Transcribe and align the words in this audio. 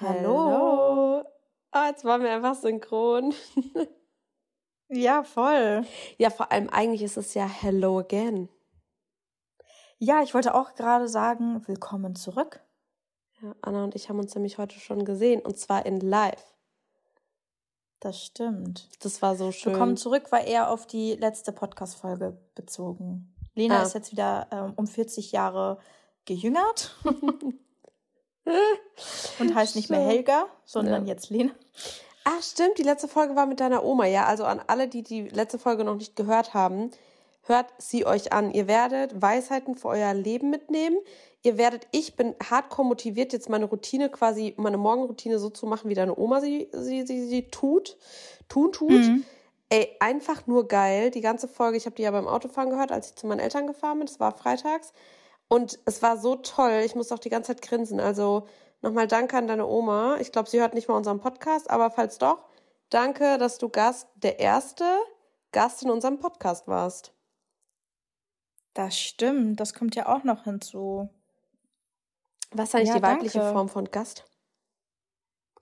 Hallo. 0.00 1.24
Oh, 1.72 1.84
jetzt 1.88 2.04
waren 2.04 2.22
wir 2.22 2.30
einfach 2.30 2.54
synchron. 2.54 3.34
ja, 4.88 5.24
voll. 5.24 5.84
Ja, 6.18 6.30
vor 6.30 6.52
allem 6.52 6.68
eigentlich 6.70 7.02
ist 7.02 7.16
es 7.16 7.34
ja 7.34 7.44
Hello 7.46 7.98
again. 7.98 8.48
Ja, 9.98 10.22
ich 10.22 10.34
wollte 10.34 10.54
auch 10.54 10.74
gerade 10.74 11.08
sagen, 11.08 11.66
willkommen 11.66 12.14
zurück. 12.14 12.60
Ja, 13.42 13.56
Anna 13.60 13.82
und 13.82 13.96
ich 13.96 14.08
haben 14.08 14.20
uns 14.20 14.36
nämlich 14.36 14.56
heute 14.56 14.78
schon 14.78 15.04
gesehen 15.04 15.40
und 15.40 15.58
zwar 15.58 15.84
in 15.84 15.98
live. 15.98 16.54
Das 17.98 18.22
stimmt. 18.22 18.88
Das 19.00 19.20
war 19.20 19.34
so 19.34 19.50
schön. 19.50 19.72
Willkommen 19.72 19.96
zurück 19.96 20.30
war 20.30 20.42
eher 20.42 20.70
auf 20.70 20.86
die 20.86 21.14
letzte 21.14 21.50
Podcast-Folge 21.50 22.40
bezogen. 22.54 23.34
Lena 23.56 23.80
ah. 23.80 23.82
ist 23.82 23.94
jetzt 23.94 24.12
wieder 24.12 24.46
ähm, 24.52 24.74
um 24.76 24.86
40 24.86 25.32
Jahre 25.32 25.78
gejüngert. 26.24 26.96
und 29.38 29.54
heißt 29.54 29.76
nicht 29.76 29.90
mehr 29.90 30.00
Helga, 30.00 30.46
sondern 30.64 31.06
ja. 31.06 31.14
jetzt 31.14 31.30
Lena. 31.30 31.52
Ach, 32.24 32.42
stimmt, 32.42 32.78
die 32.78 32.82
letzte 32.82 33.08
Folge 33.08 33.36
war 33.36 33.46
mit 33.46 33.60
deiner 33.60 33.84
Oma. 33.84 34.06
Ja, 34.06 34.26
also 34.26 34.44
an 34.44 34.60
alle, 34.66 34.88
die 34.88 35.02
die 35.02 35.28
letzte 35.28 35.58
Folge 35.58 35.84
noch 35.84 35.94
nicht 35.94 36.14
gehört 36.14 36.52
haben, 36.52 36.90
hört 37.42 37.66
sie 37.78 38.04
euch 38.04 38.32
an. 38.32 38.50
Ihr 38.50 38.68
werdet 38.68 39.20
Weisheiten 39.20 39.76
für 39.76 39.88
euer 39.88 40.12
Leben 40.12 40.50
mitnehmen. 40.50 40.98
Ihr 41.42 41.56
werdet, 41.56 41.86
ich 41.92 42.16
bin 42.16 42.34
hardcore 42.50 42.86
motiviert, 42.86 43.32
jetzt 43.32 43.48
meine 43.48 43.64
Routine 43.64 44.10
quasi, 44.10 44.54
meine 44.58 44.76
Morgenroutine 44.76 45.38
so 45.38 45.48
zu 45.48 45.66
machen, 45.66 45.88
wie 45.88 45.94
deine 45.94 46.18
Oma 46.18 46.40
sie, 46.40 46.68
sie, 46.72 47.06
sie, 47.06 47.26
sie 47.26 47.48
tut, 47.48 47.96
tun 48.48 48.72
tut. 48.72 48.90
Mhm. 48.90 49.24
Ey, 49.70 49.96
einfach 50.00 50.46
nur 50.46 50.66
geil. 50.66 51.10
Die 51.10 51.20
ganze 51.20 51.46
Folge, 51.46 51.76
ich 51.76 51.86
habe 51.86 51.96
die 51.96 52.02
ja 52.02 52.10
beim 52.10 52.26
Autofahren 52.26 52.70
gehört, 52.70 52.90
als 52.92 53.10
ich 53.10 53.14
zu 53.16 53.26
meinen 53.26 53.40
Eltern 53.40 53.66
gefahren 53.66 53.98
bin. 53.98 54.06
Das 54.06 54.20
war 54.20 54.36
freitags. 54.36 54.92
Und 55.48 55.78
es 55.86 56.02
war 56.02 56.18
so 56.18 56.36
toll. 56.36 56.82
Ich 56.84 56.94
musste 56.94 57.14
auch 57.14 57.18
die 57.18 57.30
ganze 57.30 57.54
Zeit 57.54 57.62
grinsen. 57.62 58.00
Also 58.00 58.46
nochmal 58.82 59.08
danke 59.08 59.36
an 59.36 59.48
deine 59.48 59.66
Oma. 59.66 60.18
Ich 60.20 60.30
glaube, 60.30 60.48
sie 60.48 60.60
hört 60.60 60.74
nicht 60.74 60.88
mal 60.88 60.96
unseren 60.96 61.20
Podcast, 61.20 61.70
aber 61.70 61.90
falls 61.90 62.18
doch, 62.18 62.44
danke, 62.90 63.38
dass 63.38 63.58
du 63.58 63.68
Gast, 63.68 64.08
der 64.16 64.38
erste 64.38 64.84
Gast 65.52 65.82
in 65.82 65.90
unserem 65.90 66.18
Podcast 66.18 66.68
warst. 66.68 67.14
Das 68.74 68.98
stimmt. 68.98 69.58
Das 69.58 69.74
kommt 69.74 69.96
ja 69.96 70.06
auch 70.06 70.22
noch 70.22 70.44
hinzu. 70.44 71.08
Was 72.50 72.68
ist 72.68 72.74
eigentlich 72.74 72.88
ja, 72.88 72.96
die 72.96 73.02
weibliche 73.02 73.38
danke. 73.38 73.52
Form 73.54 73.68
von 73.68 73.90
Gast? 73.90 74.24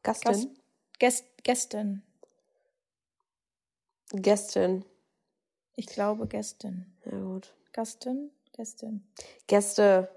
Gastin? 0.02 0.32
Gast, 0.32 0.48
Gäst, 0.98 1.24
Gästin. 1.42 2.02
Gästin. 4.12 4.84
Ich 5.74 5.86
glaube 5.86 6.26
Gästin. 6.26 6.86
Ja, 7.04 7.18
gut. 7.18 7.54
Gastin? 7.72 8.30
Gästin. 8.56 9.06
Gäste. 9.46 10.08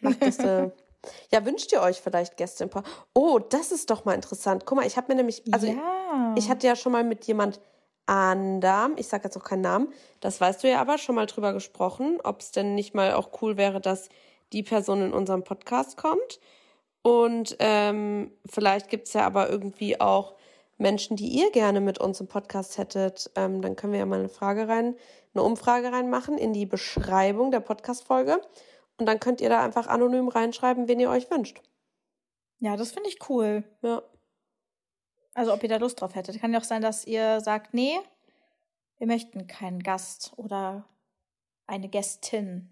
Macht 0.00 0.20
Gäste. 0.20 0.72
ja, 1.30 1.44
wünscht 1.44 1.70
ihr 1.72 1.82
euch 1.82 2.00
vielleicht 2.00 2.38
Gäste? 2.38 2.70
Oh, 3.12 3.38
das 3.38 3.70
ist 3.70 3.90
doch 3.90 4.06
mal 4.06 4.14
interessant. 4.14 4.64
Guck 4.64 4.78
mal, 4.78 4.86
ich 4.86 4.96
habe 4.96 5.08
mir 5.12 5.16
nämlich, 5.16 5.42
also 5.52 5.66
ja. 5.66 6.34
ich, 6.34 6.44
ich, 6.44 6.50
hatte 6.50 6.66
ja 6.66 6.74
schon 6.74 6.92
mal 6.92 7.04
mit 7.04 7.26
jemand 7.26 7.60
anderem, 8.06 8.94
ich 8.96 9.08
sage 9.08 9.24
jetzt 9.24 9.36
auch 9.36 9.44
keinen 9.44 9.60
Namen, 9.60 9.92
das 10.20 10.40
weißt 10.40 10.64
du 10.64 10.70
ja 10.70 10.80
aber, 10.80 10.96
schon 10.96 11.14
mal 11.14 11.26
drüber 11.26 11.52
gesprochen, 11.52 12.18
ob 12.24 12.40
es 12.40 12.50
denn 12.50 12.74
nicht 12.74 12.94
mal 12.94 13.12
auch 13.12 13.42
cool 13.42 13.58
wäre, 13.58 13.80
dass 13.80 14.08
die 14.52 14.62
Person 14.62 15.02
in 15.02 15.12
unserem 15.12 15.44
Podcast 15.44 15.98
kommt. 15.98 16.40
Und 17.02 17.56
ähm, 17.58 18.32
vielleicht 18.46 18.88
gibt 18.88 19.08
es 19.08 19.12
ja 19.12 19.26
aber 19.26 19.50
irgendwie 19.50 20.00
auch 20.00 20.34
Menschen, 20.78 21.16
die 21.16 21.28
ihr 21.28 21.50
gerne 21.50 21.80
mit 21.80 21.98
uns 21.98 22.20
im 22.20 22.26
Podcast 22.26 22.78
hättet. 22.78 23.30
Ähm, 23.36 23.60
dann 23.60 23.76
können 23.76 23.92
wir 23.92 24.00
ja 24.00 24.06
mal 24.06 24.18
eine 24.18 24.28
Frage 24.28 24.66
rein 24.66 24.96
eine 25.34 25.42
Umfrage 25.42 25.92
reinmachen 25.92 26.38
in 26.38 26.52
die 26.52 26.66
Beschreibung 26.66 27.50
der 27.50 27.60
Podcast-Folge. 27.60 28.40
Und 28.98 29.06
dann 29.06 29.20
könnt 29.20 29.40
ihr 29.40 29.48
da 29.48 29.62
einfach 29.62 29.86
anonym 29.86 30.28
reinschreiben, 30.28 30.88
wen 30.88 31.00
ihr 31.00 31.10
euch 31.10 31.30
wünscht. 31.30 31.62
Ja, 32.58 32.76
das 32.76 32.92
finde 32.92 33.08
ich 33.08 33.28
cool. 33.28 33.64
Ja. 33.82 34.02
Also, 35.34 35.52
ob 35.52 35.62
ihr 35.62 35.68
da 35.68 35.76
Lust 35.76 36.00
drauf 36.00 36.14
hättet. 36.14 36.40
Kann 36.40 36.52
ja 36.52 36.60
auch 36.60 36.64
sein, 36.64 36.82
dass 36.82 37.06
ihr 37.06 37.40
sagt, 37.40 37.74
nee, 37.74 37.98
wir 38.98 39.06
möchten 39.06 39.46
keinen 39.46 39.82
Gast 39.82 40.32
oder 40.36 40.84
eine 41.66 41.88
Gästin. 41.88 42.68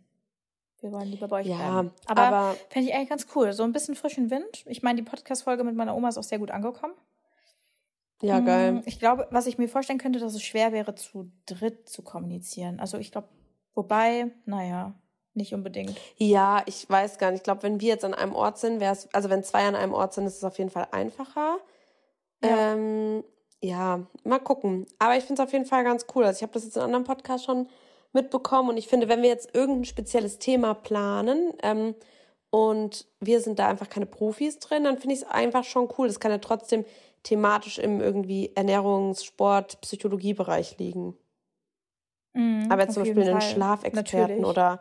Wir 0.81 0.93
wollen 0.93 1.09
lieber 1.09 1.29
bei 1.29 1.41
euch 1.41 1.47
ja, 1.47 1.57
bleiben. 1.57 1.93
Aber, 2.07 2.23
aber 2.23 2.57
fände 2.69 2.89
ich 2.89 2.95
eigentlich 2.95 3.09
ganz 3.09 3.27
cool. 3.34 3.53
So 3.53 3.65
ein 3.65 3.73
bisschen 3.73 3.95
frischen 3.95 4.31
Wind. 4.31 4.65
Ich 4.67 4.83
meine, 4.83 5.03
die 5.03 5.09
Podcast-Folge 5.09 5.65
mit 5.65 5.75
meiner 5.75 5.97
Oma 5.97 6.09
ist 6.09 6.19
auch 6.19 6.23
sehr 6.23 6.39
gut 6.39 6.51
angekommen. 6.51 6.95
Ja, 8.23 8.41
geil. 8.41 8.73
Mm, 8.73 8.83
ich 8.87 8.99
glaube, 8.99 9.27
was 9.31 9.47
ich 9.47 9.59
mir 9.59 9.69
vorstellen 9.69 9.99
könnte, 9.99 10.19
dass 10.19 10.35
es 10.35 10.43
schwer 10.43 10.73
wäre, 10.73 10.95
zu 10.95 11.31
dritt 11.47 11.89
zu 11.89 12.03
kommunizieren. 12.03 12.81
Also 12.81 12.99
ich 12.99 13.13
glaube, 13.13 13.29
wobei, 13.75 14.31
naja, 14.45 14.95
nicht 15.35 15.55
unbedingt. 15.55 15.97
Ja, 16.17 16.63
ich 16.67 16.89
weiß 16.89 17.19
gar 17.19 17.31
nicht. 17.31 17.41
Ich 17.41 17.45
glaube, 17.45 17.63
wenn 17.63 17.81
wir 17.81 17.89
jetzt 17.89 18.05
an 18.05 18.15
einem 18.15 18.35
Ort 18.35 18.59
sind, 18.59 18.81
wäre 18.81 18.93
es, 18.93 19.13
also 19.15 19.31
wenn 19.31 19.43
zwei 19.43 19.67
an 19.67 19.75
einem 19.75 19.95
Ort 19.95 20.13
sind, 20.13 20.27
ist 20.27 20.37
es 20.37 20.45
auf 20.45 20.59
jeden 20.59 20.71
Fall 20.71 20.89
einfacher. 20.91 21.59
Ja, 22.43 22.73
ähm, 22.73 23.25
ja 23.61 24.07
mal 24.25 24.41
gucken. 24.41 24.87
Aber 24.99 25.17
ich 25.17 25.25
finde 25.25 25.43
es 25.43 25.47
auf 25.47 25.53
jeden 25.53 25.67
Fall 25.67 25.85
ganz 25.85 26.07
cool. 26.15 26.25
Also 26.25 26.39
ich 26.39 26.43
habe 26.43 26.53
das 26.53 26.65
jetzt 26.65 26.77
in 26.77 26.83
anderen 26.83 27.05
Podcasts 27.05 27.47
schon 27.47 27.69
mitbekommen 28.13 28.71
und 28.71 28.77
ich 28.77 28.89
finde, 28.89 29.09
wenn 29.09 29.23
wir 29.23 29.29
jetzt 29.29 29.55
irgendein 29.55 29.85
spezielles 29.85 30.39
Thema 30.39 30.75
planen, 30.75 31.53
ähm, 31.63 31.95
und 32.51 33.07
wir 33.21 33.41
sind 33.41 33.59
da 33.59 33.69
einfach 33.69 33.89
keine 33.89 34.07
Profis 34.07 34.59
drin, 34.59 34.85
dann 34.85 34.99
finde 34.99 35.15
ich 35.15 35.23
es 35.23 35.29
einfach 35.29 35.65
schon 35.65 35.89
cool. 35.97 36.09
Das 36.09 36.21
kann 36.21 36.33
ja 36.33 36.39
trotzdem 36.39 36.85
thematisch 37.23 37.79
im 37.79 38.01
irgendwie 38.01 38.53
Ernährungs-, 38.55 39.25
Sport-, 39.25 39.81
Psychologiebereich 39.81 40.79
liegen. 40.79 41.17
Mhm, 42.33 42.69
Aber 42.71 42.83
jetzt 42.83 42.95
zum 42.95 43.05
Beispiel 43.05 43.29
einen 43.29 43.41
Schlafexperten 43.41 44.17
Natürlich. 44.17 44.45
oder 44.45 44.81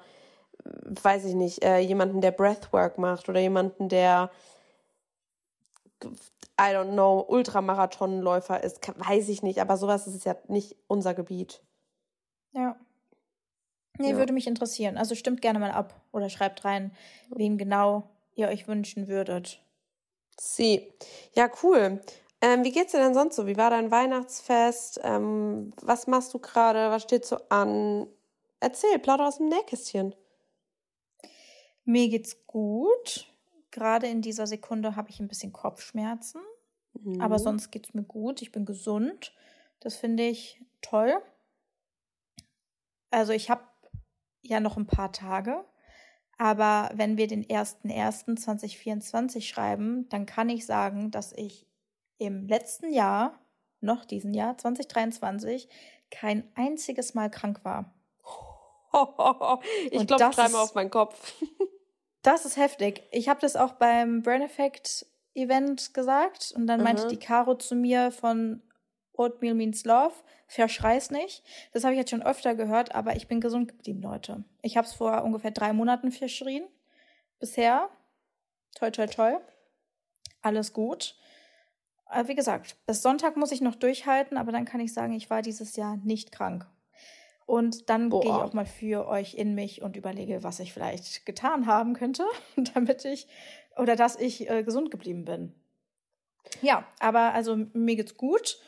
weiß 0.64 1.26
ich 1.26 1.36
nicht, 1.36 1.64
äh, 1.64 1.80
jemanden, 1.80 2.22
der 2.22 2.32
Breathwork 2.32 2.98
macht 2.98 3.30
oder 3.30 3.40
jemanden, 3.40 3.90
der 3.90 4.30
I 6.60 6.74
don't 6.74 6.92
know, 6.92 7.26
Ultramarathonläufer 7.28 8.64
ist, 8.64 8.86
weiß 8.88 9.30
ich 9.30 9.44
nicht, 9.44 9.60
aber 9.60 9.78
sowas 9.78 10.08
ist 10.08 10.26
ja 10.26 10.36
nicht 10.48 10.76
unser 10.88 11.14
Gebiet. 11.14 11.62
Ja. 12.54 12.76
Nee, 13.98 14.12
ja. 14.12 14.18
würde 14.18 14.34
mich 14.34 14.48
interessieren. 14.48 14.98
Also 14.98 15.16
stimmt 15.16 15.42
gerne 15.42 15.60
mal 15.60 15.72
ab 15.72 16.02
oder 16.12 16.30
schreibt 16.30 16.64
rein, 16.66 16.92
wen 17.30 17.58
genau 17.58 18.10
ihr 18.36 18.48
euch 18.48 18.68
wünschen 18.68 19.08
würdet. 19.08 19.62
Sie. 20.40 20.94
Ja, 21.34 21.50
cool. 21.64 22.02
Ähm, 22.42 22.64
wie 22.64 22.72
geht's 22.72 22.94
dir 22.94 23.00
denn 23.00 23.14
sonst 23.14 23.36
so? 23.36 23.48
Wie 23.48 23.58
war 23.58 23.70
dein 23.70 23.92
Weihnachtsfest? 23.92 25.02
Ähm, 25.04 25.74
was 25.82 26.08
machst 26.08 26.34
du 26.34 26.40
gerade? 26.40 26.90
Was 26.90 27.04
steht 27.04 27.26
so 27.26 27.38
an? 27.50 28.08
Erzähl, 28.62 29.00
plauder 29.00 29.28
aus 29.28 29.38
dem 29.38 29.50
Nähkästchen. 29.50 30.16
Mir 31.84 32.08
geht's 32.10 32.46
gut. 32.46 33.28
Gerade 33.72 34.08
in 34.08 34.22
dieser 34.22 34.48
Sekunde 34.48 34.96
habe 34.96 35.10
ich 35.10 35.20
ein 35.20 35.28
bisschen 35.28 35.52
Kopfschmerzen. 35.52 36.42
Mhm. 36.94 37.20
Aber 37.20 37.40
sonst 37.40 37.72
geht's 37.72 37.94
mir 37.94 38.04
gut. 38.04 38.42
Ich 38.42 38.52
bin 38.52 38.66
gesund. 38.66 39.34
Das 39.80 39.96
finde 39.96 40.24
ich 40.24 40.64
toll. 40.82 41.22
Also 43.12 43.34
ich 43.34 43.50
habe 43.50 43.64
ja 44.42 44.60
noch 44.60 44.78
ein 44.78 44.88
paar 44.88 45.12
Tage. 45.12 45.66
Aber 46.38 46.90
wenn 46.94 47.18
wir 47.18 47.28
den 47.28 47.46
1.1.2024 47.46 49.42
schreiben, 49.42 50.08
dann 50.10 50.26
kann 50.26 50.48
ich 50.48 50.66
sagen, 50.66 51.12
dass 51.12 51.34
ich 51.34 51.69
im 52.20 52.48
letzten 52.48 52.94
Jahr, 52.94 53.40
noch 53.82 54.06
diesen 54.06 54.34
Jahr, 54.34 54.58
2023, 54.58 55.68
kein 56.12 56.48
einziges 56.56 57.16
Mal 57.16 57.32
krank 57.32 57.62
war. 57.64 57.94
ich 59.92 60.06
glaube 60.06 60.36
dreimal 60.36 60.62
auf 60.62 60.76
meinen 60.76 60.92
Kopf. 60.92 61.42
das 62.22 62.46
ist 62.46 62.58
heftig. 62.58 63.04
Ich 63.12 63.30
habe 63.30 63.40
das 63.42 63.56
auch 63.56 63.74
beim 63.74 64.22
Brain 64.22 64.42
Effect 64.42 65.08
Event 65.34 65.94
gesagt 65.94 66.52
und 66.56 66.68
dann 66.68 66.84
meinte 66.84 67.06
mhm. 67.06 67.10
die 67.10 67.18
Caro 67.18 67.56
zu 67.56 67.76
mir 67.76 68.12
von 68.12 68.62
Oatmeal 69.14 69.54
means 69.54 69.86
love, 69.86 70.14
verschrei's 70.48 71.12
nicht. 71.12 71.44
Das 71.72 71.84
habe 71.84 71.94
ich 71.94 72.00
jetzt 72.00 72.10
schon 72.10 72.24
öfter 72.24 72.56
gehört, 72.56 72.96
aber 72.96 73.16
ich 73.16 73.28
bin 73.28 73.42
gesund 73.42 73.68
geblieben, 73.68 74.02
Leute. 74.02 74.44
Ich 74.62 74.78
habe 74.78 74.88
es 74.88 74.94
vor 74.94 75.24
ungefähr 75.24 75.52
drei 75.52 75.74
Monaten 75.74 76.12
verschrien. 76.12 76.66
Bisher. 77.40 77.90
Toi, 78.76 78.92
toi, 78.92 79.08
toi. 79.08 79.38
Alles 80.42 80.74
gut. 80.74 81.18
Aber 82.10 82.28
wie 82.28 82.36
gesagt, 82.36 82.76
bis 82.88 83.02
Sonntag 83.02 83.38
muss 83.38 83.52
ich 83.52 83.62
noch 83.62 83.76
durchhalten, 83.76 84.38
aber 84.38 84.52
dann 84.52 84.66
kann 84.66 84.82
ich 84.82 84.94
sagen, 84.94 85.14
ich 85.14 85.30
war 85.30 85.42
dieses 85.42 85.76
Jahr 85.76 85.98
nicht 85.98 86.32
krank. 86.32 86.68
Und 87.46 87.90
dann 87.90 88.10
gehe 88.10 88.22
ich 88.22 88.28
auch 88.30 88.54
mal 88.54 88.66
für 88.66 89.08
euch 89.08 89.34
in 89.34 89.56
mich 89.56 89.82
und 89.82 89.96
überlege, 89.96 90.44
was 90.44 90.60
ich 90.60 90.74
vielleicht 90.74 91.26
getan 91.26 91.66
haben 91.66 91.94
könnte, 91.94 92.26
damit 92.74 93.06
ich 93.06 93.28
oder 93.78 93.96
dass 93.96 94.20
ich 94.20 94.50
äh, 94.50 94.64
gesund 94.64 94.92
geblieben 94.92 95.26
bin. 95.26 95.54
Ja, 96.62 96.86
aber 97.00 97.34
also 97.34 97.56
mir 97.74 97.96
geht's 97.96 98.18
gut 98.18 98.60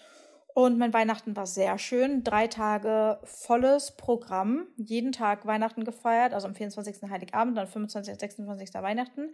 und 0.54 0.78
mein 0.78 0.94
Weihnachten 0.94 1.36
war 1.36 1.46
sehr 1.46 1.78
schön. 1.78 2.24
Drei 2.24 2.48
Tage 2.48 3.20
volles 3.24 3.96
Programm. 3.96 4.68
Jeden 4.76 5.12
Tag 5.12 5.46
Weihnachten 5.46 5.84
gefeiert, 5.84 6.34
also 6.34 6.48
am 6.48 6.56
24. 6.56 7.10
Heiligabend, 7.10 7.58
dann 7.58 7.68
25. 7.68 8.20
26. 8.20 8.74
Weihnachten. 8.76 9.34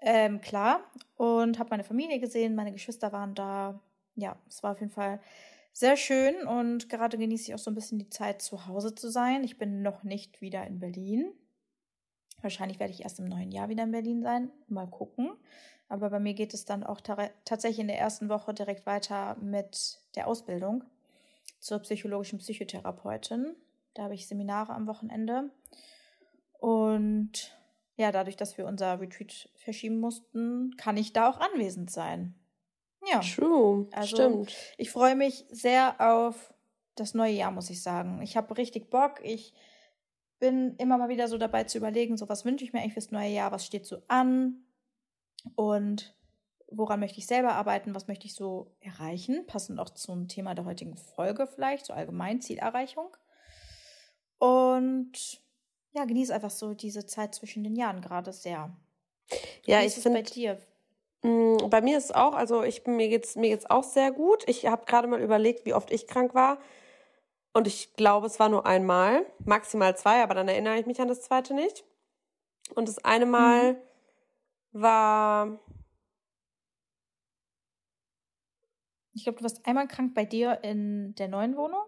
Ähm, 0.00 0.40
klar. 0.40 0.80
Und 1.16 1.58
habe 1.58 1.70
meine 1.70 1.84
Familie 1.84 2.20
gesehen, 2.20 2.54
meine 2.54 2.72
Geschwister 2.72 3.12
waren 3.12 3.34
da. 3.34 3.80
Ja, 4.14 4.36
es 4.48 4.62
war 4.62 4.72
auf 4.72 4.80
jeden 4.80 4.92
Fall 4.92 5.20
sehr 5.72 5.98
schön 5.98 6.46
und 6.46 6.88
gerade 6.88 7.18
genieße 7.18 7.48
ich 7.48 7.54
auch 7.54 7.58
so 7.58 7.70
ein 7.70 7.74
bisschen 7.74 7.98
die 7.98 8.08
Zeit, 8.08 8.40
zu 8.40 8.66
Hause 8.66 8.94
zu 8.94 9.10
sein. 9.10 9.44
Ich 9.44 9.58
bin 9.58 9.82
noch 9.82 10.04
nicht 10.04 10.40
wieder 10.40 10.66
in 10.66 10.78
Berlin. 10.78 11.34
Wahrscheinlich 12.40 12.80
werde 12.80 12.94
ich 12.94 13.02
erst 13.02 13.18
im 13.18 13.26
neuen 13.26 13.52
Jahr 13.52 13.68
wieder 13.68 13.82
in 13.82 13.92
Berlin 13.92 14.22
sein. 14.22 14.50
Mal 14.68 14.86
gucken. 14.86 15.32
Aber 15.88 16.08
bei 16.08 16.18
mir 16.18 16.32
geht 16.32 16.54
es 16.54 16.64
dann 16.64 16.82
auch 16.82 17.00
tatsächlich 17.44 17.80
in 17.80 17.88
der 17.88 17.98
ersten 17.98 18.30
Woche 18.30 18.54
direkt 18.54 18.86
weiter 18.86 19.36
mit 19.36 20.00
der 20.14 20.26
Ausbildung 20.28 20.82
zur 21.60 21.78
psychologischen 21.80 22.38
Psychotherapeutin. 22.38 23.54
Da 23.92 24.04
habe 24.04 24.14
ich 24.14 24.26
Seminare 24.26 24.72
am 24.72 24.86
Wochenende. 24.86 25.50
Und 26.58 27.54
ja, 27.96 28.12
dadurch, 28.12 28.36
dass 28.36 28.58
wir 28.58 28.66
unser 28.66 29.00
Retreat 29.00 29.48
verschieben 29.54 30.00
mussten, 30.00 30.76
kann 30.76 30.96
ich 30.96 31.12
da 31.12 31.30
auch 31.30 31.40
anwesend 31.40 31.90
sein. 31.90 32.34
Ja. 33.06 33.20
True. 33.20 33.88
Also, 33.92 34.16
Stimmt. 34.16 34.54
Ich 34.76 34.90
freue 34.90 35.16
mich 35.16 35.44
sehr 35.50 35.96
auf 35.98 36.52
das 36.94 37.14
neue 37.14 37.32
Jahr, 37.32 37.50
muss 37.50 37.70
ich 37.70 37.82
sagen. 37.82 38.20
Ich 38.22 38.36
habe 38.36 38.56
richtig 38.56 38.90
Bock. 38.90 39.20
Ich 39.22 39.54
bin 40.38 40.74
immer 40.76 40.98
mal 40.98 41.08
wieder 41.08 41.28
so 41.28 41.38
dabei 41.38 41.64
zu 41.64 41.78
überlegen, 41.78 42.16
so 42.16 42.28
was 42.28 42.44
wünsche 42.44 42.64
ich 42.64 42.72
mir 42.72 42.80
eigentlich 42.80 42.94
fürs 42.94 43.10
neue 43.10 43.30
Jahr, 43.30 43.52
was 43.52 43.64
steht 43.64 43.86
so 43.86 44.02
an 44.08 44.64
und 45.54 46.14
woran 46.68 47.00
möchte 47.00 47.18
ich 47.18 47.26
selber 47.26 47.54
arbeiten, 47.54 47.94
was 47.94 48.08
möchte 48.08 48.26
ich 48.26 48.34
so 48.34 48.74
erreichen, 48.80 49.46
passend 49.46 49.78
auch 49.78 49.90
zum 49.90 50.28
Thema 50.28 50.54
der 50.54 50.64
heutigen 50.64 50.96
Folge 50.96 51.46
vielleicht, 51.46 51.86
so 51.86 51.94
allgemein 51.94 52.40
Zielerreichung. 52.40 53.16
Und 54.38 55.40
ja, 55.96 56.04
genieße 56.04 56.34
einfach 56.34 56.50
so 56.50 56.74
diese 56.74 57.06
Zeit 57.06 57.34
zwischen 57.34 57.64
den 57.64 57.74
Jahren 57.74 58.02
gerade 58.02 58.32
sehr. 58.32 58.70
Ja, 59.64 59.80
ich 59.80 59.94
finde 59.94 60.20
bei 60.20 60.22
dir. 60.22 60.58
Mm, 61.22 61.56
bei 61.70 61.80
mir 61.80 61.96
ist 61.96 62.04
es 62.04 62.12
auch, 62.12 62.34
also 62.34 62.62
ich 62.62 62.86
mir 62.86 63.08
geht's 63.08 63.34
mir 63.34 63.48
geht's 63.48 63.68
auch 63.68 63.82
sehr 63.82 64.12
gut. 64.12 64.44
Ich 64.46 64.66
habe 64.66 64.84
gerade 64.84 65.08
mal 65.08 65.20
überlegt, 65.20 65.64
wie 65.64 65.74
oft 65.74 65.90
ich 65.90 66.06
krank 66.06 66.34
war 66.34 66.58
und 67.54 67.66
ich 67.66 67.94
glaube, 67.94 68.26
es 68.26 68.38
war 68.38 68.50
nur 68.50 68.66
einmal, 68.66 69.24
maximal 69.38 69.96
zwei, 69.96 70.22
aber 70.22 70.34
dann 70.34 70.48
erinnere 70.48 70.78
ich 70.78 70.84
mich 70.84 71.00
an 71.00 71.08
das 71.08 71.22
zweite 71.22 71.54
nicht. 71.54 71.84
Und 72.74 72.86
das 72.88 73.02
eine 73.02 73.24
Mal 73.24 73.72
mhm. 73.72 73.78
war. 74.72 75.58
Ich 79.14 79.24
glaube, 79.24 79.38
du 79.38 79.44
warst 79.44 79.64
einmal 79.66 79.88
krank 79.88 80.12
bei 80.12 80.26
dir 80.26 80.62
in 80.62 81.14
der 81.14 81.28
neuen 81.28 81.56
Wohnung? 81.56 81.80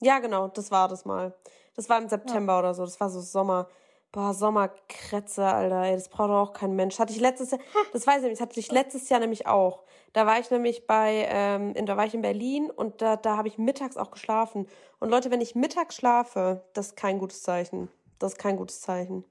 Ja, 0.00 0.20
genau, 0.20 0.46
das 0.46 0.70
war 0.70 0.86
das 0.86 1.04
mal. 1.04 1.34
Das 1.76 1.88
war 1.88 1.98
im 1.98 2.08
September 2.08 2.54
ja. 2.54 2.58
oder 2.58 2.74
so. 2.74 2.84
Das 2.84 2.98
war 3.00 3.10
so 3.10 3.20
Sommer. 3.20 3.68
Boah, 4.12 4.32
Sommerkrätze, 4.32 5.44
Alter, 5.44 5.82
ey, 5.82 5.94
das 5.94 6.08
braucht 6.08 6.30
doch 6.30 6.48
auch 6.48 6.52
kein 6.52 6.74
Mensch. 6.74 6.98
Hatte 6.98 7.12
ich 7.12 7.20
letztes 7.20 7.50
Jahr, 7.50 7.60
das 7.92 8.06
weiß 8.06 8.22
ich 8.22 8.30
nicht, 8.30 8.34
das 8.34 8.40
hatte 8.40 8.58
ich 8.58 8.72
letztes 8.72 9.08
Jahr 9.08 9.20
nämlich 9.20 9.46
auch. 9.46 9.82
Da 10.14 10.24
war 10.24 10.38
ich 10.38 10.50
nämlich 10.50 10.86
bei, 10.86 11.26
ähm, 11.28 11.74
in, 11.74 11.84
da 11.84 11.98
war 11.98 12.06
ich 12.06 12.14
in 12.14 12.22
Berlin 12.22 12.70
und 12.70 13.02
da, 13.02 13.16
da 13.16 13.36
habe 13.36 13.48
ich 13.48 13.58
mittags 13.58 13.98
auch 13.98 14.10
geschlafen. 14.10 14.68
Und 15.00 15.10
Leute, 15.10 15.30
wenn 15.30 15.42
ich 15.42 15.54
mittags 15.54 15.96
schlafe, 15.96 16.64
das 16.72 16.88
ist 16.88 16.96
kein 16.96 17.18
gutes 17.18 17.42
Zeichen. 17.42 17.90
Das 18.18 18.32
ist 18.32 18.38
kein 18.38 18.56
gutes 18.56 18.80
Zeichen. 18.80 19.24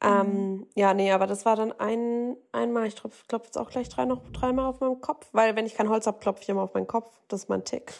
Ähm, 0.00 0.52
mhm. 0.52 0.66
Ja, 0.76 0.94
nee, 0.94 1.10
aber 1.10 1.26
das 1.26 1.44
war 1.44 1.56
dann 1.56 1.72
ein, 1.72 2.36
einmal, 2.52 2.86
ich 2.86 2.94
klopfe 2.94 3.24
klopf 3.26 3.46
jetzt 3.46 3.58
auch 3.58 3.70
gleich 3.70 3.88
drei, 3.88 4.04
noch 4.04 4.22
dreimal 4.32 4.66
auf 4.66 4.78
meinem 4.78 5.00
Kopf, 5.00 5.26
weil 5.32 5.56
wenn 5.56 5.66
ich 5.66 5.74
kein 5.74 5.88
Holz 5.88 6.06
habe, 6.06 6.20
klopfe 6.20 6.42
ich 6.42 6.48
immer 6.48 6.62
auf 6.62 6.74
meinen 6.74 6.86
Kopf. 6.86 7.10
Das 7.26 7.42
ist 7.42 7.48
mein 7.48 7.64
Tick. 7.64 7.92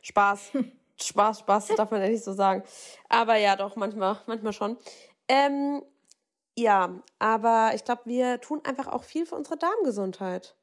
Spaß. 0.00 0.52
Spaß, 1.00 1.40
Spaß, 1.40 1.66
das 1.66 1.76
darf 1.76 1.90
man 1.90 2.02
ja 2.02 2.08
nicht 2.08 2.24
so 2.24 2.32
sagen. 2.32 2.62
Aber 3.08 3.36
ja, 3.36 3.56
doch, 3.56 3.76
manchmal, 3.76 4.20
manchmal 4.26 4.52
schon. 4.52 4.76
Ähm, 5.28 5.82
ja, 6.56 7.02
aber 7.18 7.72
ich 7.74 7.84
glaube, 7.84 8.02
wir 8.04 8.40
tun 8.40 8.60
einfach 8.64 8.86
auch 8.88 9.04
viel 9.04 9.26
für 9.26 9.34
unsere 9.34 9.56
Darmgesundheit. 9.56 10.54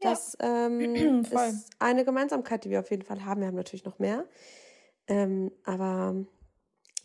Das 0.00 0.36
ja. 0.40 0.66
ähm, 0.66 0.94
ist 1.24 1.70
eine 1.78 2.04
Gemeinsamkeit, 2.04 2.64
die 2.64 2.70
wir 2.70 2.80
auf 2.80 2.90
jeden 2.90 3.04
Fall 3.04 3.24
haben. 3.24 3.40
Wir 3.40 3.48
haben 3.48 3.56
natürlich 3.56 3.84
noch 3.84 3.98
mehr. 3.98 4.26
Ähm, 5.06 5.50
aber 5.64 6.14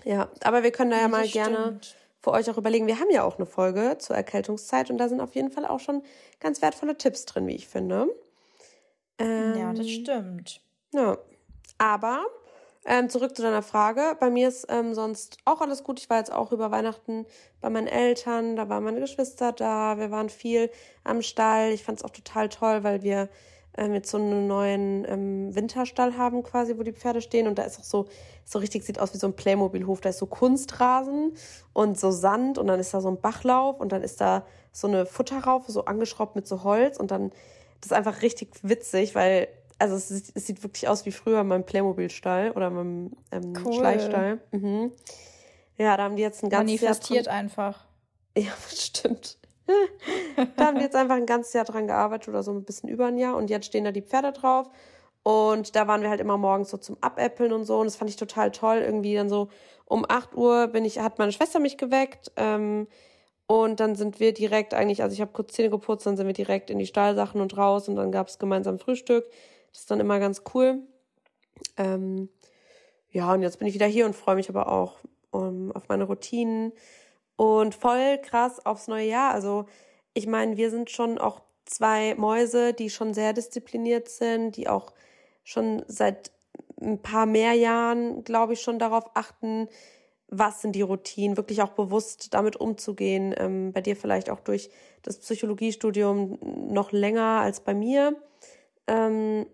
ja, 0.03 0.29
aber 0.41 0.63
wir 0.63 0.71
können 0.71 0.91
da 0.91 0.97
ja, 1.01 1.07
mal 1.07 1.27
gerne 1.27 1.79
für 2.21 2.31
euch 2.31 2.49
auch 2.49 2.57
überlegen. 2.57 2.87
Wir 2.87 2.99
haben 2.99 3.11
ja 3.11 3.23
auch 3.23 3.37
eine 3.37 3.45
Folge 3.45 3.97
zur 3.99 4.15
Erkältungszeit 4.15 4.89
und 4.89 4.97
da 4.97 5.07
sind 5.07 5.21
auf 5.21 5.35
jeden 5.35 5.51
Fall 5.51 5.65
auch 5.65 5.79
schon 5.79 6.03
ganz 6.39 6.61
wertvolle 6.61 6.97
Tipps 6.97 7.25
drin, 7.25 7.47
wie 7.47 7.55
ich 7.55 7.67
finde. 7.67 8.07
Ähm, 9.17 9.55
ja, 9.57 9.73
das 9.73 9.85
ähm, 9.85 9.91
stimmt. 9.91 10.61
Ja. 10.93 11.17
Aber 11.77 12.25
ähm, 12.85 13.09
zurück 13.09 13.35
zu 13.35 13.41
deiner 13.41 13.63
Frage. 13.63 14.15
Bei 14.19 14.29
mir 14.29 14.47
ist 14.47 14.67
ähm, 14.69 14.93
sonst 14.93 15.37
auch 15.43 15.61
alles 15.61 15.83
gut. 15.83 15.99
Ich 15.99 16.09
war 16.09 16.17
jetzt 16.19 16.31
auch 16.31 16.51
über 16.51 16.69
Weihnachten 16.69 17.25
bei 17.59 17.69
meinen 17.69 17.87
Eltern, 17.87 18.55
da 18.55 18.69
waren 18.69 18.83
meine 18.83 18.99
Geschwister 18.99 19.51
da, 19.51 19.97
wir 19.97 20.11
waren 20.11 20.29
viel 20.29 20.69
am 21.03 21.23
Stall. 21.23 21.71
Ich 21.71 21.83
fand 21.83 21.97
es 21.97 22.05
auch 22.05 22.11
total 22.11 22.47
toll, 22.49 22.83
weil 22.83 23.01
wir 23.01 23.29
ähm, 23.75 23.93
jetzt 23.93 24.11
so 24.11 24.17
einen 24.17 24.47
neuen 24.47 25.03
ähm, 25.09 25.55
Winterstall 25.55 26.15
haben 26.15 26.43
quasi, 26.43 26.77
wo 26.77 26.83
die 26.83 26.93
Pferde 26.93 27.21
stehen. 27.21 27.47
Und 27.47 27.57
da 27.57 27.63
ist 27.63 27.79
auch 27.79 27.83
so, 27.83 28.05
so 28.45 28.59
richtig, 28.59 28.85
sieht 28.85 28.99
aus 28.99 29.13
wie 29.15 29.17
so 29.17 29.27
ein 29.27 29.35
Playmobilhof. 29.35 29.99
Da 30.01 30.09
ist 30.09 30.19
so 30.19 30.27
Kunstrasen 30.27 31.33
und 31.73 31.99
so 31.99 32.11
Sand 32.11 32.59
und 32.59 32.67
dann 32.67 32.79
ist 32.79 32.93
da 32.93 33.01
so 33.01 33.09
ein 33.09 33.19
Bachlauf 33.19 33.79
und 33.79 33.91
dann 33.91 34.03
ist 34.03 34.21
da 34.21 34.45
so 34.71 34.87
eine 34.87 35.05
Futterraufe, 35.05 35.71
so 35.71 35.85
angeschraubt 35.85 36.35
mit 36.35 36.47
so 36.47 36.63
Holz 36.63 36.97
und 36.97 37.09
dann, 37.09 37.31
das 37.81 37.87
ist 37.87 37.93
einfach 37.93 38.21
richtig 38.21 38.49
witzig, 38.61 39.15
weil 39.15 39.47
also 39.79 39.95
es, 39.95 40.07
sieht, 40.07 40.31
es 40.35 40.47
sieht 40.47 40.63
wirklich 40.63 40.87
aus 40.87 41.05
wie 41.05 41.11
früher 41.11 41.41
in 41.41 41.47
meinem 41.47 41.65
Playmobil-Stall 41.65 42.51
oder 42.51 42.69
meinem 42.69 43.11
ähm, 43.31 43.53
cool. 43.63 43.73
Schleichstall. 43.73 44.39
Mhm. 44.51 44.91
Ja, 45.77 45.97
da 45.97 46.03
haben 46.03 46.15
die 46.15 46.21
jetzt 46.21 46.43
ein 46.43 46.49
ganzes 46.49 46.81
Manifestiert 46.81 47.25
Jahr 47.27 47.35
einfach. 47.35 47.85
Ja, 48.37 48.51
stimmt. 48.67 49.37
da 50.57 50.65
haben 50.65 50.75
die 50.77 50.83
jetzt 50.83 50.95
einfach 50.97 51.15
ein 51.15 51.25
ganzes 51.25 51.53
Jahr 51.53 51.63
dran 51.63 51.87
gearbeitet 51.87 52.27
oder 52.27 52.43
so 52.43 52.51
ein 52.51 52.65
bisschen 52.65 52.89
über 52.89 53.05
ein 53.05 53.17
Jahr 53.17 53.37
und 53.37 53.49
jetzt 53.49 53.67
stehen 53.67 53.85
da 53.85 53.93
die 53.93 54.01
Pferde 54.01 54.33
drauf. 54.33 54.69
Und 55.23 55.75
da 55.75 55.87
waren 55.87 56.01
wir 56.01 56.09
halt 56.09 56.19
immer 56.19 56.37
morgens 56.37 56.69
so 56.69 56.77
zum 56.77 56.97
Abäppeln 56.99 57.53
und 57.53 57.63
so. 57.63 57.79
Und 57.79 57.85
das 57.85 57.95
fand 57.95 58.09
ich 58.09 58.15
total 58.15 58.51
toll. 58.51 58.77
Irgendwie 58.77 59.15
dann 59.15 59.29
so 59.29 59.47
um 59.85 60.05
8 60.07 60.35
Uhr 60.35 60.67
bin 60.67 60.85
ich, 60.85 60.99
hat 60.99 61.17
meine 61.17 61.31
Schwester 61.31 61.59
mich 61.59 61.77
geweckt. 61.77 62.31
Ähm, 62.35 62.87
und 63.47 63.79
dann 63.79 63.95
sind 63.95 64.19
wir 64.19 64.33
direkt 64.33 64.73
eigentlich, 64.73 65.01
also 65.01 65.13
ich 65.13 65.21
habe 65.21 65.31
kurz 65.31 65.53
Zähne 65.53 65.69
geputzt, 65.69 66.05
dann 66.05 66.17
sind 66.17 66.27
wir 66.27 66.33
direkt 66.33 66.69
in 66.69 66.77
die 66.77 66.87
Stallsachen 66.87 67.41
und 67.41 67.55
raus 67.57 67.87
und 67.87 67.95
dann 67.95 68.11
gab 68.11 68.27
es 68.27 68.37
gemeinsam 68.37 68.79
Frühstück. 68.79 69.25
Das 69.75 69.81
ist 69.81 69.91
dann 69.91 69.99
immer 69.99 70.19
ganz 70.19 70.43
cool. 70.53 70.79
Ähm, 71.75 72.29
ja, 73.11 73.33
und 73.33 73.41
jetzt 73.41 73.59
bin 73.59 73.67
ich 73.67 73.73
wieder 73.73 73.85
hier 73.85 74.05
und 74.05 74.15
freue 74.15 74.35
mich 74.35 74.47
aber 74.47 74.71
auch 74.71 74.99
um, 75.31 75.73
auf 75.73 75.89
meine 75.89 76.05
Routinen 76.05 76.71
und 77.35 77.75
voll 77.75 78.17
krass 78.19 78.65
aufs 78.65 78.87
neue 78.87 79.05
Jahr. 79.05 79.33
Also 79.33 79.65
ich 80.13 80.27
meine, 80.27 80.55
wir 80.55 80.71
sind 80.71 80.91
schon 80.91 81.17
auch 81.17 81.41
zwei 81.65 82.15
Mäuse, 82.15 82.73
die 82.73 82.89
schon 82.89 83.13
sehr 83.13 83.33
diszipliniert 83.33 84.07
sind, 84.07 84.55
die 84.55 84.69
auch 84.69 84.93
schon 85.43 85.83
seit 85.87 86.31
ein 86.81 87.01
paar 87.01 87.25
mehr 87.25 87.51
Jahren, 87.51 88.23
glaube 88.23 88.53
ich, 88.53 88.61
schon 88.61 88.79
darauf 88.79 89.03
achten, 89.13 89.67
was 90.29 90.61
sind 90.61 90.71
die 90.71 90.83
Routinen, 90.83 91.35
wirklich 91.35 91.61
auch 91.61 91.71
bewusst 91.71 92.33
damit 92.33 92.55
umzugehen. 92.55 93.35
Ähm, 93.37 93.73
bei 93.73 93.81
dir 93.81 93.97
vielleicht 93.97 94.29
auch 94.29 94.39
durch 94.39 94.69
das 95.01 95.19
Psychologiestudium 95.19 96.39
noch 96.69 96.93
länger 96.93 97.41
als 97.41 97.59
bei 97.59 97.73
mir. 97.73 98.15
Ähm, 98.87 99.45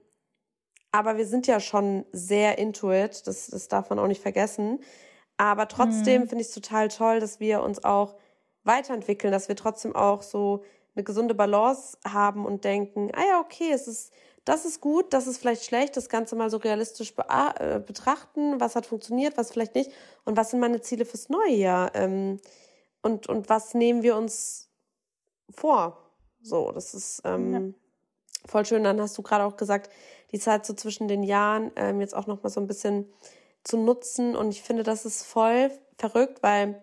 aber 0.91 1.17
wir 1.17 1.25
sind 1.25 1.47
ja 1.47 1.59
schon 1.59 2.05
sehr 2.11 2.57
intuit, 2.57 3.25
das, 3.27 3.47
das 3.47 3.67
darf 3.67 3.89
man 3.89 3.99
auch 3.99 4.07
nicht 4.07 4.21
vergessen. 4.21 4.79
Aber 5.37 5.67
trotzdem 5.67 6.23
mhm. 6.23 6.27
finde 6.27 6.41
ich 6.41 6.49
es 6.49 6.53
total 6.53 6.89
toll, 6.89 7.19
dass 7.19 7.39
wir 7.39 7.63
uns 7.63 7.83
auch 7.83 8.15
weiterentwickeln, 8.63 9.31
dass 9.31 9.47
wir 9.47 9.55
trotzdem 9.55 9.95
auch 9.95 10.21
so 10.21 10.63
eine 10.95 11.03
gesunde 11.03 11.33
Balance 11.33 11.97
haben 12.05 12.45
und 12.45 12.63
denken, 12.63 13.11
ah 13.13 13.23
ja, 13.27 13.39
okay, 13.39 13.71
es 13.71 13.87
ist, 13.87 14.13
das 14.45 14.65
ist 14.65 14.81
gut, 14.81 15.13
das 15.13 15.27
ist 15.27 15.37
vielleicht 15.37 15.63
schlecht, 15.63 15.95
das 15.95 16.09
Ganze 16.09 16.35
mal 16.35 16.49
so 16.49 16.57
realistisch 16.57 17.15
be 17.15 17.25
äh, 17.29 17.79
betrachten, 17.79 18.59
was 18.59 18.75
hat 18.75 18.85
funktioniert, 18.85 19.37
was 19.37 19.51
vielleicht 19.51 19.75
nicht 19.75 19.91
und 20.25 20.37
was 20.37 20.51
sind 20.51 20.59
meine 20.59 20.81
Ziele 20.81 21.05
fürs 21.05 21.29
neue 21.29 21.53
Jahr 21.53 21.95
ähm, 21.95 22.39
und, 23.01 23.27
und 23.27 23.49
was 23.49 23.73
nehmen 23.73 24.03
wir 24.03 24.15
uns 24.15 24.69
vor. 25.49 25.97
So, 26.41 26.71
das 26.71 26.93
ist 26.93 27.21
ähm, 27.23 27.53
ja. 27.53 27.61
voll 28.45 28.65
schön. 28.65 28.83
Dann 28.83 28.99
hast 28.99 29.17
du 29.17 29.21
gerade 29.21 29.43
auch 29.43 29.57
gesagt, 29.57 29.91
die 30.31 30.39
Zeit 30.39 30.65
so 30.65 30.73
zwischen 30.73 31.07
den 31.07 31.23
Jahren 31.23 31.71
ähm, 31.75 32.01
jetzt 32.01 32.15
auch 32.15 32.27
noch 32.27 32.43
mal 32.43 32.49
so 32.49 32.59
ein 32.59 32.67
bisschen 32.67 33.05
zu 33.63 33.77
nutzen. 33.77 34.35
Und 34.35 34.49
ich 34.49 34.61
finde, 34.61 34.83
das 34.83 35.05
ist 35.05 35.23
voll 35.23 35.71
verrückt, 35.97 36.41
weil 36.41 36.81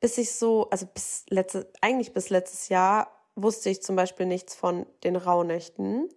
bis 0.00 0.18
ich 0.18 0.32
so, 0.32 0.68
also 0.70 0.86
bis 0.86 1.24
letzte, 1.28 1.70
eigentlich 1.80 2.12
bis 2.12 2.30
letztes 2.30 2.68
Jahr 2.68 3.10
wusste 3.34 3.70
ich 3.70 3.82
zum 3.82 3.96
Beispiel 3.96 4.26
nichts 4.26 4.54
von 4.54 4.86
den 5.04 5.16
Rauhnächten. 5.16 6.08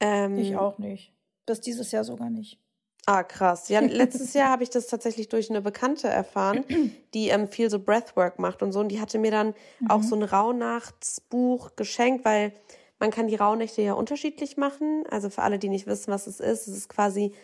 Ähm, 0.00 0.38
ich 0.38 0.56
auch 0.56 0.78
nicht. 0.78 1.12
Bis 1.46 1.60
dieses 1.60 1.90
Jahr 1.92 2.04
sogar 2.04 2.30
nicht. 2.30 2.58
Ah, 3.06 3.24
krass. 3.24 3.68
Ja, 3.68 3.80
letztes 3.80 4.34
Jahr 4.34 4.50
habe 4.50 4.62
ich 4.62 4.70
das 4.70 4.86
tatsächlich 4.86 5.28
durch 5.28 5.50
eine 5.50 5.60
Bekannte 5.60 6.08
erfahren, 6.08 6.64
die 7.14 7.28
ähm, 7.28 7.48
viel 7.48 7.70
so 7.70 7.78
Breathwork 7.78 8.38
macht 8.38 8.62
und 8.62 8.72
so. 8.72 8.80
Und 8.80 8.88
die 8.88 9.00
hatte 9.00 9.18
mir 9.18 9.30
dann 9.30 9.54
mhm. 9.80 9.90
auch 9.90 10.02
so 10.02 10.14
ein 10.14 10.22
Rauhnachtsbuch 10.22 11.76
geschenkt, 11.76 12.24
weil 12.24 12.52
man 13.00 13.10
kann 13.10 13.26
die 13.26 13.34
Rauhnächte 13.34 13.82
ja 13.82 13.94
unterschiedlich 13.94 14.56
machen. 14.56 15.04
Also 15.10 15.30
für 15.30 15.42
alle, 15.42 15.58
die 15.58 15.70
nicht 15.70 15.86
wissen, 15.86 16.12
was 16.12 16.26
es 16.26 16.38
ist, 16.38 16.68
es 16.68 16.76
ist 16.76 16.88
quasi 16.88 17.34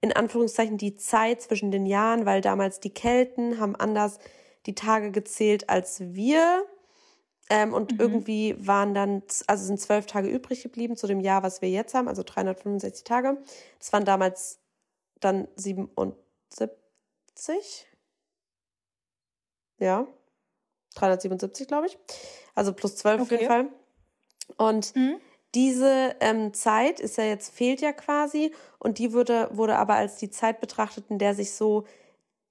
in 0.00 0.12
Anführungszeichen 0.12 0.78
die 0.78 0.94
Zeit 0.94 1.42
zwischen 1.42 1.72
den 1.72 1.86
Jahren, 1.86 2.26
weil 2.26 2.40
damals 2.40 2.78
die 2.78 2.94
Kelten 2.94 3.58
haben 3.58 3.74
anders 3.74 4.18
die 4.66 4.76
Tage 4.76 5.10
gezählt 5.10 5.68
als 5.68 6.00
wir. 6.00 6.64
Ähm, 7.50 7.72
und 7.72 7.92
mhm. 7.92 8.00
irgendwie 8.00 8.54
waren 8.58 8.92
dann, 8.92 9.22
also 9.46 9.64
sind 9.64 9.80
zwölf 9.80 10.04
Tage 10.04 10.28
übrig 10.28 10.62
geblieben 10.62 10.96
zu 10.96 11.06
dem 11.06 11.20
Jahr, 11.20 11.42
was 11.42 11.62
wir 11.62 11.70
jetzt 11.70 11.94
haben, 11.94 12.06
also 12.06 12.22
365 12.22 13.04
Tage. 13.04 13.38
Das 13.78 13.90
waren 13.94 14.04
damals 14.04 14.60
dann 15.20 15.48
77. 15.56 17.86
Ja. 19.78 20.06
377, 20.96 21.66
glaube 21.66 21.86
ich. 21.86 21.96
Also 22.54 22.74
plus 22.74 22.96
12 22.96 23.14
okay. 23.14 23.22
auf 23.22 23.30
jeden 23.30 23.46
Fall. 23.46 23.68
Und 24.56 24.94
mhm. 24.96 25.16
diese 25.54 26.16
ähm, 26.20 26.54
Zeit 26.54 27.00
ist 27.00 27.18
ja 27.18 27.24
jetzt, 27.24 27.54
fehlt 27.54 27.80
ja 27.80 27.92
quasi. 27.92 28.52
Und 28.78 28.98
die 28.98 29.12
wurde, 29.12 29.48
wurde 29.52 29.76
aber 29.76 29.94
als 29.94 30.16
die 30.16 30.30
Zeit 30.30 30.60
betrachtet, 30.60 31.06
in 31.08 31.18
der 31.18 31.34
sich 31.34 31.52
so 31.52 31.84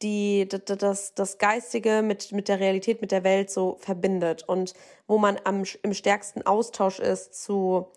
die, 0.02 0.48
das, 0.48 1.14
das 1.16 1.38
Geistige 1.38 2.02
mit, 2.04 2.32
mit 2.32 2.48
der 2.48 2.60
Realität, 2.60 3.02
mit 3.02 3.12
der 3.12 3.24
Welt 3.24 3.50
so 3.50 3.78
verbindet 3.80 4.44
und 4.48 4.74
wo 5.08 5.18
man 5.18 5.40
am, 5.44 5.64
im 5.82 5.94
stärksten 5.94 6.44
Austausch 6.44 7.00
ist 7.00 7.44
zu, 7.44 7.88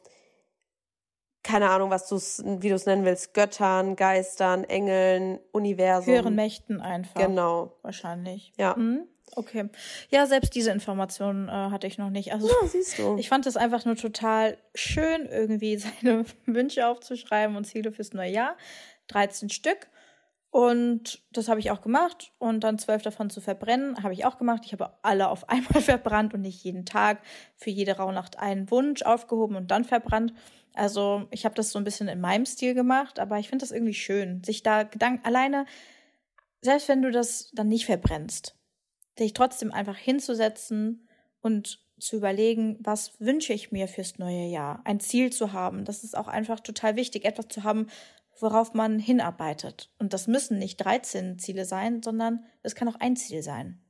keine 1.42 1.68
Ahnung, 1.68 1.90
was 1.90 2.08
du 2.08 2.16
wie 2.60 2.68
du 2.70 2.74
es 2.74 2.86
nennen 2.86 3.04
willst, 3.04 3.34
Göttern, 3.34 3.96
Geistern, 3.96 4.64
Engeln, 4.64 5.40
Universum. 5.52 6.14
Höheren 6.14 6.34
Mächten 6.34 6.80
einfach. 6.80 7.20
Genau. 7.20 7.76
Wahrscheinlich. 7.82 8.52
Ja. 8.56 8.76
Mhm. 8.76 9.06
Okay. 9.36 9.68
Ja, 10.10 10.26
selbst 10.26 10.54
diese 10.54 10.70
Informationen 10.70 11.48
äh, 11.48 11.52
hatte 11.52 11.86
ich 11.86 11.98
noch 11.98 12.10
nicht. 12.10 12.32
Also, 12.32 12.48
ja, 12.48 12.68
siehst 12.68 12.98
du. 12.98 13.16
Ich 13.18 13.28
fand 13.28 13.46
es 13.46 13.56
einfach 13.56 13.84
nur 13.84 13.96
total 13.96 14.56
schön, 14.74 15.26
irgendwie 15.26 15.76
seine 16.02 16.24
Wünsche 16.46 16.86
aufzuschreiben 16.86 17.56
und 17.56 17.64
Ziele 17.64 17.92
fürs 17.92 18.12
neue 18.12 18.30
Jahr. 18.30 18.56
13 19.08 19.50
Stück. 19.50 19.88
Und 20.50 21.22
das 21.32 21.48
habe 21.48 21.60
ich 21.60 21.70
auch 21.70 21.80
gemacht. 21.80 22.32
Und 22.38 22.64
dann 22.64 22.78
zwölf 22.78 23.02
davon 23.02 23.30
zu 23.30 23.40
verbrennen, 23.40 24.02
habe 24.02 24.12
ich 24.12 24.24
auch 24.24 24.36
gemacht. 24.36 24.62
Ich 24.66 24.72
habe 24.72 24.92
alle 25.02 25.28
auf 25.28 25.48
einmal 25.48 25.82
verbrannt 25.82 26.34
und 26.34 26.42
nicht 26.42 26.62
jeden 26.64 26.84
Tag 26.84 27.20
für 27.56 27.70
jede 27.70 27.96
Rauhnacht 27.96 28.38
einen 28.38 28.70
Wunsch 28.70 29.02
aufgehoben 29.02 29.56
und 29.56 29.70
dann 29.70 29.84
verbrannt. 29.84 30.32
Also 30.74 31.26
ich 31.30 31.44
habe 31.44 31.54
das 31.54 31.70
so 31.70 31.78
ein 31.78 31.84
bisschen 31.84 32.08
in 32.08 32.20
meinem 32.20 32.46
Stil 32.46 32.74
gemacht, 32.74 33.18
aber 33.18 33.38
ich 33.38 33.48
finde 33.48 33.64
das 33.64 33.72
irgendwie 33.72 33.94
schön, 33.94 34.42
sich 34.44 34.62
da 34.62 34.84
Gedanken 34.84 35.24
alleine, 35.24 35.66
selbst 36.62 36.88
wenn 36.88 37.02
du 37.02 37.10
das 37.10 37.50
dann 37.52 37.68
nicht 37.68 37.86
verbrennst, 37.86 38.56
dich 39.18 39.32
trotzdem 39.32 39.72
einfach 39.72 39.96
hinzusetzen 39.96 41.08
und 41.40 41.80
zu 41.98 42.16
überlegen, 42.16 42.78
was 42.80 43.20
wünsche 43.20 43.52
ich 43.52 43.72
mir 43.72 43.86
fürs 43.86 44.18
neue 44.18 44.46
Jahr, 44.46 44.80
ein 44.84 45.00
Ziel 45.00 45.30
zu 45.30 45.52
haben. 45.52 45.84
Das 45.84 46.02
ist 46.02 46.16
auch 46.16 46.28
einfach 46.28 46.60
total 46.60 46.96
wichtig, 46.96 47.24
etwas 47.24 47.48
zu 47.48 47.62
haben, 47.62 47.88
worauf 48.38 48.74
man 48.74 48.98
hinarbeitet. 48.98 49.90
Und 49.98 50.12
das 50.14 50.26
müssen 50.26 50.58
nicht 50.58 50.78
13 50.78 51.38
Ziele 51.38 51.64
sein, 51.64 52.02
sondern 52.02 52.44
es 52.62 52.74
kann 52.74 52.88
auch 52.88 52.98
ein 52.98 53.16
Ziel 53.16 53.42
sein. 53.42 53.80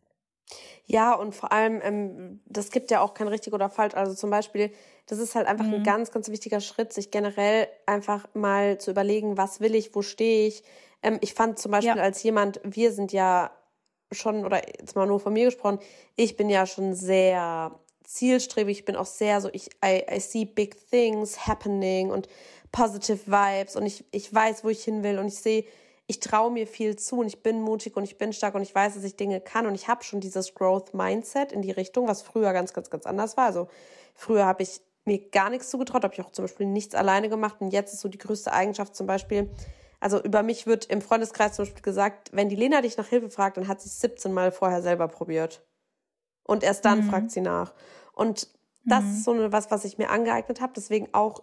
Ja, 0.87 1.15
und 1.15 1.37
vor 1.37 1.53
allem, 1.53 1.81
ähm, 1.85 2.41
das 2.47 2.73
gibt 2.73 2.91
ja 2.91 3.00
auch 3.00 3.15
kein 3.15 3.29
richtig 3.29 3.53
oder 3.53 3.71
falsch. 3.71 3.95
Also 3.95 4.15
zum 4.15 4.31
Beispiel, 4.31 4.73
das 5.07 5.19
ist 5.19 5.37
halt 5.37 5.47
einfach 5.47 5.67
mhm. 5.67 5.75
ein 5.75 5.83
ganz, 5.85 6.11
ganz 6.11 6.29
wichtiger 6.29 6.61
Schritt, 6.61 6.93
sich 6.93 7.12
generell 7.12 7.69
einfach 7.87 8.27
mal 8.35 8.79
zu 8.79 8.91
überlegen, 8.91 9.37
was 9.37 9.61
will 9.61 9.77
ich, 9.77 9.95
wo 9.95 10.03
stehe 10.03 10.49
ich. 10.49 10.65
Ähm, 11.03 11.19
ich 11.21 11.35
fand 11.35 11.61
zum 11.61 11.71
Beispiel 11.71 11.97
ja. 11.97 12.03
als 12.03 12.23
jemand, 12.25 12.61
wir 12.65 12.91
sind 12.91 13.12
ja 13.12 13.53
schon, 14.12 14.45
oder 14.45 14.62
jetzt 14.79 14.97
mal 14.97 15.07
nur 15.07 15.21
von 15.21 15.33
mir 15.33 15.47
gesprochen, 15.47 15.79
ich 16.17 16.37
bin 16.37 16.49
ja 16.50 16.67
schon 16.67 16.95
sehr 16.95 17.73
zielstrebig, 18.05 18.79
ich 18.79 18.85
bin 18.85 18.97
auch 18.97 19.07
sehr 19.07 19.40
so, 19.40 19.49
ich, 19.52 19.71
I, 19.85 20.05
I 20.11 20.21
see 20.21 20.45
big 20.45 20.76
things 20.90 21.47
happening 21.47 22.11
und 22.11 22.29
positive 22.73 23.26
Vibes 23.26 23.76
und 23.76 23.87
ich, 23.87 24.05
ich 24.11 24.33
weiß, 24.33 24.64
wo 24.64 24.69
ich 24.69 24.83
hin 24.83 25.02
will 25.02 25.19
und 25.19 25.29
ich 25.29 25.37
sehe, 25.37 25.64
ich 26.07 26.19
traue 26.19 26.50
mir 26.50 26.67
viel 26.67 26.97
zu 26.97 27.21
und 27.21 27.29
ich 27.29 27.43
bin 27.43 27.62
mutig 27.62 27.97
und 27.97 28.02
ich 28.02 28.19
bin 28.19 28.33
stark 28.33 28.57
und 28.57 28.62
ich 28.62 28.75
weiß, 28.75 28.95
dass 28.95 29.05
ich 29.05 29.17
Dinge 29.17 29.40
kann 29.40 29.67
und 29.67 29.76
ich 29.76 29.87
habe 29.87 30.02
schon 30.02 30.21
dieses 30.21 30.55
Growth 30.55 30.93
Mindset 30.93 31.52
in 31.52 31.62
die 31.62 31.71
Richtung, 31.71 32.09
was 32.09 32.23
früher 32.23 32.52
ganz, 32.52 32.73
ganz, 32.73 32.90
ganz 32.90 33.07
anders 33.07 33.37
war. 33.37 33.47
Also 33.47 33.69
früher 34.14 34.45
habe 34.45 34.64
ich 34.64 34.81
mir 35.05 35.31
gar 35.31 35.50
nichts 35.50 35.71
zugetraut, 35.71 36.02
habe 36.02 36.14
ich 36.14 36.21
auch 36.21 36.33
zum 36.33 36.45
Beispiel 36.45 36.67
nichts 36.67 36.97
alleine 36.97 37.29
gemacht 37.29 37.57
und 37.61 37.73
jetzt 37.73 37.95
ist 37.95 38.00
so 38.00 38.09
die 38.09 38.19
größte 38.19 38.52
Eigenschaft 38.52 38.97
zum 38.97 39.07
Beispiel, 39.07 39.49
also 40.00 40.23
über 40.23 40.42
mich 40.42 40.66
wird 40.66 40.87
im 40.87 41.02
Freundeskreis 41.02 41.57
zum 41.57 41.66
Beispiel 41.66 41.83
gesagt, 41.83 42.30
wenn 42.33 42.49
die 42.49 42.57
Lena 42.57 42.80
dich 42.80 42.97
nach 42.97 43.07
Hilfe 43.07 43.30
fragt, 43.30 43.59
dann 43.59 43.69
hat 43.69 43.80
sie 43.80 43.88
es 43.88 44.00
17 44.00 44.33
Mal 44.33 44.50
vorher 44.50 44.83
selber 44.83 45.09
probiert. 45.09 45.62
Und 46.42 46.62
erst 46.62 46.85
dann 46.85 47.04
mhm. 47.04 47.11
fragt 47.11 47.30
sie 47.30 47.42
nach. 47.42 47.75
Und 48.12 48.49
das 48.85 49.04
mhm. 49.04 49.11
ist 49.11 49.25
so 49.25 49.33
eine, 49.33 49.52
was, 49.52 49.71
was 49.71 49.85
ich 49.85 49.99
mir 49.99 50.11
angeeignet 50.11 50.61
habe. 50.61 50.73
Deswegen 50.75 51.09
auch 51.12 51.42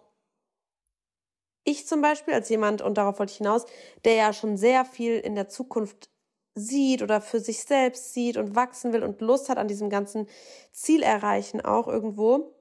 ich 1.64 1.86
zum 1.86 2.02
Beispiel 2.02 2.34
als 2.34 2.50
jemand, 2.50 2.82
und 2.82 2.98
darauf 2.98 3.20
wollte 3.20 3.32
ich 3.32 3.38
hinaus, 3.38 3.66
der 4.06 4.14
ja 4.14 4.34
schon 4.34 4.58
sehr 4.58 4.86
viel 4.86 5.20
in 5.20 5.36
der 5.36 5.50
Zukunft 5.50 6.10
sieht 6.56 7.04
oder 7.04 7.22
für 7.22 7.40
sich 7.40 7.64
selbst 7.64 8.14
sieht 8.14 8.38
und 8.38 8.56
wachsen 8.56 8.94
will 8.94 9.04
und 9.04 9.22
Lust 9.22 9.50
hat 9.50 9.58
an 9.58 9.68
diesem 9.68 9.90
ganzen 9.90 10.28
Ziel 10.72 11.04
erreichen 11.04 11.62
auch 11.62 11.88
irgendwo 11.88 12.56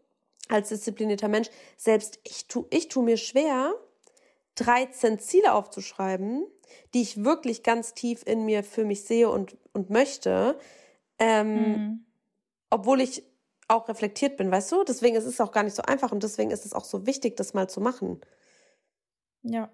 als 0.48 0.68
disziplinierter 0.68 1.28
Mensch, 1.28 1.48
selbst 1.76 2.20
ich 2.24 2.46
tu, 2.46 2.66
ich 2.70 2.88
tu 2.88 3.02
mir 3.02 3.16
schwer, 3.16 3.74
13 4.56 5.18
Ziele 5.18 5.54
aufzuschreiben, 5.54 6.46
die 6.94 7.02
ich 7.02 7.25
wirklich 7.25 7.62
ganz 7.62 7.94
tief 7.94 8.22
in 8.26 8.44
mir 8.44 8.64
für 8.64 8.84
mich 8.84 9.04
sehe 9.04 9.30
und, 9.30 9.56
und 9.72 9.90
möchte, 9.90 10.58
ähm, 11.18 11.54
mhm. 11.54 12.04
obwohl 12.70 13.00
ich 13.00 13.22
auch 13.68 13.88
reflektiert 13.88 14.36
bin, 14.36 14.50
weißt 14.50 14.72
du? 14.72 14.84
Deswegen 14.84 15.16
ist 15.16 15.25
es 15.25 15.40
auch 15.40 15.52
gar 15.52 15.62
nicht 15.62 15.75
so 15.75 15.82
einfach 15.82 16.12
und 16.12 16.22
deswegen 16.22 16.50
ist 16.50 16.64
es 16.64 16.72
auch 16.72 16.84
so 16.84 17.06
wichtig, 17.06 17.36
das 17.36 17.54
mal 17.54 17.68
zu 17.68 17.80
machen. 17.80 18.20
Ja. 19.42 19.70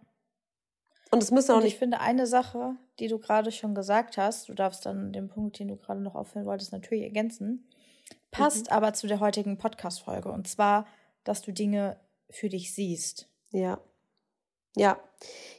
Und 1.11 1.23
es 1.23 1.31
müsste 1.31 1.55
auch 1.55 1.61
nicht. 1.61 1.75
Ich 1.75 1.79
finde 1.79 2.01
eine 2.01 2.27
Sache, 2.27 2.77
die 2.99 3.09
du 3.09 3.19
gerade 3.19 3.53
schon 3.53 3.75
gesagt 3.75 4.17
hast, 4.17 4.49
du 4.49 4.55
darfst 4.55 4.87
dann 4.87 5.13
den 5.13 5.29
Punkt, 5.29 5.59
den 5.59 5.69
du 5.69 5.77
gerade 5.77 6.01
noch 6.01 6.15
aufhören 6.15 6.47
wolltest, 6.47 6.73
natürlich 6.73 7.05
ergänzen, 7.05 7.69
passt 8.31 8.71
mhm. 8.71 8.73
aber 8.73 8.95
zu 8.95 9.07
der 9.07 9.21
heutigen 9.21 9.59
Podcast-Folge. 9.59 10.33
Und 10.33 10.49
zwar, 10.49 10.87
dass 11.25 11.43
du 11.43 11.53
Dinge 11.53 12.01
für 12.31 12.49
dich 12.49 12.75
siehst. 12.75 13.29
Ja. 13.51 13.79
Ja. 14.77 14.99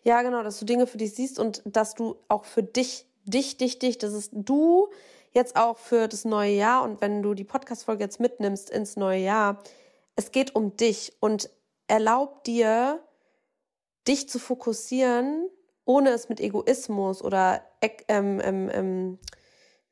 Ja, 0.03 0.21
genau, 0.21 0.43
dass 0.43 0.59
du 0.59 0.65
Dinge 0.65 0.87
für 0.87 0.97
dich 0.97 1.13
siehst 1.15 1.39
und 1.39 1.61
dass 1.65 1.95
du 1.95 2.17
auch 2.27 2.45
für 2.45 2.63
dich, 2.63 3.05
dich, 3.25 3.57
dich, 3.57 3.79
dich, 3.79 3.97
das 3.97 4.13
ist 4.13 4.31
du 4.33 4.89
jetzt 5.31 5.55
auch 5.55 5.77
für 5.77 6.07
das 6.07 6.25
neue 6.25 6.53
Jahr 6.53 6.83
und 6.83 7.01
wenn 7.01 7.23
du 7.23 7.33
die 7.33 7.43
Podcast-Folge 7.43 8.03
jetzt 8.03 8.19
mitnimmst 8.19 8.69
ins 8.69 8.97
neue 8.97 9.19
Jahr, 9.19 9.63
es 10.15 10.31
geht 10.31 10.55
um 10.55 10.75
dich 10.75 11.13
und 11.19 11.49
erlaub 11.87 12.43
dir, 12.43 12.99
dich 14.07 14.29
zu 14.29 14.39
fokussieren, 14.39 15.49
ohne 15.85 16.09
es 16.09 16.29
mit 16.29 16.39
Egoismus 16.39 17.23
oder 17.23 17.61
ähm, 18.07 18.39
ähm, 18.43 18.69
ähm, 18.71 19.19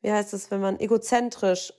wie 0.02 0.12
heißt 0.12 0.34
es, 0.34 0.52
wenn 0.52 0.62
man 0.62 0.80
egozentrisch, 0.80 1.74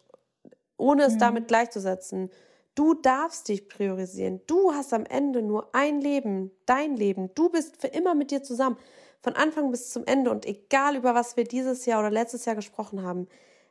ohne 0.77 1.05
es 1.05 1.15
mhm. 1.15 1.19
damit 1.19 1.49
gleichzusetzen. 1.49 2.31
Du 2.75 2.95
darfst 2.95 3.49
dich 3.49 3.69
priorisieren. 3.69 4.41
Du 4.47 4.73
hast 4.73 4.95
am 4.95 5.05
Ende 5.05 5.43
nur 5.43 5.75
ein 5.75 6.01
Leben, 6.01 6.51
dein 6.65 6.97
Leben. 6.97 7.31
Du 7.35 7.51
bist 7.51 7.77
für 7.77 7.89
immer 7.89 8.15
mit 8.15 8.31
dir 8.31 8.43
zusammen, 8.43 8.79
von 9.21 9.35
Anfang 9.35 9.71
bis 9.71 9.91
zum 9.91 10.05
Ende. 10.07 10.31
Und 10.31 10.47
egal 10.47 10.97
über 10.97 11.15
was 11.15 11.37
wir 11.37 11.45
dieses 11.45 11.85
Jahr 11.85 12.01
oder 12.01 12.11
letztes 12.11 12.45
Jahr 12.47 12.57
gesprochen 12.57 13.03
haben, 13.03 13.29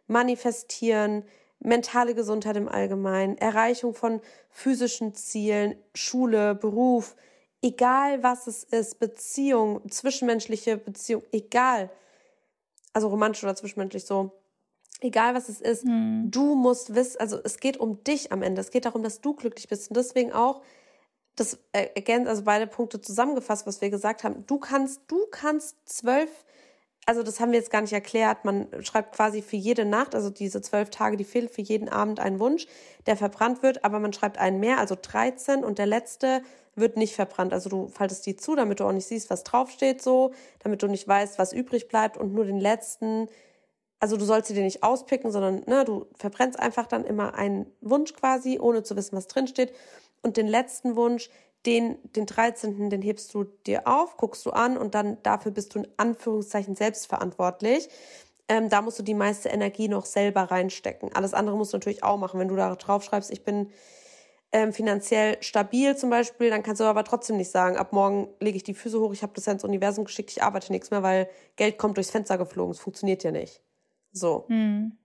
manifestieren, 0.07 1.25
mentale 1.59 2.13
Gesundheit 2.13 2.57
im 2.57 2.67
Allgemeinen, 2.67 3.37
Erreichung 3.37 3.93
von 3.93 4.21
physischen 4.49 5.15
Zielen, 5.15 5.75
Schule, 5.93 6.55
Beruf, 6.55 7.15
egal 7.61 8.23
was 8.23 8.47
es 8.47 8.63
ist, 8.63 8.99
Beziehung, 8.99 9.81
zwischenmenschliche 9.89 10.77
Beziehung, 10.77 11.23
egal, 11.31 11.89
also 12.93 13.07
romantisch 13.07 13.43
oder 13.43 13.55
zwischenmenschlich 13.55 14.05
so, 14.05 14.31
egal 15.01 15.35
was 15.35 15.49
es 15.49 15.59
ist, 15.59 15.83
hm. 15.83 16.29
du 16.31 16.55
musst 16.55 16.95
wissen, 16.95 17.19
also 17.19 17.39
es 17.43 17.57
geht 17.57 17.77
um 17.77 18.03
dich 18.03 18.31
am 18.31 18.41
Ende, 18.41 18.61
es 18.61 18.71
geht 18.71 18.85
darum, 18.85 19.03
dass 19.03 19.19
du 19.21 19.33
glücklich 19.33 19.67
bist. 19.67 19.89
Und 19.89 19.97
deswegen 19.97 20.31
auch, 20.31 20.61
das 21.35 21.57
ergänzt, 21.71 22.29
also 22.29 22.43
beide 22.43 22.67
Punkte 22.67 23.01
zusammengefasst, 23.01 23.65
was 23.65 23.81
wir 23.81 23.89
gesagt 23.89 24.23
haben, 24.23 24.45
du 24.47 24.59
kannst, 24.59 25.01
du 25.07 25.25
kannst 25.31 25.77
zwölf, 25.85 26.29
also 27.05 27.23
das 27.23 27.39
haben 27.39 27.51
wir 27.51 27.59
jetzt 27.59 27.71
gar 27.71 27.81
nicht 27.81 27.93
erklärt, 27.93 28.45
man 28.45 28.67
schreibt 28.81 29.15
quasi 29.15 29.41
für 29.41 29.55
jede 29.55 29.85
Nacht, 29.85 30.13
also 30.13 30.29
diese 30.29 30.61
zwölf 30.61 30.89
Tage, 30.89 31.17
die 31.17 31.23
fehlt, 31.23 31.49
für 31.51 31.61
jeden 31.61 31.89
Abend 31.89 32.19
einen 32.19 32.39
Wunsch, 32.39 32.67
der 33.07 33.17
verbrannt 33.17 33.63
wird, 33.63 33.83
aber 33.83 33.99
man 33.99 34.13
schreibt 34.13 34.37
einen 34.37 34.59
mehr, 34.59 34.77
also 34.77 34.95
13 35.01 35.63
und 35.63 35.79
der 35.79 35.87
letzte 35.87 36.41
wird 36.75 36.97
nicht 36.97 37.15
verbrannt. 37.15 37.53
Also 37.53 37.69
du 37.69 37.87
faltest 37.87 38.25
die 38.25 38.35
zu, 38.35 38.55
damit 38.55 38.79
du 38.79 38.85
auch 38.85 38.91
nicht 38.91 39.07
siehst, 39.07 39.29
was 39.29 39.43
draufsteht 39.43 40.01
so, 40.01 40.31
damit 40.59 40.83
du 40.83 40.87
nicht 40.87 41.07
weißt, 41.07 41.37
was 41.37 41.53
übrig 41.53 41.87
bleibt. 41.87 42.17
Und 42.17 42.33
nur 42.33 42.45
den 42.45 42.59
letzten, 42.59 43.27
also 44.01 44.17
du 44.17 44.25
sollst 44.25 44.47
sie 44.47 44.55
dir 44.55 44.63
nicht 44.63 44.83
auspicken, 44.83 45.31
sondern 45.31 45.63
ne, 45.67 45.85
du 45.85 46.07
verbrennst 46.15 46.59
einfach 46.59 46.87
dann 46.87 47.05
immer 47.05 47.35
einen 47.35 47.67
Wunsch 47.81 48.13
quasi, 48.13 48.59
ohne 48.59 48.81
zu 48.81 48.95
wissen, 48.95 49.15
was 49.15 49.27
drinsteht. 49.27 49.73
Und 50.23 50.37
den 50.37 50.47
letzten 50.47 50.95
Wunsch, 50.95 51.29
den, 51.67 51.97
den 52.15 52.25
13., 52.25 52.89
den 52.89 53.03
hebst 53.03 53.31
du 53.33 53.43
dir 53.67 53.87
auf, 53.87 54.17
guckst 54.17 54.43
du 54.47 54.49
an 54.49 54.75
und 54.75 54.95
dann 54.95 55.21
dafür 55.21 55.51
bist 55.51 55.75
du 55.75 55.79
in 55.79 55.87
Anführungszeichen 55.97 56.75
selbstverantwortlich. 56.75 57.89
Ähm, 58.49 58.69
da 58.69 58.81
musst 58.81 58.97
du 58.97 59.03
die 59.03 59.13
meiste 59.13 59.49
Energie 59.49 59.87
noch 59.87 60.05
selber 60.05 60.43
reinstecken. 60.43 61.13
Alles 61.13 61.35
andere 61.35 61.55
musst 61.55 61.71
du 61.71 61.77
natürlich 61.77 62.03
auch 62.03 62.17
machen. 62.17 62.39
Wenn 62.39 62.47
du 62.47 62.55
da 62.55 62.75
drauf 62.75 63.03
schreibst, 63.03 63.29
ich 63.29 63.43
bin 63.43 63.69
ähm, 64.51 64.73
finanziell 64.73 65.37
stabil 65.43 65.95
zum 65.95 66.09
Beispiel, 66.09 66.49
dann 66.49 66.63
kannst 66.63 66.81
du 66.81 66.85
aber 66.85 67.03
trotzdem 67.03 67.37
nicht 67.37 67.51
sagen, 67.51 67.77
ab 67.77 67.93
morgen 67.93 68.29
lege 68.39 68.57
ich 68.57 68.63
die 68.63 68.73
Füße 68.73 68.99
hoch, 68.99 69.13
ich 69.13 69.21
habe 69.21 69.33
das 69.35 69.45
ja 69.45 69.53
ins 69.53 69.63
Universum 69.63 70.05
geschickt, 70.05 70.31
ich 70.31 70.41
arbeite 70.41 70.71
nichts 70.71 70.89
mehr, 70.89 71.03
weil 71.03 71.29
Geld 71.55 71.77
kommt 71.77 71.97
durchs 71.97 72.09
Fenster 72.09 72.39
geflogen. 72.39 72.71
Es 72.71 72.79
funktioniert 72.79 73.23
ja 73.23 73.31
nicht. 73.31 73.61
So. 74.11 74.45
Hm. 74.47 74.97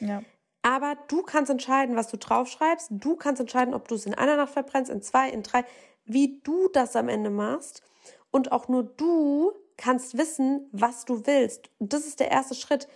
Ja. 0.00 0.22
Aber 0.62 0.96
du 1.08 1.22
kannst 1.22 1.50
entscheiden, 1.50 1.96
was 1.96 2.08
du 2.08 2.16
draufschreibst. 2.16 2.88
Du 2.90 3.16
kannst 3.16 3.40
entscheiden, 3.40 3.74
ob 3.74 3.88
du 3.88 3.94
es 3.94 4.06
in 4.06 4.14
einer 4.14 4.36
Nacht 4.36 4.52
verbrennst, 4.52 4.90
in 4.90 5.02
zwei, 5.02 5.28
in 5.28 5.42
drei, 5.42 5.64
wie 6.04 6.40
du 6.42 6.68
das 6.68 6.96
am 6.96 7.08
Ende 7.08 7.30
machst. 7.30 7.82
Und 8.30 8.50
auch 8.52 8.68
nur 8.68 8.82
du 8.82 9.52
kannst 9.76 10.16
wissen, 10.16 10.68
was 10.72 11.04
du 11.04 11.26
willst. 11.26 11.70
Und 11.78 11.92
das 11.92 12.06
ist 12.06 12.20
der 12.20 12.30
erste 12.30 12.54
Schritt 12.54 12.88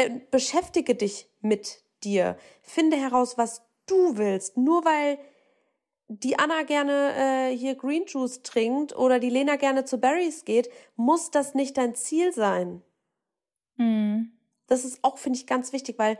äh, 0.00 0.20
beschäftige 0.30 0.94
dich 0.94 1.28
mit 1.40 1.82
dir. 2.04 2.36
Finde 2.62 2.96
heraus, 2.96 3.36
was 3.36 3.62
du 3.86 4.16
willst. 4.16 4.56
Nur 4.56 4.84
weil 4.84 5.18
die 6.08 6.38
Anna 6.38 6.62
gerne 6.62 7.50
äh, 7.50 7.56
hier 7.56 7.74
Green 7.74 8.04
Juice 8.06 8.42
trinkt 8.42 8.96
oder 8.96 9.18
die 9.18 9.30
Lena 9.30 9.56
gerne 9.56 9.84
zu 9.84 9.98
Berries 9.98 10.44
geht, 10.44 10.70
muss 10.96 11.30
das 11.30 11.54
nicht 11.54 11.76
dein 11.76 11.94
Ziel 11.94 12.32
sein. 12.32 12.82
Mhm. 13.76 14.32
Das 14.66 14.84
ist 14.84 15.00
auch, 15.02 15.18
finde 15.18 15.38
ich, 15.38 15.46
ganz 15.46 15.72
wichtig, 15.72 15.98
weil 15.98 16.18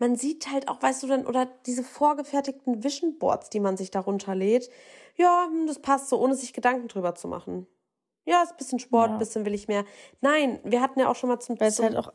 man 0.00 0.16
sieht 0.16 0.50
halt 0.50 0.68
auch, 0.68 0.82
weißt 0.82 1.02
du 1.02 1.06
dann, 1.06 1.26
oder 1.26 1.46
diese 1.66 1.84
vorgefertigten 1.84 2.82
Vision 2.82 3.18
Boards, 3.18 3.50
die 3.50 3.60
man 3.60 3.76
sich 3.76 3.90
darunter 3.90 4.34
lädt. 4.34 4.70
Ja, 5.16 5.46
hm, 5.46 5.66
das 5.66 5.78
passt 5.78 6.08
so, 6.08 6.18
ohne 6.18 6.34
sich 6.34 6.54
Gedanken 6.54 6.88
drüber 6.88 7.14
zu 7.14 7.28
machen. 7.28 7.66
Ja, 8.24 8.42
ist 8.42 8.52
ein 8.52 8.56
bisschen 8.56 8.78
Sport, 8.78 9.10
ein 9.10 9.12
ja. 9.12 9.18
bisschen 9.18 9.44
will 9.44 9.54
ich 9.54 9.68
mehr. 9.68 9.84
Nein, 10.22 10.58
wir 10.64 10.80
hatten 10.80 11.00
ja 11.00 11.08
auch 11.08 11.16
schon 11.16 11.28
mal 11.28 11.38
zum 11.40 11.60
Weil 11.60 11.68
es 11.68 11.78
halt 11.80 11.96
auch 11.96 12.12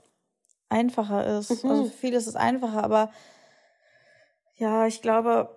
einfacher 0.70 1.38
ist. 1.38 1.63
Mhm. 1.63 1.70
Also 1.70 1.86
für 1.86 1.92
viele 1.92 2.18
ist 2.18 2.27
es 2.27 2.36
einfacher, 2.36 2.84
aber 2.84 3.12
ja, 4.56 4.88
ich 4.88 5.04
glaube, 5.04 5.56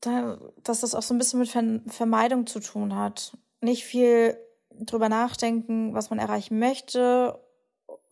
da, 0.00 0.38
dass 0.62 0.80
das 0.80 0.94
auch 0.94 1.02
so 1.02 1.12
ein 1.12 1.18
bisschen 1.18 1.40
mit 1.40 1.92
Vermeidung 1.92 2.46
zu 2.46 2.60
tun 2.60 2.96
hat. 2.96 3.36
Nicht 3.60 3.84
viel 3.84 4.38
drüber 4.70 5.10
nachdenken, 5.10 5.92
was 5.92 6.08
man 6.08 6.18
erreichen 6.18 6.58
möchte 6.58 7.43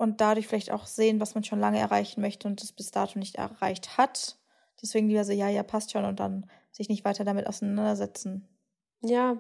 und 0.02 0.21
dadurch 0.21 0.49
vielleicht 0.49 0.73
auch 0.73 0.87
sehen, 0.87 1.21
was 1.21 1.35
man 1.37 1.44
schon 1.44 1.61
lange 1.61 1.78
erreichen 1.78 2.21
möchte 2.21 2.49
und 2.49 2.61
das 2.61 2.73
bis 2.73 2.90
dato 2.90 3.18
nicht 3.18 3.37
erreicht 3.37 3.97
hat. 3.97 4.37
Deswegen 4.82 5.09
lieber 5.09 5.25
so, 5.25 5.32
ja, 5.32 5.49
ja, 5.49 5.62
passt 5.62 5.92
schon 5.92 6.04
und 6.04 6.18
dann 6.18 6.50
sich 6.73 6.88
nicht 6.88 7.04
weiter 7.04 7.25
damit 7.25 7.47
auseinandersetzen. 7.47 8.49
Ja, 9.00 9.37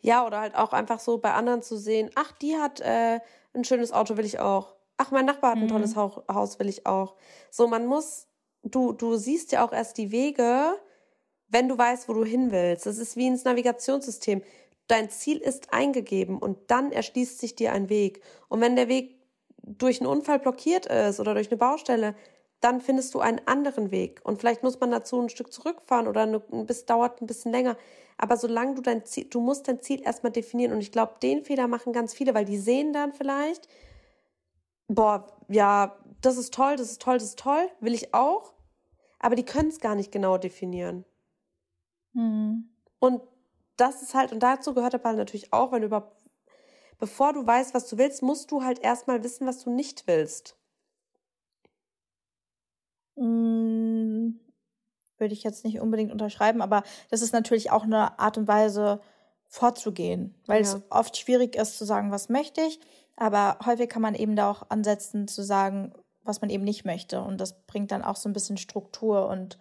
ja, 0.00 0.24
oder 0.24 0.40
halt 0.40 0.54
auch 0.54 0.72
einfach 0.72 1.00
so 1.00 1.18
bei 1.18 1.32
anderen 1.32 1.62
zu 1.62 1.76
sehen, 1.76 2.10
ach, 2.14 2.30
die 2.32 2.56
hat 2.56 2.80
äh, 2.80 3.18
ein 3.54 3.64
schönes 3.64 3.90
Auto, 3.90 4.16
will 4.16 4.24
ich 4.24 4.38
auch. 4.38 4.76
Ach, 4.96 5.10
mein 5.10 5.26
Nachbar 5.26 5.50
hat 5.52 5.58
ein 5.58 5.64
mhm. 5.64 5.68
tolles 5.68 5.96
Haus, 5.96 6.58
will 6.60 6.68
ich 6.68 6.86
auch. 6.86 7.16
So, 7.50 7.66
man 7.66 7.86
muss, 7.86 8.28
du, 8.62 8.92
du 8.92 9.16
siehst 9.16 9.50
ja 9.50 9.66
auch 9.66 9.72
erst 9.72 9.98
die 9.98 10.12
Wege, 10.12 10.76
wenn 11.48 11.68
du 11.68 11.76
weißt, 11.76 12.08
wo 12.08 12.12
du 12.12 12.24
hin 12.24 12.52
willst. 12.52 12.86
Das 12.86 12.98
ist 12.98 13.16
wie 13.16 13.26
ins 13.26 13.42
Navigationssystem. 13.42 14.42
Dein 14.86 15.10
Ziel 15.10 15.38
ist 15.38 15.72
eingegeben 15.72 16.38
und 16.38 16.70
dann 16.70 16.92
erschließt 16.92 17.40
sich 17.40 17.56
dir 17.56 17.72
ein 17.72 17.88
Weg. 17.88 18.22
Und 18.48 18.60
wenn 18.60 18.76
der 18.76 18.88
Weg 18.88 19.23
durch 19.66 20.00
einen 20.00 20.10
Unfall 20.10 20.38
blockiert 20.38 20.86
ist 20.86 21.20
oder 21.20 21.34
durch 21.34 21.50
eine 21.50 21.56
Baustelle, 21.56 22.14
dann 22.60 22.80
findest 22.80 23.14
du 23.14 23.20
einen 23.20 23.40
anderen 23.46 23.90
Weg. 23.90 24.20
Und 24.24 24.38
vielleicht 24.38 24.62
muss 24.62 24.80
man 24.80 24.90
dazu 24.90 25.20
ein 25.20 25.28
Stück 25.28 25.52
zurückfahren 25.52 26.08
oder 26.08 26.26
bisschen, 26.64 26.86
dauert 26.86 27.20
ein 27.20 27.26
bisschen 27.26 27.52
länger. 27.52 27.76
Aber 28.16 28.36
solange 28.36 28.74
du 28.74 28.82
dein 28.82 29.04
Ziel, 29.04 29.26
du 29.28 29.40
musst 29.40 29.68
dein 29.68 29.82
Ziel 29.82 30.02
erstmal 30.02 30.32
definieren. 30.32 30.72
Und 30.72 30.80
ich 30.80 30.92
glaube, 30.92 31.14
den 31.22 31.44
Fehler 31.44 31.68
machen 31.68 31.92
ganz 31.92 32.14
viele, 32.14 32.34
weil 32.34 32.44
die 32.44 32.58
sehen 32.58 32.92
dann 32.92 33.12
vielleicht, 33.12 33.68
boah, 34.88 35.26
ja, 35.48 35.96
das 36.22 36.36
ist 36.36 36.54
toll, 36.54 36.76
das 36.76 36.90
ist 36.90 37.02
toll, 37.02 37.14
das 37.14 37.24
ist 37.24 37.38
toll, 37.38 37.68
will 37.80 37.94
ich 37.94 38.14
auch. 38.14 38.54
Aber 39.18 39.34
die 39.34 39.44
können 39.44 39.68
es 39.68 39.80
gar 39.80 39.94
nicht 39.94 40.12
genau 40.12 40.38
definieren. 40.38 41.04
Mhm. 42.12 42.70
Und 42.98 43.22
das 43.76 44.02
ist 44.02 44.14
halt, 44.14 44.32
und 44.32 44.42
dazu 44.42 44.74
gehört 44.74 44.94
aber 44.94 45.12
natürlich 45.12 45.52
auch, 45.52 45.72
wenn 45.72 45.82
du 45.82 45.88
überhaupt, 45.88 46.16
bevor 46.98 47.32
du 47.32 47.46
weißt, 47.46 47.74
was 47.74 47.88
du 47.88 47.98
willst, 47.98 48.22
musst 48.22 48.50
du 48.50 48.62
halt 48.62 48.78
erstmal 48.78 49.22
wissen, 49.22 49.46
was 49.46 49.62
du 49.62 49.70
nicht 49.70 50.06
willst. 50.06 50.56
Mhm. 53.16 54.40
Würde 55.18 55.34
ich 55.34 55.44
jetzt 55.44 55.64
nicht 55.64 55.80
unbedingt 55.80 56.12
unterschreiben, 56.12 56.60
aber 56.60 56.82
das 57.10 57.22
ist 57.22 57.32
natürlich 57.32 57.70
auch 57.70 57.84
eine 57.84 58.18
Art 58.18 58.36
und 58.36 58.48
Weise 58.48 59.00
vorzugehen, 59.46 60.34
weil 60.46 60.62
ja. 60.62 60.68
es 60.68 60.82
oft 60.90 61.16
schwierig 61.16 61.54
ist 61.54 61.78
zu 61.78 61.84
sagen, 61.84 62.10
was 62.10 62.28
möchte 62.28 62.60
ich, 62.62 62.80
aber 63.14 63.58
häufig 63.64 63.88
kann 63.88 64.02
man 64.02 64.16
eben 64.16 64.34
da 64.34 64.50
auch 64.50 64.68
ansetzen 64.70 65.28
zu 65.28 65.44
sagen, 65.44 65.92
was 66.24 66.40
man 66.40 66.50
eben 66.50 66.64
nicht 66.64 66.84
möchte 66.84 67.20
und 67.20 67.40
das 67.40 67.64
bringt 67.66 67.92
dann 67.92 68.02
auch 68.02 68.16
so 68.16 68.28
ein 68.28 68.32
bisschen 68.32 68.56
Struktur 68.56 69.28
und 69.28 69.58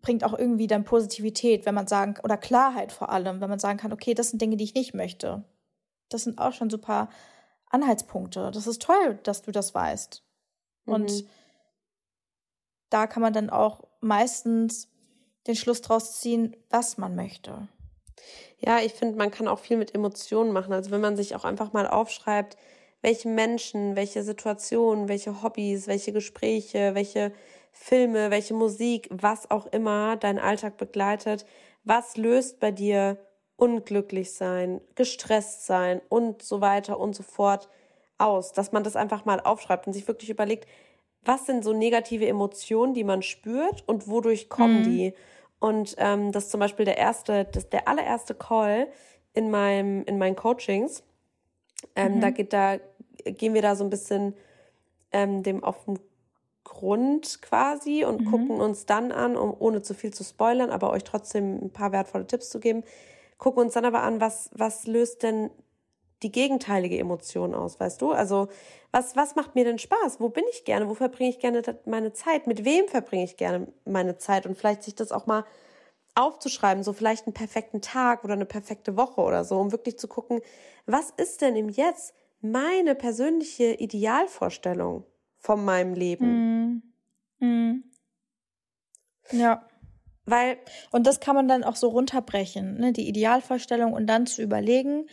bringt 0.00 0.22
auch 0.22 0.38
irgendwie 0.38 0.68
dann 0.68 0.84
Positivität, 0.84 1.66
wenn 1.66 1.74
man 1.74 1.88
sagen, 1.88 2.14
oder 2.22 2.36
Klarheit 2.36 2.92
vor 2.92 3.10
allem, 3.10 3.40
wenn 3.40 3.50
man 3.50 3.58
sagen 3.58 3.78
kann, 3.78 3.92
okay, 3.92 4.14
das 4.14 4.30
sind 4.30 4.40
Dinge, 4.40 4.56
die 4.56 4.64
ich 4.64 4.74
nicht 4.74 4.94
möchte. 4.94 5.42
Das 6.08 6.24
sind 6.24 6.38
auch 6.38 6.52
schon 6.52 6.70
super 6.70 7.08
Anhaltspunkte. 7.70 8.50
Das 8.52 8.66
ist 8.66 8.82
toll, 8.82 9.18
dass 9.22 9.42
du 9.42 9.52
das 9.52 9.74
weißt. 9.74 10.22
Mhm. 10.84 10.92
Und 10.92 11.24
da 12.90 13.06
kann 13.06 13.22
man 13.22 13.32
dann 13.32 13.50
auch 13.50 13.84
meistens 14.00 14.88
den 15.46 15.56
Schluss 15.56 15.82
draus 15.82 16.20
ziehen, 16.20 16.56
was 16.70 16.98
man 16.98 17.14
möchte. 17.14 17.68
Ja, 18.58 18.80
ich 18.80 18.94
finde, 18.94 19.16
man 19.16 19.30
kann 19.30 19.48
auch 19.48 19.58
viel 19.58 19.76
mit 19.76 19.94
Emotionen 19.94 20.52
machen. 20.52 20.72
Also 20.72 20.90
wenn 20.90 21.00
man 21.00 21.16
sich 21.16 21.34
auch 21.34 21.44
einfach 21.44 21.72
mal 21.72 21.86
aufschreibt, 21.86 22.56
welche 23.02 23.28
Menschen, 23.28 23.94
welche 23.94 24.22
Situationen, 24.22 25.08
welche 25.08 25.42
Hobbys, 25.42 25.86
welche 25.86 26.12
Gespräche, 26.12 26.94
welche 26.94 27.32
Filme, 27.72 28.30
welche 28.30 28.54
Musik, 28.54 29.08
was 29.10 29.50
auch 29.50 29.66
immer 29.66 30.16
deinen 30.16 30.38
Alltag 30.38 30.78
begleitet, 30.78 31.44
was 31.84 32.16
löst 32.16 32.58
bei 32.58 32.72
dir 32.72 33.18
unglücklich 33.56 34.32
sein, 34.32 34.80
gestresst 34.94 35.66
sein 35.66 36.00
und 36.08 36.42
so 36.42 36.60
weiter 36.60 36.98
und 36.98 37.14
so 37.14 37.22
fort 37.22 37.68
aus, 38.18 38.52
dass 38.52 38.72
man 38.72 38.84
das 38.84 38.96
einfach 38.96 39.24
mal 39.24 39.40
aufschreibt 39.40 39.86
und 39.86 39.92
sich 39.92 40.06
wirklich 40.08 40.30
überlegt, 40.30 40.66
was 41.24 41.46
sind 41.46 41.64
so 41.64 41.72
negative 41.72 42.26
Emotionen, 42.26 42.94
die 42.94 43.04
man 43.04 43.22
spürt 43.22 43.82
und 43.86 44.08
wodurch 44.08 44.48
kommen 44.48 44.80
mhm. 44.80 44.84
die? 44.84 45.14
Und 45.58 45.96
ähm, 45.98 46.32
das 46.32 46.44
ist 46.44 46.50
zum 46.50 46.60
Beispiel 46.60 46.84
der 46.84 46.98
erste, 46.98 47.44
das, 47.44 47.68
der 47.68 47.88
allererste 47.88 48.34
Call 48.34 48.88
in 49.32 49.50
meinem, 49.50 50.04
in 50.04 50.18
meinen 50.18 50.36
Coachings. 50.36 51.02
Ähm, 51.94 52.16
mhm. 52.16 52.20
Da 52.20 52.30
geht 52.30 52.52
da, 52.52 52.78
gehen 53.24 53.54
wir 53.54 53.62
da 53.62 53.74
so 53.74 53.84
ein 53.84 53.90
bisschen 53.90 54.34
ähm, 55.12 55.42
dem 55.42 55.64
auf 55.64 55.84
den 55.84 55.98
Grund 56.62 57.40
quasi 57.42 58.04
und 58.04 58.22
mhm. 58.22 58.30
gucken 58.30 58.60
uns 58.60 58.86
dann 58.86 59.12
an, 59.12 59.36
um 59.36 59.54
ohne 59.58 59.82
zu 59.82 59.94
viel 59.94 60.12
zu 60.12 60.24
spoilern, 60.24 60.70
aber 60.70 60.90
euch 60.90 61.04
trotzdem 61.04 61.58
ein 61.62 61.70
paar 61.70 61.92
wertvolle 61.92 62.26
Tipps 62.26 62.50
zu 62.50 62.60
geben, 62.60 62.82
gucken 63.38 63.62
uns 63.62 63.74
dann 63.74 63.84
aber 63.84 64.02
an, 64.02 64.20
was, 64.20 64.50
was 64.52 64.86
löst 64.86 65.22
denn 65.22 65.50
die 66.22 66.32
gegenteilige 66.32 66.98
Emotion 66.98 67.54
aus, 67.54 67.78
weißt 67.78 68.00
du? 68.00 68.12
Also, 68.12 68.48
was, 68.90 69.16
was 69.16 69.36
macht 69.36 69.54
mir 69.54 69.64
denn 69.64 69.78
Spaß? 69.78 70.18
Wo 70.18 70.30
bin 70.30 70.44
ich 70.50 70.64
gerne? 70.64 70.88
Wo 70.88 70.94
verbringe 70.94 71.30
ich 71.30 71.38
gerne 71.38 71.62
meine 71.84 72.12
Zeit? 72.12 72.46
Mit 72.46 72.64
wem 72.64 72.88
verbringe 72.88 73.24
ich 73.24 73.36
gerne 73.36 73.68
meine 73.84 74.16
Zeit? 74.16 74.46
Und 74.46 74.56
vielleicht 74.56 74.82
sich 74.82 74.94
das 74.94 75.12
auch 75.12 75.26
mal 75.26 75.44
aufzuschreiben, 76.14 76.82
so 76.82 76.94
vielleicht 76.94 77.26
einen 77.26 77.34
perfekten 77.34 77.82
Tag 77.82 78.24
oder 78.24 78.32
eine 78.32 78.46
perfekte 78.46 78.96
Woche 78.96 79.20
oder 79.20 79.44
so, 79.44 79.58
um 79.58 79.72
wirklich 79.72 79.98
zu 79.98 80.08
gucken, 80.08 80.40
was 80.86 81.10
ist 81.10 81.42
denn 81.42 81.56
im 81.56 81.68
Jetzt 81.68 82.14
meine 82.40 82.94
persönliche 82.94 83.74
Idealvorstellung? 83.74 85.04
von 85.46 85.64
meinem 85.64 85.94
Leben. 85.94 86.82
Mm. 87.38 87.44
Mm. 87.44 87.84
Ja. 89.30 89.66
Weil. 90.26 90.58
Und 90.90 91.06
das 91.06 91.20
kann 91.20 91.36
man 91.36 91.48
dann 91.48 91.64
auch 91.64 91.76
so 91.76 91.88
runterbrechen, 91.88 92.78
ne? 92.78 92.92
die 92.92 93.08
Idealvorstellung 93.08 93.92
und 93.92 94.06
dann 94.06 94.26
zu 94.26 94.42
überlegen, 94.42 95.08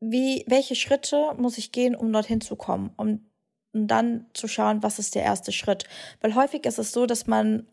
wie, 0.00 0.44
welche 0.48 0.74
Schritte 0.74 1.34
muss 1.36 1.58
ich 1.58 1.72
gehen, 1.72 1.94
um 1.94 2.12
dorthin 2.12 2.40
zu 2.40 2.56
kommen, 2.56 2.92
um, 2.96 3.30
um 3.72 3.86
dann 3.86 4.26
zu 4.32 4.48
schauen, 4.48 4.82
was 4.82 4.98
ist 4.98 5.14
der 5.14 5.22
erste 5.22 5.52
Schritt. 5.52 5.84
Weil 6.20 6.34
häufig 6.34 6.64
ist 6.64 6.78
es 6.78 6.92
so, 6.92 7.06
dass 7.06 7.26
man 7.26 7.66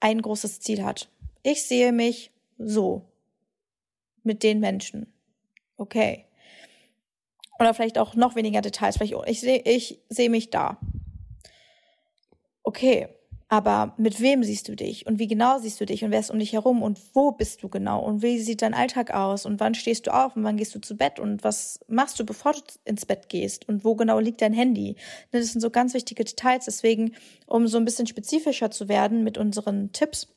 ein 0.00 0.20
großes 0.20 0.60
Ziel 0.60 0.84
hat. 0.84 1.08
Ich 1.42 1.64
sehe 1.66 1.92
mich 1.92 2.32
so 2.58 3.06
mit 4.22 4.42
den 4.42 4.60
Menschen. 4.60 5.12
Okay. 5.76 6.26
Oder 7.58 7.74
vielleicht 7.74 7.98
auch 7.98 8.14
noch 8.14 8.34
weniger 8.34 8.62
Details. 8.62 8.96
Vielleicht, 8.96 9.14
ich 9.26 9.40
sehe 9.40 9.62
ich 9.64 10.00
sehe 10.08 10.30
mich 10.30 10.50
da. 10.50 10.78
Okay, 12.62 13.08
aber 13.52 13.94
mit 13.96 14.20
wem 14.20 14.44
siehst 14.44 14.68
du 14.68 14.76
dich? 14.76 15.08
Und 15.08 15.18
wie 15.18 15.26
genau 15.26 15.58
siehst 15.58 15.80
du 15.80 15.84
dich? 15.84 16.04
Und 16.04 16.12
wer 16.12 16.20
ist 16.20 16.30
um 16.30 16.38
dich 16.38 16.52
herum? 16.52 16.82
Und 16.82 17.00
wo 17.14 17.32
bist 17.32 17.64
du 17.64 17.68
genau? 17.68 18.00
Und 18.00 18.22
wie 18.22 18.38
sieht 18.38 18.62
dein 18.62 18.74
Alltag 18.74 19.12
aus? 19.12 19.44
Und 19.44 19.58
wann 19.58 19.74
stehst 19.74 20.06
du 20.06 20.14
auf? 20.14 20.36
Und 20.36 20.44
wann 20.44 20.56
gehst 20.56 20.72
du 20.76 20.80
zu 20.80 20.96
Bett? 20.96 21.18
Und 21.18 21.42
was 21.42 21.80
machst 21.88 22.20
du, 22.20 22.24
bevor 22.24 22.52
du 22.52 22.60
ins 22.84 23.06
Bett 23.06 23.28
gehst? 23.28 23.68
Und 23.68 23.84
wo 23.84 23.96
genau 23.96 24.20
liegt 24.20 24.40
dein 24.40 24.52
Handy? 24.52 24.94
Das 25.32 25.48
sind 25.48 25.60
so 25.60 25.70
ganz 25.70 25.94
wichtige 25.94 26.22
Details. 26.22 26.66
Deswegen, 26.66 27.16
um 27.48 27.66
so 27.66 27.76
ein 27.76 27.84
bisschen 27.84 28.06
spezifischer 28.06 28.70
zu 28.70 28.88
werden 28.88 29.24
mit 29.24 29.36
unseren 29.36 29.90
Tipps, 29.90 30.28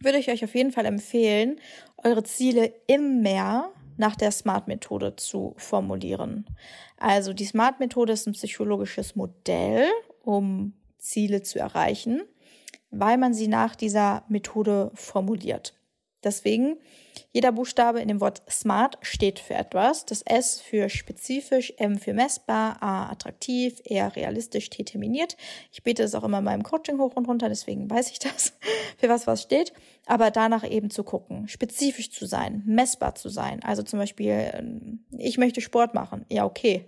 würde 0.00 0.18
ich 0.18 0.28
euch 0.28 0.44
auf 0.44 0.54
jeden 0.54 0.72
Fall 0.72 0.84
empfehlen, 0.84 1.58
eure 2.04 2.22
Ziele 2.22 2.70
immer 2.86 3.72
nach 3.96 4.14
der 4.14 4.30
SMART-Methode 4.30 5.16
zu 5.16 5.54
formulieren. 5.56 6.44
Also 6.98 7.32
die 7.32 7.46
SMART-Methode 7.46 8.12
ist 8.12 8.26
ein 8.26 8.34
psychologisches 8.34 9.16
Modell, 9.16 9.86
um 10.22 10.74
Ziele 10.98 11.42
zu 11.42 11.58
erreichen, 11.58 12.22
weil 12.90 13.18
man 13.18 13.34
sie 13.34 13.48
nach 13.48 13.76
dieser 13.76 14.24
Methode 14.28 14.90
formuliert. 14.94 15.74
Deswegen, 16.26 16.76
jeder 17.30 17.52
Buchstabe 17.52 18.00
in 18.00 18.08
dem 18.08 18.20
Wort 18.20 18.42
SMART 18.50 18.98
steht 19.02 19.38
für 19.38 19.54
etwas. 19.54 20.06
Das 20.06 20.22
S 20.22 20.60
für 20.60 20.88
spezifisch, 20.88 21.72
M 21.76 21.98
für 21.98 22.14
messbar, 22.14 22.82
A 22.82 23.10
attraktiv, 23.10 23.80
R 23.84 24.16
realistisch, 24.16 24.68
T 24.70 24.82
terminiert. 24.82 25.36
Ich 25.70 25.84
bete 25.84 26.02
es 26.02 26.16
auch 26.16 26.24
immer 26.24 26.38
in 26.38 26.44
meinem 26.44 26.64
Coaching 26.64 26.98
hoch 26.98 27.14
und 27.14 27.28
runter, 27.28 27.48
deswegen 27.48 27.88
weiß 27.88 28.10
ich 28.10 28.18
das, 28.18 28.54
für 28.98 29.08
was 29.08 29.28
was 29.28 29.42
steht. 29.42 29.72
Aber 30.06 30.32
danach 30.32 30.68
eben 30.68 30.90
zu 30.90 31.04
gucken, 31.04 31.46
spezifisch 31.46 32.10
zu 32.10 32.26
sein, 32.26 32.62
messbar 32.66 33.14
zu 33.14 33.28
sein. 33.28 33.62
Also 33.62 33.84
zum 33.84 34.00
Beispiel, 34.00 34.50
ähm, 34.52 35.04
ich 35.16 35.38
möchte 35.38 35.60
Sport 35.60 35.94
machen. 35.94 36.24
Ja, 36.28 36.44
okay 36.44 36.86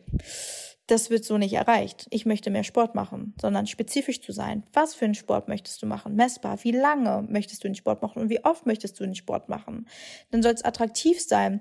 das 0.88 1.10
wird 1.10 1.24
so 1.24 1.38
nicht 1.38 1.52
erreicht. 1.52 2.06
Ich 2.10 2.26
möchte 2.26 2.50
mehr 2.50 2.64
Sport 2.64 2.94
machen, 2.94 3.34
sondern 3.40 3.66
spezifisch 3.66 4.20
zu 4.20 4.32
sein. 4.32 4.64
Was 4.72 4.94
für 4.94 5.04
einen 5.04 5.14
Sport 5.14 5.46
möchtest 5.46 5.82
du 5.82 5.86
machen? 5.86 6.16
Messbar. 6.16 6.64
Wie 6.64 6.72
lange 6.72 7.26
möchtest 7.28 7.62
du 7.62 7.68
den 7.68 7.74
Sport 7.74 8.02
machen 8.02 8.22
und 8.22 8.30
wie 8.30 8.44
oft 8.44 8.66
möchtest 8.66 8.98
du 8.98 9.04
den 9.04 9.14
Sport 9.14 9.48
machen? 9.48 9.86
Dann 10.30 10.42
soll 10.42 10.52
es 10.52 10.64
attraktiv 10.64 11.20
sein. 11.20 11.60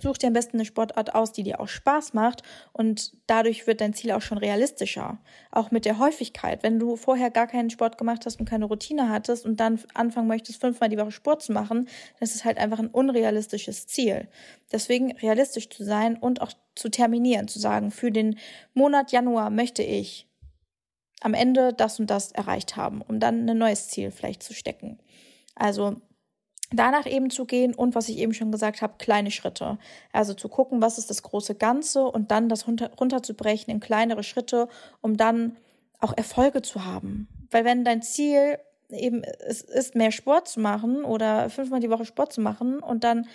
Such 0.00 0.18
dir 0.18 0.28
am 0.28 0.32
besten 0.32 0.56
eine 0.56 0.64
Sportart 0.64 1.14
aus, 1.14 1.32
die 1.32 1.42
dir 1.42 1.60
auch 1.60 1.68
Spaß 1.68 2.14
macht 2.14 2.42
und 2.72 3.12
dadurch 3.26 3.66
wird 3.66 3.80
dein 3.80 3.92
Ziel 3.92 4.12
auch 4.12 4.22
schon 4.22 4.38
realistischer. 4.38 5.18
Auch 5.50 5.70
mit 5.70 5.84
der 5.84 5.98
Häufigkeit. 5.98 6.62
Wenn 6.62 6.78
du 6.78 6.96
vorher 6.96 7.30
gar 7.30 7.46
keinen 7.46 7.70
Sport 7.70 7.98
gemacht 7.98 8.24
hast 8.24 8.40
und 8.40 8.48
keine 8.48 8.64
Routine 8.64 9.10
hattest 9.10 9.44
und 9.44 9.60
dann 9.60 9.78
anfangen 9.94 10.28
möchtest, 10.28 10.60
fünfmal 10.60 10.88
die 10.88 10.98
Woche 10.98 11.12
Sport 11.12 11.42
zu 11.42 11.52
machen, 11.52 11.84
dann 11.84 12.22
ist 12.22 12.34
es 12.34 12.44
halt 12.44 12.58
einfach 12.58 12.78
ein 12.78 12.88
unrealistisches 12.88 13.86
Ziel. 13.86 14.28
Deswegen 14.72 15.12
realistisch 15.12 15.68
zu 15.68 15.84
sein 15.84 16.16
und 16.16 16.40
auch 16.40 16.52
zu 16.74 16.88
terminieren, 16.88 17.48
zu 17.48 17.58
sagen, 17.58 17.90
für 17.90 18.10
den 18.10 18.38
Monat 18.72 19.12
Januar 19.12 19.50
möchte 19.50 19.82
ich 19.82 20.26
am 21.20 21.34
Ende 21.34 21.72
das 21.72 22.00
und 22.00 22.10
das 22.10 22.32
erreicht 22.32 22.76
haben, 22.76 23.02
um 23.02 23.20
dann 23.20 23.48
ein 23.48 23.58
neues 23.58 23.88
Ziel 23.88 24.10
vielleicht 24.10 24.42
zu 24.42 24.54
stecken. 24.54 24.98
Also 25.54 26.00
danach 26.72 27.06
eben 27.06 27.30
zu 27.30 27.44
gehen 27.44 27.74
und 27.74 27.94
was 27.94 28.08
ich 28.08 28.18
eben 28.18 28.34
schon 28.34 28.52
gesagt 28.52 28.82
habe, 28.82 28.94
kleine 28.98 29.30
Schritte. 29.30 29.78
Also 30.12 30.34
zu 30.34 30.48
gucken, 30.48 30.82
was 30.82 30.98
ist 30.98 31.10
das 31.10 31.22
große 31.22 31.54
Ganze 31.54 32.04
und 32.04 32.30
dann 32.30 32.48
das 32.48 32.66
runter, 32.66 32.90
runterzubrechen 32.98 33.72
in 33.72 33.80
kleinere 33.80 34.22
Schritte, 34.22 34.68
um 35.00 35.16
dann 35.16 35.56
auch 36.00 36.16
Erfolge 36.16 36.62
zu 36.62 36.84
haben. 36.84 37.28
Weil 37.50 37.64
wenn 37.64 37.84
dein 37.84 38.02
Ziel 38.02 38.58
eben 38.90 39.22
es 39.24 39.62
ist, 39.62 39.94
mehr 39.94 40.12
Sport 40.12 40.48
zu 40.48 40.60
machen 40.60 41.04
oder 41.04 41.48
fünfmal 41.50 41.80
die 41.80 41.90
Woche 41.90 42.04
Sport 42.04 42.32
zu 42.32 42.40
machen 42.40 42.80
und 42.80 43.04
dann 43.04 43.26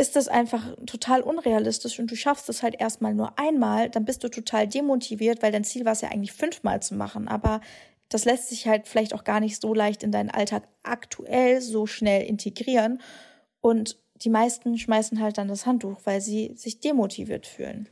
ist 0.00 0.14
das 0.14 0.28
einfach 0.28 0.64
total 0.86 1.22
unrealistisch 1.22 1.98
und 1.98 2.10
du 2.10 2.14
schaffst 2.14 2.48
es 2.48 2.62
halt 2.62 2.80
erstmal 2.80 3.14
nur 3.14 3.36
einmal, 3.36 3.90
dann 3.90 4.04
bist 4.04 4.22
du 4.22 4.28
total 4.28 4.68
demotiviert, 4.68 5.42
weil 5.42 5.50
dein 5.50 5.64
Ziel 5.64 5.84
war 5.84 5.92
es 5.92 6.02
ja 6.02 6.10
eigentlich 6.10 6.32
fünfmal 6.32 6.80
zu 6.80 6.94
machen. 6.94 7.26
Aber 7.26 7.60
das 8.08 8.24
lässt 8.24 8.48
sich 8.48 8.66
halt 8.66 8.88
vielleicht 8.88 9.14
auch 9.14 9.24
gar 9.24 9.40
nicht 9.40 9.60
so 9.60 9.74
leicht 9.74 10.02
in 10.02 10.12
deinen 10.12 10.30
Alltag 10.30 10.68
aktuell 10.82 11.60
so 11.60 11.86
schnell 11.86 12.24
integrieren. 12.24 13.00
Und 13.60 13.98
die 14.16 14.30
meisten 14.30 14.78
schmeißen 14.78 15.20
halt 15.20 15.38
dann 15.38 15.48
das 15.48 15.66
Handtuch, 15.66 16.00
weil 16.04 16.20
sie 16.20 16.52
sich 16.54 16.80
demotiviert 16.80 17.46
fühlen. 17.46 17.88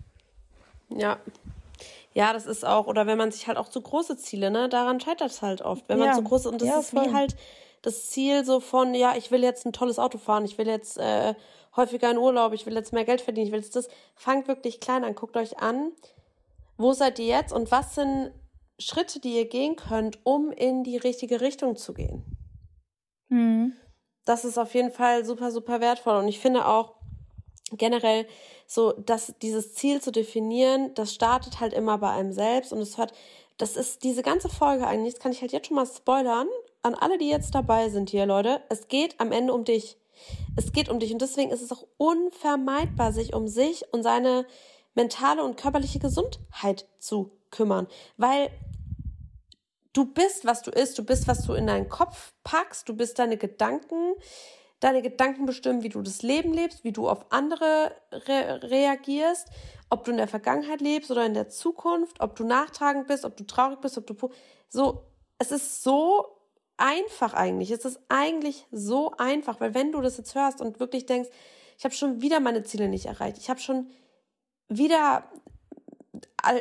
Ja. 0.88 1.18
Ja, 2.14 2.32
das 2.32 2.46
ist 2.46 2.64
auch, 2.64 2.86
oder 2.86 3.06
wenn 3.06 3.18
man 3.18 3.30
sich 3.30 3.46
halt 3.46 3.58
auch 3.58 3.68
zu 3.68 3.82
große 3.82 4.16
Ziele, 4.16 4.50
ne, 4.50 4.70
daran 4.70 5.00
scheitert 5.00 5.30
es 5.30 5.42
halt 5.42 5.60
oft. 5.60 5.86
Wenn 5.88 5.98
man 5.98 6.14
zu 6.14 6.22
große, 6.22 6.48
und 6.48 6.62
das 6.62 6.68
ja, 6.68 6.78
ist 6.78 6.90
voll. 6.90 7.04
wie 7.04 7.12
halt 7.12 7.36
das 7.82 8.08
Ziel 8.08 8.44
so 8.44 8.60
von, 8.60 8.94
ja, 8.94 9.14
ich 9.16 9.30
will 9.30 9.42
jetzt 9.42 9.66
ein 9.66 9.74
tolles 9.74 9.98
Auto 9.98 10.16
fahren, 10.16 10.46
ich 10.46 10.56
will 10.56 10.66
jetzt 10.66 10.96
äh, 10.96 11.34
häufiger 11.76 12.10
in 12.10 12.16
Urlaub, 12.16 12.54
ich 12.54 12.64
will 12.64 12.74
jetzt 12.74 12.94
mehr 12.94 13.04
Geld 13.04 13.20
verdienen, 13.20 13.48
ich 13.48 13.52
will 13.52 13.60
jetzt 13.60 13.76
das. 13.76 13.88
Fangt 14.14 14.48
wirklich 14.48 14.80
klein 14.80 15.04
an, 15.04 15.14
guckt 15.14 15.36
euch 15.36 15.58
an, 15.58 15.92
wo 16.78 16.94
seid 16.94 17.18
ihr 17.18 17.26
jetzt 17.26 17.52
und 17.52 17.70
was 17.70 17.94
sind 17.94 18.32
Schritte, 18.78 19.20
die 19.20 19.36
ihr 19.36 19.48
gehen 19.48 19.76
könnt, 19.76 20.18
um 20.24 20.50
in 20.50 20.84
die 20.84 20.96
richtige 20.96 21.40
Richtung 21.40 21.76
zu 21.76 21.94
gehen. 21.94 22.24
Mhm. 23.28 23.72
Das 24.24 24.44
ist 24.44 24.58
auf 24.58 24.74
jeden 24.74 24.90
Fall 24.90 25.24
super, 25.24 25.50
super 25.50 25.80
wertvoll. 25.80 26.16
Und 26.16 26.28
ich 26.28 26.40
finde 26.40 26.66
auch 26.66 26.94
generell 27.72 28.26
so, 28.66 28.92
dass 28.92 29.34
dieses 29.42 29.74
Ziel 29.74 30.00
zu 30.00 30.12
definieren, 30.12 30.92
das 30.94 31.14
startet 31.14 31.60
halt 31.60 31.72
immer 31.72 31.98
bei 31.98 32.10
einem 32.10 32.32
selbst 32.32 32.72
und 32.72 32.80
es 32.80 32.98
hört, 32.98 33.12
das 33.58 33.76
ist 33.76 34.04
diese 34.04 34.22
ganze 34.22 34.48
Folge 34.48 34.86
eigentlich, 34.86 35.14
das 35.14 35.22
kann 35.22 35.32
ich 35.32 35.40
halt 35.40 35.52
jetzt 35.52 35.68
schon 35.68 35.76
mal 35.76 35.86
spoilern, 35.86 36.48
an 36.82 36.94
alle, 36.94 37.18
die 37.18 37.28
jetzt 37.28 37.54
dabei 37.54 37.88
sind 37.88 38.10
hier, 38.10 38.26
Leute. 38.26 38.62
Es 38.68 38.88
geht 38.88 39.18
am 39.18 39.32
Ende 39.32 39.52
um 39.52 39.64
dich. 39.64 39.96
Es 40.56 40.72
geht 40.72 40.88
um 40.88 41.00
dich 41.00 41.12
und 41.12 41.20
deswegen 41.20 41.50
ist 41.50 41.62
es 41.62 41.72
auch 41.72 41.84
unvermeidbar, 41.96 43.12
sich 43.12 43.34
um 43.34 43.48
sich 43.48 43.92
und 43.92 44.02
seine 44.02 44.46
mentale 44.94 45.42
und 45.42 45.56
körperliche 45.56 45.98
Gesundheit 45.98 46.86
zu 46.98 47.32
kümmern, 47.50 47.86
weil 48.16 48.50
du 49.96 50.04
bist, 50.04 50.44
was 50.44 50.62
du 50.62 50.70
isst, 50.70 50.98
du 50.98 51.04
bist, 51.04 51.26
was 51.26 51.46
du 51.46 51.54
in 51.54 51.66
deinen 51.66 51.88
Kopf 51.88 52.34
packst, 52.44 52.88
du 52.88 52.94
bist 52.94 53.18
deine 53.18 53.36
Gedanken. 53.36 54.14
Deine 54.80 55.00
Gedanken 55.00 55.46
bestimmen, 55.46 55.82
wie 55.82 55.88
du 55.88 56.02
das 56.02 56.20
Leben 56.20 56.52
lebst, 56.52 56.84
wie 56.84 56.92
du 56.92 57.08
auf 57.08 57.32
andere 57.32 57.92
re 58.12 58.60
reagierst, 58.62 59.48
ob 59.88 60.04
du 60.04 60.10
in 60.10 60.18
der 60.18 60.28
Vergangenheit 60.28 60.82
lebst 60.82 61.10
oder 61.10 61.24
in 61.24 61.32
der 61.32 61.48
Zukunft, 61.48 62.20
ob 62.20 62.36
du 62.36 62.44
nachtragend 62.44 63.06
bist, 63.06 63.24
ob 63.24 63.38
du 63.38 63.46
traurig 63.46 63.80
bist, 63.80 63.96
ob 63.96 64.06
du 64.06 64.14
so. 64.68 65.06
Es 65.38 65.50
ist 65.50 65.82
so 65.82 66.26
einfach 66.76 67.32
eigentlich. 67.32 67.70
Es 67.70 67.86
ist 67.86 68.00
eigentlich 68.10 68.66
so 68.70 69.12
einfach, 69.16 69.60
weil 69.60 69.72
wenn 69.72 69.92
du 69.92 70.02
das 70.02 70.18
jetzt 70.18 70.34
hörst 70.34 70.60
und 70.60 70.78
wirklich 70.78 71.06
denkst, 71.06 71.30
ich 71.78 71.84
habe 71.84 71.94
schon 71.94 72.20
wieder 72.20 72.40
meine 72.40 72.62
Ziele 72.62 72.88
nicht 72.88 73.06
erreicht, 73.06 73.38
ich 73.38 73.48
habe 73.48 73.60
schon 73.60 73.90
wieder, 74.68 75.24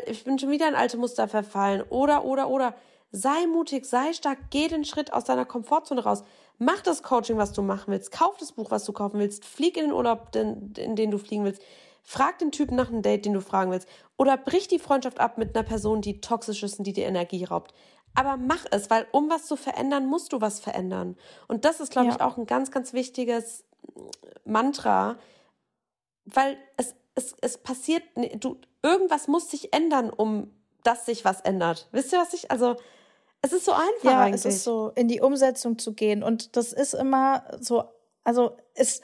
ich 0.06 0.24
bin 0.24 0.40
schon 0.40 0.52
wieder 0.52 0.68
in 0.68 0.76
alte 0.76 0.98
Muster 0.98 1.28
verfallen 1.28 1.84
oder 1.90 2.26
oder 2.26 2.50
oder 2.50 2.76
Sei 3.18 3.48
mutig, 3.48 3.86
sei 3.86 4.12
stark, 4.12 4.50
geh 4.50 4.68
den 4.68 4.84
Schritt 4.84 5.14
aus 5.14 5.24
deiner 5.24 5.46
Komfortzone 5.46 6.04
raus. 6.04 6.24
Mach 6.58 6.82
das 6.82 7.02
Coaching, 7.02 7.38
was 7.38 7.54
du 7.54 7.62
machen 7.62 7.94
willst. 7.94 8.12
Kauf 8.12 8.36
das 8.38 8.52
Buch, 8.52 8.72
was 8.72 8.84
du 8.84 8.92
kaufen 8.92 9.22
willst. 9.22 9.46
Flieg 9.46 9.78
in 9.78 9.86
den 9.86 9.94
Urlaub, 9.94 10.36
in, 10.36 10.74
in 10.74 10.98
den 10.98 11.12
du 11.12 11.18
fliegen 11.18 11.46
willst. 11.46 11.62
Frag 12.04 12.40
den 12.40 12.52
Typen 12.52 12.76
nach 12.76 12.90
einem 12.90 13.02
Date, 13.02 13.24
den 13.24 13.32
du 13.32 13.40
fragen 13.40 13.72
willst. 13.72 13.88
Oder 14.18 14.36
brich 14.36 14.68
die 14.68 14.80
Freundschaft 14.80 15.22
ab 15.22 15.38
mit 15.38 15.56
einer 15.56 15.66
Person, 15.66 16.02
die 16.02 16.20
toxisch 16.20 16.62
ist 16.62 16.78
und 16.78 16.86
die 16.88 16.92
dir 16.92 17.08
Energie 17.08 17.46
raubt. 17.46 17.74
Aber 18.16 18.36
mach 18.36 18.66
es, 18.72 18.90
weil 18.90 19.08
um 19.14 19.30
was 19.30 19.46
zu 19.46 19.56
verändern, 19.56 20.08
musst 20.08 20.34
du 20.34 20.42
was 20.42 20.60
verändern. 20.60 21.16
Und 21.48 21.64
das 21.64 21.80
ist, 21.80 21.94
glaube 21.94 22.08
ja. 22.10 22.16
ich, 22.16 22.22
auch 22.22 22.38
ein 22.38 22.46
ganz, 22.46 22.70
ganz 22.70 22.92
wichtiges 22.92 23.64
Mantra, 24.44 25.18
weil 26.26 26.58
es, 26.76 26.96
es, 27.16 27.34
es 27.40 27.58
passiert, 27.58 28.04
du, 28.40 28.58
irgendwas 28.86 29.28
muss 29.28 29.50
sich 29.50 29.74
ändern, 29.74 30.10
um 30.10 30.52
dass 30.86 31.06
sich 31.06 31.26
was 31.26 31.42
ändert. 31.42 31.90
Wisst 31.92 32.14
ihr, 32.14 32.20
was 32.20 32.34
ich, 32.34 32.52
also, 32.52 32.76
es 33.42 33.52
ist 33.52 33.66
so 33.66 33.74
einfach 33.74 34.04
ja, 34.04 34.22
eigentlich. 34.22 34.46
es 34.46 34.58
ist 34.58 34.64
so, 34.64 34.92
in 34.96 35.08
die 35.08 35.20
Umsetzung 35.20 35.78
zu 35.78 35.94
gehen. 35.94 36.24
Und 36.24 36.56
das 36.56 36.74
ist 36.74 36.94
immer 36.94 37.44
so, 37.60 37.86
also 38.24 38.58
es, 38.76 39.02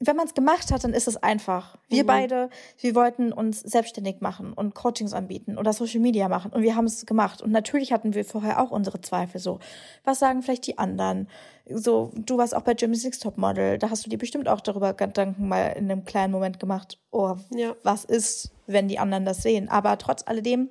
wenn 0.00 0.16
man 0.16 0.26
es 0.26 0.34
gemacht 0.34 0.72
hat, 0.72 0.82
dann 0.82 0.92
ist 0.92 1.06
es 1.06 1.16
einfach. 1.16 1.78
Wir 1.88 2.02
mhm. 2.02 2.08
beide, 2.08 2.50
wir 2.80 2.94
wollten 2.94 3.32
uns 3.32 3.60
selbstständig 3.60 4.20
machen 4.20 4.52
und 4.52 4.74
Coachings 4.74 5.12
anbieten 5.12 5.56
oder 5.56 5.72
Social 5.72 6.00
Media 6.00 6.28
machen 6.28 6.52
und 6.52 6.62
wir 6.62 6.74
haben 6.74 6.86
es 6.86 7.06
gemacht. 7.06 7.40
Und 7.42 7.52
natürlich 7.52 7.92
hatten 7.92 8.14
wir 8.14 8.24
vorher 8.24 8.60
auch 8.60 8.70
unsere 8.70 9.00
Zweifel. 9.00 9.40
So, 9.40 9.60
was 10.02 10.18
sagen 10.18 10.42
vielleicht 10.42 10.66
die 10.66 10.78
anderen? 10.78 11.28
So, 11.70 12.10
du 12.14 12.36
warst 12.38 12.54
auch 12.54 12.62
bei 12.62 12.72
Jimmy 12.72 12.96
Six 12.96 13.20
Top 13.20 13.38
Model, 13.38 13.78
da 13.78 13.88
hast 13.88 14.04
du 14.04 14.10
dir 14.10 14.18
bestimmt 14.18 14.48
auch 14.48 14.60
darüber 14.60 14.94
Gedanken 14.94 15.48
mal 15.48 15.68
in 15.68 15.90
einem 15.90 16.04
kleinen 16.04 16.32
Moment 16.32 16.58
gemacht. 16.58 16.98
Oh, 17.10 17.36
ja. 17.50 17.74
was 17.84 18.04
ist, 18.04 18.50
wenn 18.66 18.88
die 18.88 18.98
anderen 18.98 19.24
das 19.24 19.42
sehen? 19.42 19.68
Aber 19.68 19.96
trotz 19.98 20.24
alledem 20.26 20.70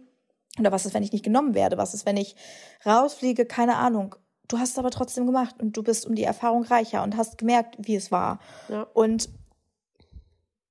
oder 0.60 0.72
was 0.72 0.86
ist, 0.86 0.94
wenn 0.94 1.04
ich 1.04 1.14
nicht 1.14 1.24
genommen 1.24 1.56
werde? 1.56 1.78
Was 1.78 1.94
ist, 1.94 2.06
wenn 2.06 2.18
ich 2.18 2.36
rausfliege? 2.86 3.46
Keine 3.46 3.78
Ahnung. 3.78 4.16
Du 4.48 4.60
hast 4.60 4.72
es 4.72 4.78
aber 4.78 4.92
trotzdem 4.92 5.26
gemacht 5.26 5.56
und 5.60 5.76
du 5.78 5.84
bist 5.84 6.06
um 6.06 6.16
die 6.16 6.24
Erfahrung 6.24 6.64
reicher 6.64 7.04
und 7.04 7.18
hast 7.18 7.38
gemerkt, 7.38 7.76
wie 7.80 7.96
es 7.96 8.12
war. 8.12 8.40
Ja. 8.70 8.84
Und 8.94 9.30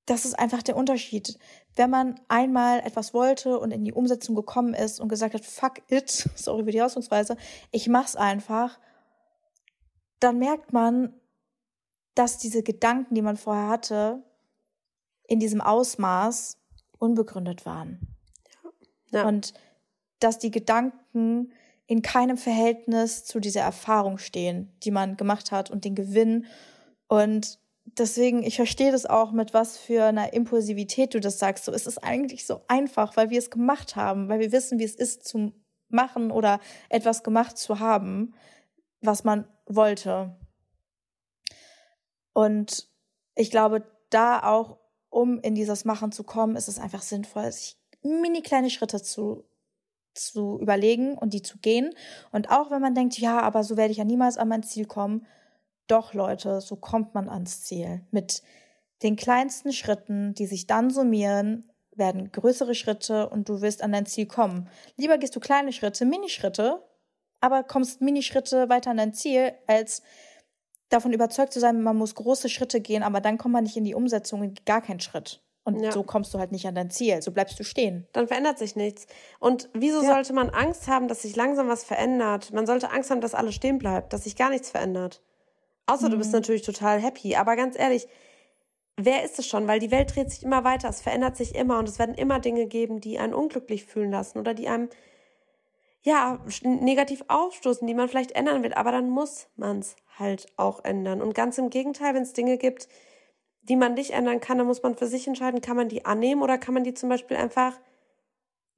das 0.07 0.25
ist 0.25 0.39
einfach 0.39 0.63
der 0.63 0.77
Unterschied. 0.77 1.39
Wenn 1.75 1.91
man 1.91 2.21
einmal 2.29 2.81
etwas 2.81 3.15
wollte 3.15 3.59
und 3.59 3.71
in 3.71 3.85
die 3.85 3.93
Umsetzung 3.93 4.35
gekommen 4.35 4.75
ist 4.75 5.01
und 5.01 5.09
gesagt 5.09 5.35
hat, 5.35 5.45
fuck 5.45 5.83
it, 5.89 6.11
sorry 6.35 6.65
für 6.65 6.71
die 6.71 6.83
Ausdrucksweise, 6.83 7.37
ich 7.71 7.89
mach's 7.89 8.17
einfach, 8.17 8.79
dann 10.21 10.39
merkt 10.39 10.73
man, 10.73 11.15
dass 12.15 12.39
diese 12.39 12.63
Gedanken, 12.63 13.15
die 13.15 13.23
man 13.23 13.37
vorher 13.37 13.69
hatte, 13.69 14.23
in 15.27 15.41
diesem 15.41 15.61
Ausmaß 15.61 16.59
unbegründet 16.99 17.65
waren. 17.65 18.07
Ja. 19.11 19.27
Und 19.27 19.55
dass 20.21 20.39
die 20.39 20.51
Gedanken 20.51 21.53
in 21.93 22.01
keinem 22.01 22.39
Verhältnis 22.39 23.23
zu 23.27 23.39
dieser 23.39 23.61
Erfahrung 23.61 24.17
stehen, 24.17 24.73
die 24.83 24.91
man 24.91 25.19
gemacht 25.19 25.53
hat 25.53 25.71
und 25.71 25.85
den 25.85 25.95
Gewinn. 25.95 26.47
Und 27.07 27.59
deswegen, 27.85 28.43
ich 28.43 28.57
verstehe 28.57 28.91
das 28.91 29.05
auch, 29.05 29.33
mit 29.33 29.53
was 29.53 29.77
für 29.77 30.05
einer 30.05 30.33
Impulsivität 30.33 31.13
du 31.13 31.21
das 31.21 31.39
sagst. 31.39 31.67
So, 31.67 31.73
es 31.73 31.87
ist 31.87 31.99
eigentlich 31.99 32.47
so 32.47 32.63
einfach, 32.67 33.15
weil 33.19 33.29
wir 33.29 33.39
es 33.39 33.51
gemacht 33.51 33.95
haben, 33.95 34.31
weil 34.31 34.41
wir 34.41 34.53
wissen, 34.53 34.79
wie 34.79 34.85
es 34.85 34.95
ist 34.95 35.29
zu 35.29 35.53
machen 35.91 36.31
oder 36.31 36.61
etwas 36.89 37.23
gemacht 37.23 37.59
zu 37.59 37.79
haben, 37.79 38.33
was 39.03 39.23
man 39.23 39.47
wollte. 39.67 40.35
Und 42.33 42.89
ich 43.35 43.51
glaube, 43.51 43.85
da 44.09 44.43
auch, 44.45 44.79
um 45.11 45.41
in 45.41 45.55
dieses 45.55 45.85
Machen 45.85 46.11
zu 46.11 46.25
kommen, 46.25 46.57
ist 46.57 46.69
es 46.69 46.79
einfach 46.79 47.03
sinnvoll, 47.03 47.53
sich 47.53 47.77
mini 48.03 48.41
kleine 48.41 48.71
Schritte 48.71 49.03
zu 49.03 49.45
zu 50.15 50.59
überlegen 50.61 51.17
und 51.17 51.33
die 51.33 51.43
zu 51.43 51.59
gehen. 51.59 51.91
Und 52.31 52.51
auch 52.51 52.71
wenn 52.71 52.83
man 52.83 52.95
denkt, 52.95 53.19
ja, 53.19 53.41
aber 53.41 53.65
so 53.65 53.77
werde 53.77 53.93
ich 53.93 53.99
ja 53.99 54.05
niemals 54.05 54.39
an 54.39 54.49
mein 54.49 54.63
Ziel 54.63 54.87
kommen, 54.87 55.27
doch 55.87 56.15
Leute, 56.15 56.61
so 56.61 56.77
kommt 56.77 57.15
man 57.15 57.29
ans 57.29 57.63
Ziel. 57.63 58.03
Mit 58.11 58.43
den 59.03 59.17
kleinsten 59.17 59.73
Schritten, 59.73 60.35
die 60.35 60.47
sich 60.47 60.67
dann 60.67 60.91
summieren, 60.91 61.71
werden 61.95 62.33
größere 62.33 62.75
Schritte 62.75 63.29
und 63.29 63.49
du 63.49 63.61
wirst 63.61 63.83
an 63.83 63.93
dein 63.93 64.07
Ziel 64.07 64.27
kommen. 64.27 64.69
Lieber 64.97 65.19
gehst 65.19 65.37
du 65.37 65.41
kleine 65.41 65.73
Schritte, 65.73 66.05
Minischritte, 66.07 66.83
aber 67.41 67.65
kommst 67.65 68.01
Minischritte 68.01 68.69
weiter 68.69 68.91
an 68.91 68.97
dein 68.97 69.15
Ziel, 69.15 69.53
als 69.67 70.03
davon 70.89 71.13
überzeugt 71.13 71.53
zu 71.53 71.61
sein, 71.61 71.83
man 71.83 71.97
muss 71.97 72.15
große 72.15 72.49
Schritte 72.49 72.81
gehen, 72.81 73.03
aber 73.03 73.21
dann 73.21 73.39
kommt 73.39 73.53
man 73.53 73.65
nicht 73.65 73.77
in 73.77 73.85
die 73.85 73.95
Umsetzung, 73.95 74.43
in 74.43 74.55
gar 74.65 74.83
keinen 74.83 75.01
Schritt. 75.01 75.43
Und 75.65 75.81
ja. 75.81 75.93
so 75.93 76.03
kommst 76.03 76.35
du 76.35 76.39
halt 76.39 76.51
nicht 76.51 76.67
an 76.67 76.75
dein 76.75 76.91
Ziel, 76.91 77.23
so 77.23 77.31
bleibst 77.31 77.59
du 77.59 77.63
stehen. 77.65 78.07
Dann 78.13 78.27
verändert 78.27 78.59
sich 78.59 78.75
nichts. 78.75 79.07
Und 79.39 79.69
wieso 79.75 80.03
ja. 80.03 80.15
sollte 80.15 80.33
man 80.33 80.51
Angst 80.51 80.89
haben, 80.89 81.07
dass 81.07 81.23
sich 81.23 81.37
langsam 81.37 81.69
was 81.69 81.85
verändert? 81.85 82.53
Man 82.53 82.67
sollte 82.67 82.91
Angst 82.91 83.11
haben, 83.11 83.21
dass 83.21 83.35
alles 83.35 83.55
stehen 83.55 83.79
bleibt, 83.79 84.13
dass 84.13 84.25
sich 84.25 84.35
gar 84.35 84.51
nichts 84.51 84.71
verändert. 84.71 85.23
Außer 85.87 86.09
mhm. 86.09 86.13
du 86.13 86.19
bist 86.19 86.31
mhm. 86.31 86.39
natürlich 86.39 86.63
total 86.63 87.01
happy. 87.01 87.37
Aber 87.37 87.55
ganz 87.55 87.79
ehrlich, 87.79 88.09
wer 88.97 89.25
ist 89.25 89.39
es 89.39 89.47
schon? 89.47 89.69
Weil 89.69 89.79
die 89.79 89.93
Welt 89.93 90.15
dreht 90.15 90.31
sich 90.31 90.43
immer 90.43 90.65
weiter, 90.65 90.89
es 90.89 91.01
verändert 91.01 91.37
sich 91.37 91.55
immer 91.55 91.79
und 91.79 91.89
es 91.89 91.99
werden 91.99 92.17
immer 92.17 92.41
Dinge 92.41 92.67
geben, 92.67 93.01
die 93.01 93.21
einen 93.21 93.35
unglücklich 93.35 93.85
fühlen 93.85 94.11
lassen 94.11 94.39
oder 94.39 94.55
die 94.55 94.69
einem 94.69 94.89
ja, 96.05 96.41
negativ 96.65 97.25
aufstoßen, 97.29 97.87
die 97.87 97.95
man 97.95 98.09
vielleicht 98.09 98.33
ändern 98.33 98.65
will, 98.65 98.75
aber 98.75 98.91
dann 98.91 99.09
muss 99.09 99.47
man 99.55 99.79
es 99.79 99.95
halt 100.19 100.47
auch 100.57 100.85
ändern. 100.85 101.23
Und 101.23 101.35
ganz 101.35 101.59
im 101.59 101.71
Gegenteil, 101.71 102.15
wenn 102.15 102.25
es 102.25 102.33
Dinge 102.33 102.59
gibt, 102.59 102.89
die 103.63 103.77
man 103.77 103.95
nicht 103.95 104.11
ändern 104.11 104.41
kann, 104.41 104.59
dann 104.59 104.67
muss 104.67 104.83
man 104.83 104.97
für 104.97 105.07
sich 105.07 105.27
entscheiden, 105.27 105.61
kann 105.61 105.77
man 105.77 105.89
die 105.89 106.05
annehmen 106.05 106.43
oder 106.43 106.59
kann 106.59 106.75
man 106.75 106.85
die 106.85 106.95
zum 106.95 107.09
Beispiel 107.09 107.37
einfach 107.37 107.79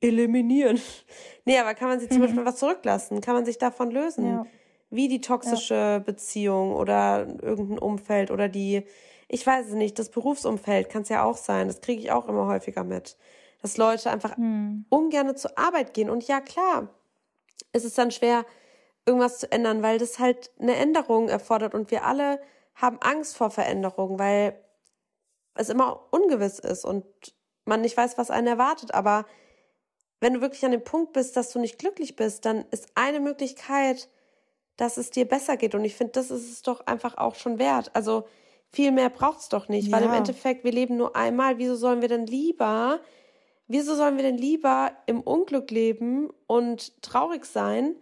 eliminieren. 0.00 0.80
nee, 1.44 1.58
aber 1.58 1.74
kann 1.74 1.88
man 1.88 2.00
sie 2.00 2.08
zum 2.08 2.18
mhm. 2.18 2.22
Beispiel 2.22 2.44
was 2.44 2.56
zurücklassen? 2.56 3.20
Kann 3.20 3.34
man 3.34 3.44
sich 3.44 3.58
davon 3.58 3.90
lösen? 3.90 4.26
Ja. 4.26 4.46
Wie 4.90 5.08
die 5.08 5.20
toxische 5.20 5.74
ja. 5.74 5.98
Beziehung 5.98 6.74
oder 6.74 7.26
irgendein 7.42 7.78
Umfeld 7.78 8.30
oder 8.30 8.48
die, 8.48 8.84
ich 9.28 9.46
weiß 9.46 9.68
es 9.68 9.74
nicht, 9.74 9.98
das 9.98 10.10
Berufsumfeld 10.10 10.90
kann 10.90 11.02
es 11.02 11.08
ja 11.08 11.24
auch 11.24 11.38
sein. 11.38 11.66
Das 11.66 11.80
kriege 11.80 12.02
ich 12.02 12.12
auch 12.12 12.28
immer 12.28 12.46
häufiger 12.46 12.84
mit. 12.84 13.16
Dass 13.62 13.78
Leute 13.78 14.10
einfach 14.10 14.36
mhm. 14.36 14.84
ungern 14.90 15.34
zur 15.36 15.58
Arbeit 15.58 15.94
gehen. 15.94 16.10
Und 16.10 16.28
ja, 16.28 16.42
klar, 16.42 16.90
ist 17.72 17.86
es 17.86 17.94
dann 17.94 18.10
schwer, 18.10 18.44
irgendwas 19.06 19.38
zu 19.38 19.50
ändern, 19.50 19.82
weil 19.82 19.98
das 19.98 20.18
halt 20.18 20.50
eine 20.60 20.76
Änderung 20.76 21.28
erfordert 21.28 21.74
und 21.74 21.90
wir 21.90 22.04
alle 22.04 22.40
haben 22.74 22.98
Angst 23.00 23.36
vor 23.36 23.50
Veränderung, 23.50 24.18
weil 24.18 24.58
es 25.54 25.68
immer 25.68 26.06
ungewiss 26.10 26.58
ist 26.58 26.84
und 26.84 27.04
man 27.64 27.80
nicht 27.80 27.96
weiß, 27.96 28.18
was 28.18 28.30
einen 28.30 28.46
erwartet. 28.46 28.94
Aber 28.94 29.26
wenn 30.20 30.34
du 30.34 30.40
wirklich 30.40 30.64
an 30.64 30.72
dem 30.72 30.84
Punkt 30.84 31.12
bist, 31.12 31.36
dass 31.36 31.50
du 31.50 31.58
nicht 31.58 31.78
glücklich 31.78 32.16
bist, 32.16 32.44
dann 32.44 32.64
ist 32.70 32.88
eine 32.94 33.20
Möglichkeit, 33.20 34.08
dass 34.76 34.96
es 34.96 35.10
dir 35.10 35.26
besser 35.26 35.56
geht. 35.56 35.74
Und 35.74 35.84
ich 35.84 35.94
finde, 35.94 36.12
das 36.12 36.30
ist 36.30 36.50
es 36.50 36.62
doch 36.62 36.86
einfach 36.86 37.16
auch 37.16 37.34
schon 37.34 37.58
wert. 37.58 37.90
Also 37.94 38.24
viel 38.70 38.90
mehr 38.90 39.08
braucht 39.08 39.40
es 39.40 39.48
doch 39.48 39.68
nicht, 39.68 39.88
ja. 39.88 39.96
weil 39.96 40.04
im 40.04 40.12
Endeffekt, 40.12 40.64
wir 40.64 40.72
leben 40.72 40.96
nur 40.96 41.14
einmal. 41.14 41.58
Wieso 41.58 41.76
sollen 41.76 42.00
wir 42.00 42.08
denn 42.08 42.26
lieber, 42.26 43.00
wieso 43.68 43.94
sollen 43.94 44.16
wir 44.16 44.24
denn 44.24 44.38
lieber 44.38 44.92
im 45.06 45.20
Unglück 45.20 45.70
leben 45.70 46.30
und 46.46 47.00
traurig 47.02 47.44
sein, 47.44 47.94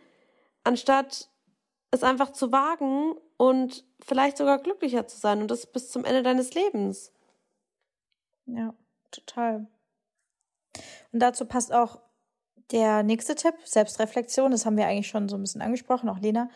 anstatt 0.65 1.29
es 1.91 2.03
einfach 2.03 2.33
zu 2.33 2.53
wagen 2.53 3.15
und 3.37 3.85
vielleicht 4.01 4.39
sogar 4.39 4.59
glücklicher 4.59 5.07
zu 5.07 5.19
sein 5.19 5.43
und 5.43 5.51
das 5.51 5.67
bis 5.67 5.91
zum 5.91 6.05
Ende 6.05 6.23
deines 6.23 6.55
Lebens? 6.55 7.13
Ja, 8.55 8.75
total. 9.11 9.67
Und 11.13 11.21
dazu 11.21 11.47
passt 11.47 11.73
auch 11.73 12.01
der 12.71 13.03
nächste 13.03 13.35
Tipp, 13.35 13.55
Selbstreflexion. 13.65 14.51
Das 14.51 14.67
haben 14.67 14.77
wir 14.77 14.87
eigentlich 14.87 15.09
schon 15.09 15.29
so 15.29 15.37
ein 15.37 15.43
bisschen 15.43 15.63
angesprochen, 15.63 16.09
auch 16.09 16.19
Lena. 16.19 16.49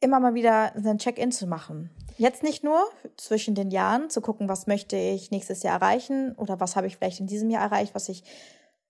Immer 0.00 0.20
mal 0.20 0.34
wieder 0.34 0.74
ein 0.76 0.98
Check-in 0.98 1.32
zu 1.32 1.46
machen. 1.46 1.90
Jetzt 2.18 2.42
nicht 2.42 2.62
nur 2.62 2.80
zwischen 3.16 3.54
den 3.54 3.70
Jahren 3.70 4.10
zu 4.10 4.20
gucken, 4.20 4.48
was 4.48 4.66
möchte 4.66 4.96
ich 4.96 5.30
nächstes 5.30 5.62
Jahr 5.62 5.74
erreichen 5.74 6.34
oder 6.36 6.60
was 6.60 6.76
habe 6.76 6.86
ich 6.86 6.96
vielleicht 6.96 7.20
in 7.20 7.26
diesem 7.26 7.50
Jahr 7.50 7.62
erreicht, 7.62 7.94
was 7.94 8.08
ich 8.08 8.22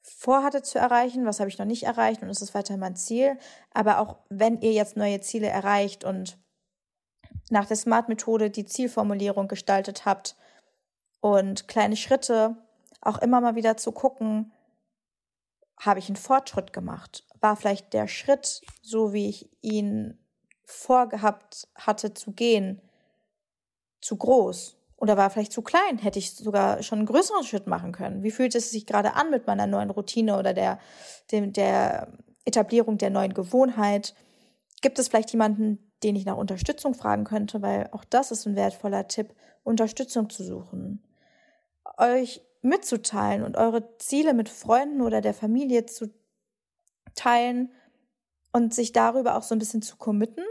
vorhatte 0.03 0.63
zu 0.63 0.79
erreichen, 0.79 1.27
was 1.27 1.41
habe 1.41 1.49
ich 1.49 1.59
noch 1.59 1.67
nicht 1.67 1.85
erreicht 1.85 2.23
und 2.23 2.31
ist 2.31 2.43
es 2.43 2.55
weiter 2.55 2.77
mein 2.77 2.97
Ziel. 2.97 3.39
Aber 3.73 4.01
auch 4.01 4.17
wenn 4.29 4.61
ihr 4.61 4.73
jetzt 4.73 4.97
neue 4.97 5.21
Ziele 5.21 5.49
erreicht 5.49 6.05
und 6.05 6.39
nach 7.51 7.67
der 7.67 7.77
Smart-Methode 7.77 8.51
die 8.51 8.67
Zielformulierung 8.67 9.49
gestaltet 9.49 10.05
habt, 10.05 10.37
und 11.21 11.69
kleine 11.69 11.97
Schritte 11.97 12.57
auch 13.01 13.19
immer 13.19 13.41
mal 13.41 13.55
wieder 13.55 13.77
zu 13.77 13.93
gucken, 13.93 14.53
habe 15.79 16.01
ich 16.01 16.09
einen 16.09 16.17
Fortschritt 16.17 16.73
gemacht? 16.73 17.25
War 17.41 17.57
vielleicht 17.57 17.93
der 17.93 18.09
Schritt, 18.09 18.63
so 18.83 19.13
wie 19.13 19.29
ich 19.29 19.51
ihn 19.63 20.19
vorgehabt 20.65 21.69
hatte 21.77 22.15
zu 22.15 22.33
gehen, 22.33 22.83
zu 24.01 24.17
groß? 24.17 24.77
Oder 24.97 25.17
war 25.17 25.31
vielleicht 25.31 25.53
zu 25.53 25.63
klein? 25.63 25.99
Hätte 25.99 26.19
ich 26.19 26.35
sogar 26.35 26.83
schon 26.83 26.99
einen 26.99 27.07
größeren 27.07 27.45
Schritt 27.45 27.69
machen 27.69 27.93
können? 27.93 28.25
Wie 28.25 28.33
fühlt 28.33 28.57
es 28.57 28.71
sich 28.71 28.87
gerade 28.87 29.15
an 29.15 29.31
mit 29.31 29.47
meiner 29.47 29.69
neuen 29.69 29.91
Routine 29.91 30.37
oder 30.37 30.53
der, 30.53 30.81
dem, 31.31 31.53
der 31.53 32.13
Etablierung 32.45 32.99
der 32.99 33.11
neuen 33.11 33.33
Gewohnheit? 33.33 34.15
Gibt 34.83 34.99
es 34.99 35.07
vielleicht 35.07 35.31
jemanden, 35.31 35.93
den 36.03 36.17
ich 36.17 36.25
nach 36.25 36.37
Unterstützung 36.37 36.95
fragen 36.95 37.23
könnte? 37.23 37.63
Weil 37.63 37.89
auch 37.93 38.05
das 38.05 38.33
ist 38.33 38.47
ein 38.47 38.57
wertvoller 38.57 39.07
Tipp, 39.07 39.35
Unterstützung 39.63 40.29
zu 40.31 40.43
suchen 40.43 41.08
euch 41.99 42.43
mitzuteilen 42.63 43.45
und 43.45 43.57
eure 43.57 43.97
Ziele 43.99 44.35
mit 44.35 44.49
Freunden 44.49 45.03
oder 45.03 45.21
der 45.21 45.35
Familie 45.35 45.87
zu 45.87 46.13
teilen 47.15 47.73
und 48.53 48.75
sich 48.75 48.93
darüber 48.93 49.37
auch 49.37 49.43
so 49.43 49.55
ein 49.55 49.59
bisschen 49.59 49.83
zu 49.83 49.97
committen. 49.97 50.45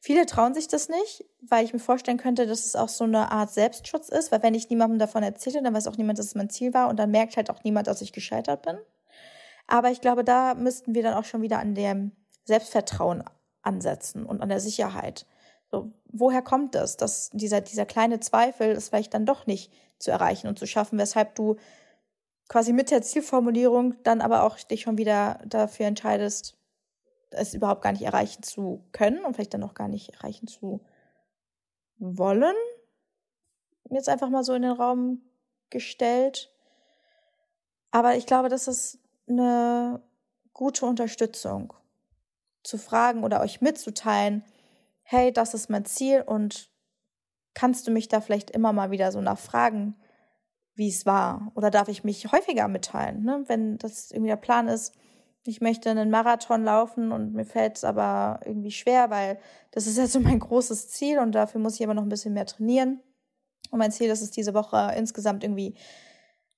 Viele 0.00 0.26
trauen 0.26 0.54
sich 0.54 0.68
das 0.68 0.88
nicht, 0.88 1.24
weil 1.40 1.64
ich 1.64 1.72
mir 1.72 1.78
vorstellen 1.78 2.18
könnte, 2.18 2.46
dass 2.46 2.64
es 2.64 2.76
auch 2.76 2.88
so 2.88 3.04
eine 3.04 3.32
Art 3.32 3.50
Selbstschutz 3.50 4.08
ist, 4.08 4.30
weil 4.30 4.42
wenn 4.42 4.54
ich 4.54 4.68
niemandem 4.68 4.98
davon 4.98 5.22
erzähle, 5.22 5.62
dann 5.62 5.74
weiß 5.74 5.86
auch 5.88 5.96
niemand, 5.96 6.18
dass 6.18 6.26
es 6.26 6.34
mein 6.34 6.50
Ziel 6.50 6.74
war 6.74 6.88
und 6.88 6.96
dann 6.96 7.10
merkt 7.10 7.36
halt 7.36 7.50
auch 7.50 7.64
niemand, 7.64 7.86
dass 7.86 8.02
ich 8.02 8.12
gescheitert 8.12 8.62
bin. 8.62 8.78
Aber 9.66 9.90
ich 9.90 10.00
glaube, 10.00 10.22
da 10.22 10.54
müssten 10.54 10.94
wir 10.94 11.02
dann 11.02 11.14
auch 11.14 11.24
schon 11.24 11.42
wieder 11.42 11.58
an 11.58 11.74
dem 11.74 12.12
Selbstvertrauen 12.44 13.24
ansetzen 13.62 14.24
und 14.24 14.42
an 14.42 14.48
der 14.48 14.60
Sicherheit. 14.60 15.26
Woher 16.06 16.42
kommt 16.42 16.74
das, 16.74 16.96
dass 16.96 17.30
dieser, 17.32 17.60
dieser 17.60 17.86
kleine 17.86 18.20
Zweifel 18.20 18.70
ist 18.70 18.88
vielleicht 18.88 19.14
dann 19.14 19.26
doch 19.26 19.46
nicht 19.46 19.72
zu 19.98 20.10
erreichen 20.10 20.48
und 20.48 20.58
zu 20.58 20.66
schaffen, 20.66 20.98
weshalb 20.98 21.34
du 21.34 21.56
quasi 22.48 22.72
mit 22.72 22.90
der 22.90 23.02
Zielformulierung 23.02 23.94
dann 24.02 24.20
aber 24.20 24.44
auch 24.44 24.58
dich 24.58 24.82
schon 24.82 24.98
wieder 24.98 25.40
dafür 25.46 25.86
entscheidest, 25.86 26.56
es 27.30 27.54
überhaupt 27.54 27.82
gar 27.82 27.92
nicht 27.92 28.02
erreichen 28.02 28.42
zu 28.42 28.84
können 28.92 29.24
und 29.24 29.34
vielleicht 29.34 29.54
dann 29.54 29.64
auch 29.64 29.74
gar 29.74 29.88
nicht 29.88 30.10
erreichen 30.14 30.46
zu 30.46 30.80
wollen. 31.98 32.54
Jetzt 33.90 34.08
einfach 34.08 34.30
mal 34.30 34.44
so 34.44 34.54
in 34.54 34.62
den 34.62 34.72
Raum 34.72 35.22
gestellt. 35.70 36.52
Aber 37.90 38.16
ich 38.16 38.26
glaube, 38.26 38.48
das 38.48 38.68
ist 38.68 38.98
eine 39.28 40.02
gute 40.52 40.86
Unterstützung, 40.86 41.72
zu 42.62 42.78
fragen 42.78 43.24
oder 43.24 43.40
euch 43.40 43.60
mitzuteilen, 43.60 44.44
hey, 45.08 45.32
das 45.32 45.54
ist 45.54 45.70
mein 45.70 45.84
Ziel 45.84 46.22
und 46.22 46.70
kannst 47.54 47.86
du 47.86 47.92
mich 47.92 48.08
da 48.08 48.20
vielleicht 48.20 48.50
immer 48.50 48.72
mal 48.72 48.90
wieder 48.90 49.12
so 49.12 49.20
nachfragen, 49.20 49.94
wie 50.74 50.88
es 50.88 51.06
war? 51.06 51.52
Oder 51.54 51.70
darf 51.70 51.88
ich 51.88 52.04
mich 52.04 52.30
häufiger 52.32 52.68
mitteilen? 52.68 53.22
Ne? 53.22 53.44
Wenn 53.46 53.78
das 53.78 54.10
irgendwie 54.10 54.30
der 54.30 54.36
Plan 54.36 54.68
ist, 54.68 54.94
ich 55.44 55.60
möchte 55.60 55.90
einen 55.90 56.10
Marathon 56.10 56.64
laufen 56.64 57.12
und 57.12 57.34
mir 57.34 57.44
fällt 57.44 57.76
es 57.76 57.84
aber 57.84 58.40
irgendwie 58.44 58.72
schwer, 58.72 59.08
weil 59.10 59.38
das 59.70 59.86
ist 59.86 59.96
ja 59.96 60.06
so 60.08 60.18
mein 60.18 60.40
großes 60.40 60.88
Ziel 60.88 61.20
und 61.20 61.32
dafür 61.32 61.60
muss 61.60 61.76
ich 61.76 61.84
aber 61.84 61.94
noch 61.94 62.02
ein 62.02 62.08
bisschen 62.08 62.34
mehr 62.34 62.46
trainieren. 62.46 63.00
Und 63.70 63.78
mein 63.78 63.92
Ziel 63.92 64.10
ist 64.10 64.22
es, 64.22 64.32
diese 64.32 64.54
Woche 64.54 64.92
insgesamt 64.96 65.44
irgendwie 65.44 65.76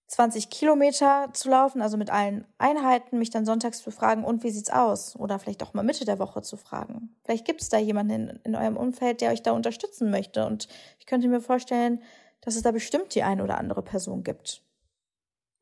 20 0.08 0.48
Kilometer 0.48 1.28
zu 1.34 1.50
laufen, 1.50 1.82
also 1.82 1.98
mit 1.98 2.10
allen 2.10 2.46
Einheiten, 2.56 3.18
mich 3.18 3.28
dann 3.28 3.44
sonntags 3.44 3.82
zu 3.82 3.90
fragen, 3.90 4.24
und 4.24 4.42
wie 4.42 4.50
sieht's 4.50 4.70
aus? 4.70 5.14
Oder 5.16 5.38
vielleicht 5.38 5.62
auch 5.62 5.74
mal 5.74 5.82
Mitte 5.82 6.06
der 6.06 6.18
Woche 6.18 6.40
zu 6.40 6.56
fragen. 6.56 7.14
Vielleicht 7.24 7.44
gibt 7.44 7.60
es 7.60 7.68
da 7.68 7.78
jemanden 7.78 8.28
in, 8.28 8.40
in 8.44 8.56
eurem 8.56 8.78
Umfeld, 8.78 9.20
der 9.20 9.32
euch 9.32 9.42
da 9.42 9.52
unterstützen 9.52 10.10
möchte. 10.10 10.46
Und 10.46 10.66
ich 10.98 11.04
könnte 11.04 11.28
mir 11.28 11.42
vorstellen, 11.42 12.02
dass 12.40 12.56
es 12.56 12.62
da 12.62 12.70
bestimmt 12.70 13.14
die 13.14 13.22
eine 13.22 13.44
oder 13.44 13.58
andere 13.58 13.82
Person 13.82 14.24
gibt. 14.24 14.62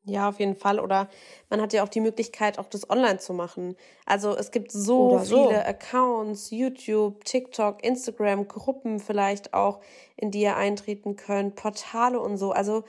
Ja, 0.09 0.29
auf 0.29 0.39
jeden 0.39 0.55
Fall. 0.55 0.79
Oder 0.79 1.09
man 1.49 1.59
hat 1.59 1.73
ja 1.73 1.83
auch 1.83 1.89
die 1.89 1.99
Möglichkeit, 1.99 2.59
auch 2.59 2.69
das 2.69 2.89
online 2.89 3.17
zu 3.17 3.33
machen. 3.33 3.75
Also 4.05 4.37
es 4.37 4.51
gibt 4.51 4.71
so, 4.71 5.19
so. 5.19 5.49
viele 5.49 5.65
Accounts, 5.65 6.51
YouTube, 6.51 7.25
TikTok, 7.25 7.83
Instagram, 7.83 8.47
Gruppen 8.47 9.01
vielleicht 9.01 9.53
auch, 9.53 9.81
in 10.15 10.31
die 10.31 10.43
ihr 10.43 10.55
eintreten 10.55 11.17
könnt, 11.17 11.55
Portale 11.55 12.21
und 12.21 12.37
so. 12.37 12.53
Also 12.53 12.85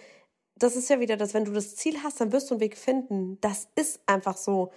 das 0.58 0.76
ist 0.76 0.90
ja 0.90 1.00
wieder 1.00 1.16
das, 1.16 1.34
wenn 1.34 1.44
du 1.44 1.52
das 1.52 1.76
Ziel 1.76 2.02
hast, 2.02 2.20
dann 2.20 2.32
wirst 2.32 2.50
du 2.50 2.54
einen 2.54 2.60
Weg 2.60 2.76
finden. 2.76 3.38
Das 3.40 3.68
ist 3.74 4.00
einfach 4.06 4.36
so. 4.36 4.70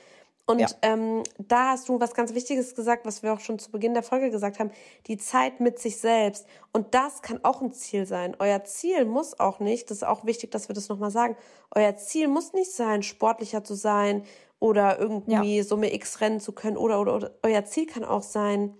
Und 0.46 0.60
ja. 0.60 0.68
ähm, 0.82 1.24
da 1.38 1.70
hast 1.70 1.88
du 1.88 2.00
was 2.00 2.14
ganz 2.14 2.34
Wichtiges 2.34 2.76
gesagt, 2.76 3.06
was 3.06 3.24
wir 3.24 3.34
auch 3.34 3.40
schon 3.40 3.60
zu 3.60 3.72
Beginn 3.72 3.94
der 3.94 4.04
Folge 4.04 4.32
gesagt 4.32 4.60
haben, 4.60 4.72
die 5.08 5.18
Zeit 5.18 5.60
mit 5.60 5.80
sich 5.80 5.98
selbst. 5.98 6.46
Und 6.74 6.94
das 6.94 7.22
kann 7.22 7.40
auch 7.44 7.62
ein 7.62 7.72
Ziel 7.72 8.06
sein. 8.06 8.36
Euer 8.40 8.64
Ziel 8.64 9.06
muss 9.06 9.40
auch 9.40 9.60
nicht, 9.60 9.90
das 9.90 9.98
ist 9.98 10.04
auch 10.04 10.26
wichtig, 10.26 10.52
dass 10.52 10.68
wir 10.68 10.76
das 10.76 10.90
nochmal 10.90 11.12
sagen, 11.12 11.38
euer 11.74 11.96
Ziel 11.96 12.28
muss 12.28 12.54
nicht 12.54 12.72
sein, 12.72 13.04
sportlicher 13.04 13.64
zu 13.64 13.76
sein 13.76 14.24
oder 14.60 15.00
irgendwie 15.00 15.58
ja. 15.58 15.64
Summe 15.64 15.94
X 15.94 16.20
rennen 16.22 16.40
zu 16.40 16.52
können 16.52 16.78
oder, 16.78 17.00
oder, 17.00 17.16
oder 17.16 17.32
euer 17.44 17.64
Ziel 17.66 17.86
kann 17.86 18.04
auch 18.04 18.24
sein, 18.24 18.76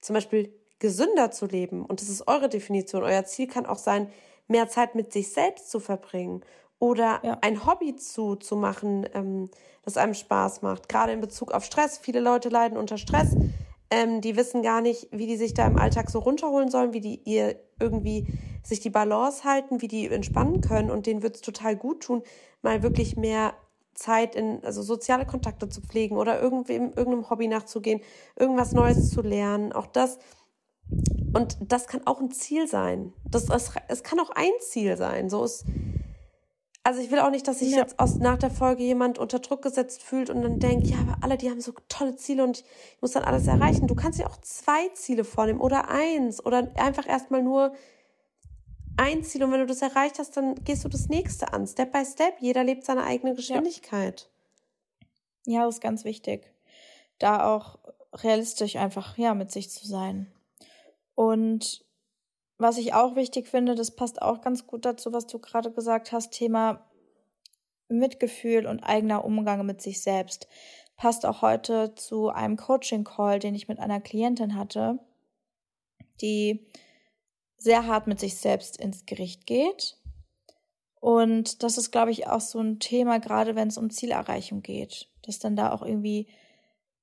zum 0.00 0.14
Beispiel 0.14 0.52
gesünder 0.78 1.30
zu 1.30 1.46
leben. 1.46 1.86
Und 1.86 2.00
das 2.00 2.08
ist 2.08 2.28
eure 2.28 2.48
Definition. 2.48 3.02
Euer 3.02 3.24
Ziel 3.24 3.46
kann 3.46 3.66
auch 3.66 3.78
sein, 3.78 4.10
mehr 4.48 4.68
Zeit 4.68 4.94
mit 4.94 5.12
sich 5.12 5.32
selbst 5.32 5.70
zu 5.70 5.80
verbringen 5.80 6.42
oder 6.78 7.20
ja. 7.22 7.38
ein 7.40 7.66
Hobby 7.66 7.96
zu, 7.96 8.36
zu 8.36 8.56
machen, 8.56 9.06
ähm, 9.14 9.50
das 9.82 9.96
einem 9.96 10.14
Spaß 10.14 10.62
macht. 10.62 10.88
Gerade 10.88 11.12
in 11.12 11.20
Bezug 11.20 11.52
auf 11.52 11.64
Stress. 11.64 11.98
Viele 11.98 12.20
Leute 12.20 12.48
leiden 12.48 12.78
unter 12.78 12.98
Stress. 12.98 13.36
Ähm, 13.90 14.20
die 14.20 14.36
wissen 14.36 14.62
gar 14.62 14.80
nicht, 14.80 15.08
wie 15.10 15.26
die 15.26 15.36
sich 15.36 15.54
da 15.54 15.66
im 15.66 15.78
Alltag 15.78 16.10
so 16.10 16.18
runterholen 16.18 16.70
sollen, 16.70 16.92
wie 16.92 17.00
die 17.00 17.20
ihr 17.24 17.56
irgendwie 17.80 18.26
sich 18.62 18.80
die 18.80 18.90
Balance 18.90 19.44
halten, 19.44 19.80
wie 19.80 19.88
die 19.88 20.08
entspannen 20.08 20.60
können. 20.60 20.90
Und 20.90 21.06
denen 21.06 21.22
wird 21.22 21.36
es 21.36 21.40
total 21.40 21.74
gut 21.74 22.02
tun, 22.02 22.22
mal 22.62 22.82
wirklich 22.82 23.16
mehr 23.16 23.54
Zeit 23.94 24.36
in, 24.36 24.64
also 24.64 24.82
soziale 24.82 25.26
Kontakte 25.26 25.68
zu 25.68 25.80
pflegen 25.80 26.16
oder 26.16 26.40
irgendwem, 26.40 26.92
irgendeinem 26.94 27.30
Hobby 27.30 27.48
nachzugehen, 27.48 28.00
irgendwas 28.36 28.72
Neues 28.72 29.10
zu 29.10 29.22
lernen. 29.22 29.72
Auch 29.72 29.86
das. 29.86 30.18
Und 31.32 31.58
das 31.60 31.86
kann 31.86 32.06
auch 32.06 32.20
ein 32.20 32.30
Ziel 32.30 32.66
sein. 32.66 33.12
Das, 33.28 33.46
das, 33.46 33.72
es 33.88 34.02
kann 34.02 34.20
auch 34.20 34.30
ein 34.30 34.50
Ziel 34.60 34.96
sein. 34.96 35.28
So 35.28 35.44
ist, 35.44 35.64
also 36.82 37.00
ich 37.00 37.10
will 37.10 37.18
auch 37.18 37.30
nicht, 37.30 37.46
dass 37.46 37.58
sich 37.58 37.72
ja. 37.72 37.78
jetzt 37.78 37.98
aus, 37.98 38.16
nach 38.16 38.38
der 38.38 38.50
Folge 38.50 38.82
jemand 38.82 39.18
unter 39.18 39.40
Druck 39.40 39.62
gesetzt 39.62 40.02
fühlt 40.02 40.30
und 40.30 40.42
dann 40.42 40.58
denkt, 40.58 40.86
ja, 40.86 40.96
aber 40.98 41.18
alle, 41.20 41.36
die 41.36 41.50
haben 41.50 41.60
so 41.60 41.72
tolle 41.88 42.16
Ziele 42.16 42.44
und 42.44 42.60
ich 42.60 43.02
muss 43.02 43.12
dann 43.12 43.24
alles 43.24 43.46
erreichen. 43.46 43.86
Du 43.86 43.94
kannst 43.94 44.18
dir 44.18 44.26
auch 44.26 44.38
zwei 44.40 44.88
Ziele 44.94 45.24
vornehmen 45.24 45.60
oder 45.60 45.90
eins 45.90 46.44
oder 46.44 46.70
einfach 46.76 47.06
erstmal 47.06 47.42
nur 47.42 47.74
ein 48.96 49.22
Ziel 49.22 49.44
und 49.44 49.52
wenn 49.52 49.60
du 49.60 49.66
das 49.66 49.82
erreicht 49.82 50.18
hast, 50.18 50.36
dann 50.36 50.54
gehst 50.64 50.84
du 50.84 50.88
das 50.88 51.08
nächste 51.08 51.52
an, 51.52 51.66
Step 51.66 51.92
by 51.92 52.04
Step. 52.04 52.34
Jeder 52.40 52.64
lebt 52.64 52.84
seine 52.84 53.04
eigene 53.04 53.34
Geschwindigkeit. 53.34 54.28
Ja, 55.46 55.60
ja 55.60 55.66
das 55.66 55.76
ist 55.76 55.80
ganz 55.80 56.04
wichtig. 56.04 56.50
Da 57.18 57.54
auch 57.54 57.78
realistisch 58.14 58.76
einfach, 58.76 59.18
ja, 59.18 59.34
mit 59.34 59.52
sich 59.52 59.70
zu 59.70 59.86
sein. 59.86 60.32
Und 61.18 61.84
was 62.58 62.78
ich 62.78 62.94
auch 62.94 63.16
wichtig 63.16 63.48
finde, 63.48 63.74
das 63.74 63.90
passt 63.90 64.22
auch 64.22 64.40
ganz 64.40 64.68
gut 64.68 64.84
dazu, 64.84 65.12
was 65.12 65.26
du 65.26 65.40
gerade 65.40 65.72
gesagt 65.72 66.12
hast, 66.12 66.30
Thema 66.30 66.88
Mitgefühl 67.88 68.68
und 68.68 68.84
eigener 68.84 69.24
Umgang 69.24 69.66
mit 69.66 69.82
sich 69.82 70.00
selbst. 70.00 70.46
Passt 70.96 71.26
auch 71.26 71.42
heute 71.42 71.96
zu 71.96 72.28
einem 72.28 72.56
Coaching-Call, 72.56 73.40
den 73.40 73.56
ich 73.56 73.66
mit 73.66 73.80
einer 73.80 74.00
Klientin 74.00 74.54
hatte, 74.54 75.00
die 76.20 76.68
sehr 77.56 77.88
hart 77.88 78.06
mit 78.06 78.20
sich 78.20 78.36
selbst 78.36 78.76
ins 78.76 79.04
Gericht 79.04 79.44
geht. 79.44 79.98
Und 81.00 81.64
das 81.64 81.78
ist, 81.78 81.90
glaube 81.90 82.12
ich, 82.12 82.28
auch 82.28 82.40
so 82.40 82.60
ein 82.60 82.78
Thema, 82.78 83.18
gerade 83.18 83.56
wenn 83.56 83.66
es 83.66 83.78
um 83.78 83.90
Zielerreichung 83.90 84.62
geht, 84.62 85.10
dass 85.22 85.40
dann 85.40 85.56
da 85.56 85.72
auch 85.72 85.82
irgendwie 85.82 86.28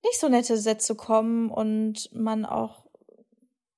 nicht 0.05 0.21
so 0.21 0.29
nette 0.29 0.55
Sätze 0.55 0.95
kommen 0.95 1.51
und 1.51 2.09
man 2.13 2.45
auch, 2.45 2.84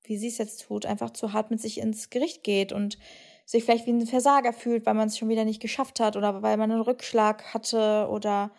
wie 0.07 0.17
sie 0.17 0.27
es 0.27 0.37
jetzt 0.37 0.63
tut, 0.67 0.85
einfach 0.85 1.11
zu 1.11 1.33
hart 1.33 1.51
mit 1.51 1.61
sich 1.61 1.79
ins 1.79 2.09
Gericht 2.09 2.43
geht 2.43 2.71
und 2.71 2.97
sich 3.45 3.63
vielleicht 3.63 3.85
wie 3.85 3.93
ein 3.93 4.05
Versager 4.05 4.51
fühlt, 4.51 4.85
weil 4.85 4.93
man 4.93 5.07
es 5.07 5.17
schon 5.17 5.29
wieder 5.29 5.45
nicht 5.45 5.61
geschafft 5.61 5.99
hat 5.99 6.17
oder 6.17 6.41
weil 6.41 6.57
man 6.57 6.71
einen 6.71 6.81
Rückschlag 6.81 7.53
hatte 7.53 8.07
oder 8.09 8.51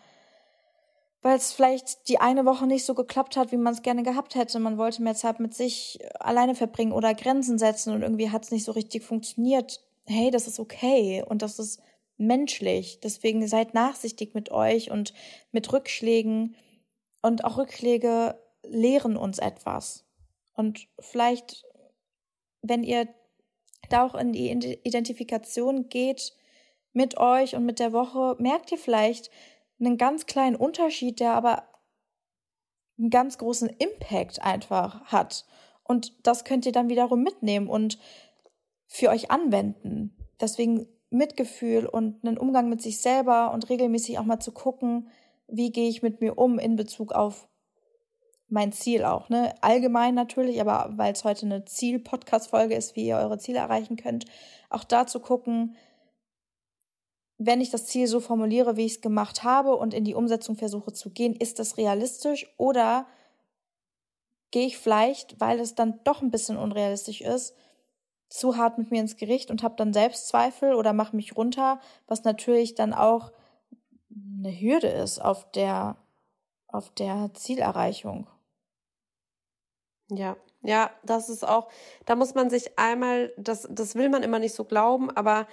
weil 1.21 1.37
es 1.37 1.51
vielleicht 1.51 2.07
die 2.07 2.19
eine 2.19 2.45
Woche 2.45 2.65
nicht 2.65 2.85
so 2.85 2.95
geklappt 2.95 3.35
hat, 3.35 3.51
wie 3.51 3.57
man 3.57 3.73
es 3.73 3.81
gerne 3.81 4.03
gehabt 4.03 4.35
hätte. 4.35 4.57
Man 4.59 4.77
wollte 4.77 5.03
mehr 5.03 5.15
Zeit 5.15 5.39
mit 5.39 5.53
sich 5.53 5.99
alleine 6.19 6.55
verbringen 6.55 6.93
oder 6.93 7.13
Grenzen 7.13 7.59
setzen 7.59 7.93
und 7.93 8.01
irgendwie 8.01 8.29
hat 8.29 8.45
es 8.45 8.51
nicht 8.51 8.63
so 8.63 8.71
richtig 8.71 9.03
funktioniert. 9.03 9.81
Hey, 10.05 10.31
das 10.31 10.47
ist 10.47 10.59
okay 10.59 11.23
und 11.27 11.41
das 11.41 11.59
ist 11.59 11.81
menschlich. 12.17 12.99
Deswegen 13.01 13.47
seid 13.47 13.73
nachsichtig 13.73 14.33
mit 14.33 14.51
euch 14.51 14.91
und 14.91 15.13
mit 15.51 15.71
Rückschlägen. 15.71 16.55
Und 17.21 17.43
auch 17.43 17.57
Rückschläge 17.57 18.39
lehren 18.63 19.17
uns 19.17 19.39
etwas. 19.39 20.05
Und 20.59 20.89
vielleicht, 20.99 21.63
wenn 22.61 22.83
ihr 22.83 23.07
da 23.89 24.05
auch 24.05 24.13
in 24.13 24.33
die 24.33 24.51
Identifikation 24.83 25.87
geht 25.87 26.35
mit 26.91 27.15
euch 27.15 27.55
und 27.55 27.65
mit 27.65 27.79
der 27.79 27.93
Woche, 27.93 28.35
merkt 28.39 28.69
ihr 28.73 28.77
vielleicht, 28.77 29.31
einen 29.79 29.97
ganz 29.97 30.25
kleinen 30.25 30.57
Unterschied, 30.57 31.21
der 31.21 31.31
aber 31.35 31.63
einen 32.97 33.09
ganz 33.09 33.37
großen 33.37 33.69
Impact 33.69 34.41
einfach 34.41 35.05
hat. 35.05 35.45
Und 35.83 36.27
das 36.27 36.43
könnt 36.43 36.65
ihr 36.65 36.73
dann 36.73 36.89
wiederum 36.89 37.23
mitnehmen 37.23 37.69
und 37.69 37.97
für 38.85 39.11
euch 39.11 39.31
anwenden. 39.31 40.17
Deswegen 40.41 40.89
Mitgefühl 41.09 41.85
und 41.85 42.21
einen 42.25 42.37
Umgang 42.37 42.67
mit 42.67 42.81
sich 42.81 43.01
selber 43.01 43.53
und 43.53 43.69
regelmäßig 43.69 44.19
auch 44.19 44.25
mal 44.25 44.41
zu 44.41 44.51
gucken, 44.51 45.07
wie 45.47 45.71
gehe 45.71 45.87
ich 45.87 46.01
mit 46.01 46.19
mir 46.19 46.37
um 46.37 46.59
in 46.59 46.75
Bezug 46.75 47.13
auf 47.13 47.48
mein 48.49 48.71
Ziel 48.71 49.03
auch, 49.03 49.29
ne? 49.29 49.53
Allgemein 49.61 50.15
natürlich, 50.15 50.59
aber 50.61 50.91
weil 50.97 51.13
es 51.13 51.23
heute 51.23 51.45
eine 51.45 51.65
Ziel-Podcast-Folge 51.65 52.75
ist, 52.75 52.95
wie 52.95 53.07
ihr 53.07 53.17
eure 53.17 53.37
Ziele 53.37 53.59
erreichen 53.59 53.95
könnt, 53.95 54.25
auch 54.69 54.83
da 54.83 55.07
zu 55.07 55.19
gucken, 55.19 55.75
wenn 57.37 57.61
ich 57.61 57.69
das 57.69 57.85
Ziel 57.85 58.07
so 58.07 58.19
formuliere, 58.19 58.75
wie 58.75 58.85
ich 58.85 58.95
es 58.95 59.01
gemacht 59.01 59.43
habe 59.43 59.75
und 59.75 59.93
in 59.93 60.03
die 60.03 60.13
Umsetzung 60.13 60.57
versuche 60.57 60.91
zu 60.91 61.09
gehen, 61.09 61.35
ist 61.35 61.57
das 61.59 61.77
realistisch 61.77 62.53
oder 62.57 63.07
gehe 64.51 64.67
ich 64.67 64.77
vielleicht, 64.77 65.39
weil 65.39 65.59
es 65.59 65.75
dann 65.75 66.01
doch 66.03 66.21
ein 66.21 66.31
bisschen 66.31 66.57
unrealistisch 66.57 67.21
ist, 67.21 67.55
zu 68.29 68.57
hart 68.57 68.77
mit 68.77 68.91
mir 68.91 69.01
ins 69.01 69.15
Gericht 69.15 69.51
und 69.51 69.63
habe 69.63 69.75
dann 69.77 69.93
Selbstzweifel 69.93 70.73
oder 70.73 70.93
mache 70.93 71.15
mich 71.15 71.35
runter, 71.35 71.79
was 72.07 72.23
natürlich 72.23 72.75
dann 72.75 72.93
auch 72.93 73.31
eine 74.11 74.51
Hürde 74.51 74.87
ist 74.87 75.19
auf 75.19 75.49
der 75.51 75.97
auf 76.71 76.91
der 76.91 77.31
Zielerreichung. 77.33 78.27
Ja, 80.09 80.37
ja, 80.61 80.91
das 81.03 81.29
ist 81.29 81.47
auch, 81.47 81.69
da 82.05 82.15
muss 82.15 82.35
man 82.35 82.49
sich 82.49 82.77
einmal, 82.77 83.31
das, 83.37 83.67
das 83.71 83.95
will 83.95 84.09
man 84.09 84.23
immer 84.23 84.39
nicht 84.39 84.53
so 84.53 84.65
glauben, 84.65 85.09
aber 85.11 85.47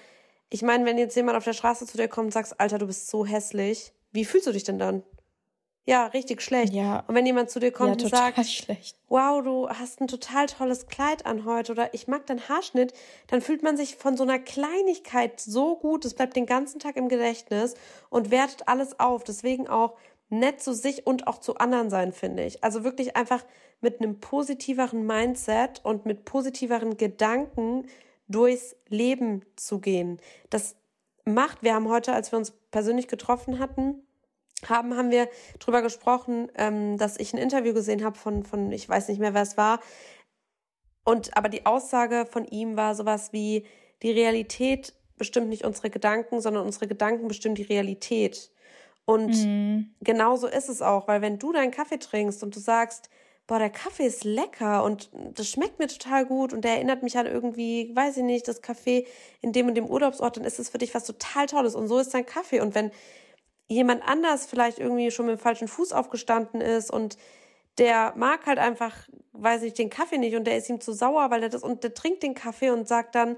ich 0.51 0.63
meine, 0.63 0.85
wenn 0.85 0.99
jetzt 0.99 1.17
jemand 1.17 1.37
auf 1.37 1.45
der 1.45 1.53
Straße 1.53 1.87
zu 1.87 1.97
dir 1.97 2.09
kommt 2.09 2.27
und 2.27 2.33
sagst, 2.33 2.61
Alter, 2.61 2.79
du 2.79 2.87
bist 2.87 3.09
so 3.09 3.25
hässlich, 3.25 3.93
wie 4.13 4.25
fühlst 4.25 4.47
du 4.47 4.53
dich 4.53 4.65
denn 4.65 4.79
dann? 4.79 5.03
Ja, 5.89 6.07
richtig 6.07 6.43
schlecht. 6.43 6.73
Ja. 6.73 7.05
Und 7.07 7.15
wenn 7.15 7.27
jemand 7.27 7.49
zu 7.49 7.61
dir 7.61 7.71
kommt 7.71 8.01
ja, 8.03 8.07
und 8.07 8.11
sagt, 8.11 8.45
schlecht. 8.45 8.97
wow, 9.09 9.41
du 9.41 9.69
hast 9.69 10.01
ein 10.01 10.09
total 10.09 10.47
tolles 10.47 10.89
Kleid 10.89 11.25
an 11.27 11.45
heute 11.45 11.71
oder 11.71 11.95
ich 11.95 12.09
mag 12.09 12.27
deinen 12.27 12.49
Haarschnitt, 12.49 12.93
dann 13.29 13.41
fühlt 13.41 13.63
man 13.63 13.77
sich 13.77 13.95
von 13.95 14.17
so 14.17 14.25
einer 14.25 14.41
Kleinigkeit 14.41 15.39
so 15.39 15.77
gut, 15.77 16.05
es 16.05 16.15
bleibt 16.15 16.35
den 16.35 16.47
ganzen 16.47 16.81
Tag 16.81 16.97
im 16.97 17.09
Gedächtnis 17.09 17.75
und 18.11 18.33
wertet 18.33 18.67
alles 18.67 18.99
auf. 18.99 19.23
Deswegen 19.23 19.69
auch 19.69 19.97
nett 20.29 20.61
zu 20.61 20.75
sich 20.75 21.07
und 21.07 21.29
auch 21.29 21.39
zu 21.39 21.57
anderen 21.57 21.89
sein, 21.89 22.13
finde 22.13 22.45
ich. 22.45 22.65
Also 22.65 22.83
wirklich 22.83 23.17
einfach 23.17 23.45
mit 23.81 24.01
einem 24.01 24.21
positiveren 24.21 25.07
Mindset 25.07 25.85
und 25.85 26.07
mit 26.07 26.25
positiveren 26.25 26.97
Gedanken 26.97 27.87
durchs 28.29 28.77
Leben 28.89 29.45
zu 29.57 29.81
gehen. 29.81 30.19
Das 30.51 30.77
macht, 31.25 31.63
wir 31.63 31.75
haben 31.75 31.89
heute, 31.89 32.13
als 32.13 32.33
wir 32.33 32.39
uns 32.39 32.53
persönlich 32.71 33.09
getroffen 33.09 33.59
hatten, 33.59 34.03
haben, 34.67 34.97
haben 34.97 35.11
wir 35.11 35.29
drüber 35.59 35.83
gesprochen, 35.83 36.51
ähm, 36.57 36.97
dass 36.99 37.19
ich 37.19 37.33
ein 37.35 37.39
Interview 37.39 37.75
gesehen 37.75 38.05
habe 38.05 38.17
von, 38.17 38.43
von, 38.43 38.73
ich 38.73 38.89
weiß 38.89 39.09
nicht 39.09 39.21
mehr, 39.21 39.35
wer 39.35 39.43
es 39.43 39.57
war. 39.57 39.81
Und 41.05 41.37
aber 41.37 41.49
die 41.49 41.67
Aussage 41.67 42.27
von 42.29 42.47
ihm 42.47 42.77
war 42.77 42.95
sowas 42.95 43.33
wie, 43.33 43.67
die 44.03 44.11
Realität 44.11 44.95
bestimmt 45.17 45.49
nicht 45.49 45.65
unsere 45.65 45.91
Gedanken, 45.91 46.41
sondern 46.41 46.65
unsere 46.65 46.87
Gedanken 46.87 47.29
bestimmen 47.29 47.55
die 47.55 47.63
Realität. 47.63 48.51
Und 49.05 49.35
mhm. 49.37 49.95
genauso 50.01 50.47
ist 50.49 50.69
es 50.69 50.83
auch, 50.83 51.09
weil 51.09 51.23
wenn 51.23 51.39
du 51.39 51.53
deinen 51.53 51.71
Kaffee 51.71 51.99
trinkst 51.99 52.43
und 52.43 52.55
du 52.55 52.61
sagst, 52.61 53.09
boah, 53.47 53.59
der 53.59 53.71
Kaffee 53.71 54.07
ist 54.07 54.25
lecker 54.25 54.83
und 54.83 55.11
das 55.35 55.49
schmeckt 55.49 55.79
mir 55.79 55.87
total 55.87 56.27
gut 56.27 56.53
und 56.53 56.63
der 56.63 56.73
erinnert 56.73 57.03
mich 57.03 57.17
an 57.17 57.27
irgendwie, 57.27 57.95
weiß 57.95 58.17
ich 58.17 58.25
nicht, 58.25 58.49
das 58.49 58.61
Kaffee 58.61 59.07
in 59.41 59.53
dem 59.53 59.69
und 59.69 59.75
dem 59.75 59.87
Urlaubsort, 59.87 60.37
dann 60.37 60.45
ist 60.45 60.59
es 60.59 60.69
für 60.69 60.79
dich 60.79 60.95
was 60.95 61.05
total 61.05 61.47
Tolles 61.47 61.75
und 61.75 61.87
so 61.87 61.99
ist 61.99 62.13
dein 62.13 62.27
Kaffee. 62.27 62.61
Und 62.61 62.75
wenn 62.75 62.91
jemand 63.69 64.03
anders 64.07 64.47
vielleicht 64.47 64.79
irgendwie 64.79 65.11
schon 65.11 65.27
mit 65.27 65.37
dem 65.37 65.41
falschen 65.41 65.69
Fuß 65.69 65.93
aufgestanden 65.93 66.61
ist 66.61 66.91
und 66.91 67.17
der 67.79 68.15
mag 68.17 68.47
halt 68.47 68.59
einfach, 68.59 68.95
weiß 69.33 69.63
ich, 69.63 69.75
den 69.75 69.91
Kaffee 69.91 70.19
nicht 70.19 70.35
und 70.35 70.45
der 70.45 70.57
ist 70.57 70.69
ihm 70.69 70.81
zu 70.81 70.93
sauer, 70.93 71.31
weil 71.31 71.43
er 71.43 71.49
das 71.49 71.63
und 71.63 71.85
der 71.85 71.95
trinkt 71.95 72.23
den 72.23 72.35
Kaffee 72.35 72.71
und 72.71 72.89
sagt 72.89 73.15
dann, 73.15 73.37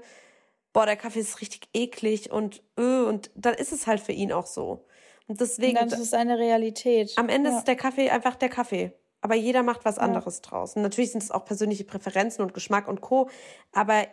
boah, 0.73 0.85
der 0.85 0.95
Kaffee 0.95 1.19
ist 1.19 1.41
richtig 1.41 1.69
eklig 1.73 2.31
und 2.31 2.63
öh, 2.79 3.03
und 3.03 3.29
dann 3.35 3.53
ist 3.53 3.73
es 3.73 3.85
halt 3.85 3.99
für 3.99 4.13
ihn 4.13 4.31
auch 4.31 4.47
so. 4.47 4.85
Und 5.27 5.41
deswegen. 5.41 5.77
Und 5.77 5.91
dann 5.91 5.99
ist 5.99 5.99
es 5.99 6.13
eine 6.13 6.39
Realität. 6.39 7.13
Am 7.17 7.29
Ende 7.29 7.51
ja. 7.51 7.57
ist 7.57 7.65
der 7.65 7.75
Kaffee 7.75 8.09
einfach 8.09 8.35
der 8.35 8.49
Kaffee 8.49 8.93
aber 9.21 9.35
jeder 9.35 9.63
macht 9.63 9.85
was 9.85 9.97
anderes 9.97 10.41
ja. 10.43 10.49
draus. 10.49 10.75
Und 10.75 10.81
natürlich 10.81 11.11
sind 11.11 11.23
es 11.23 11.31
auch 11.31 11.45
persönliche 11.45 11.83
Präferenzen 11.83 12.43
und 12.43 12.53
Geschmack 12.53 12.87
und 12.87 13.01
Co. 13.01 13.29
Aber 13.71 14.05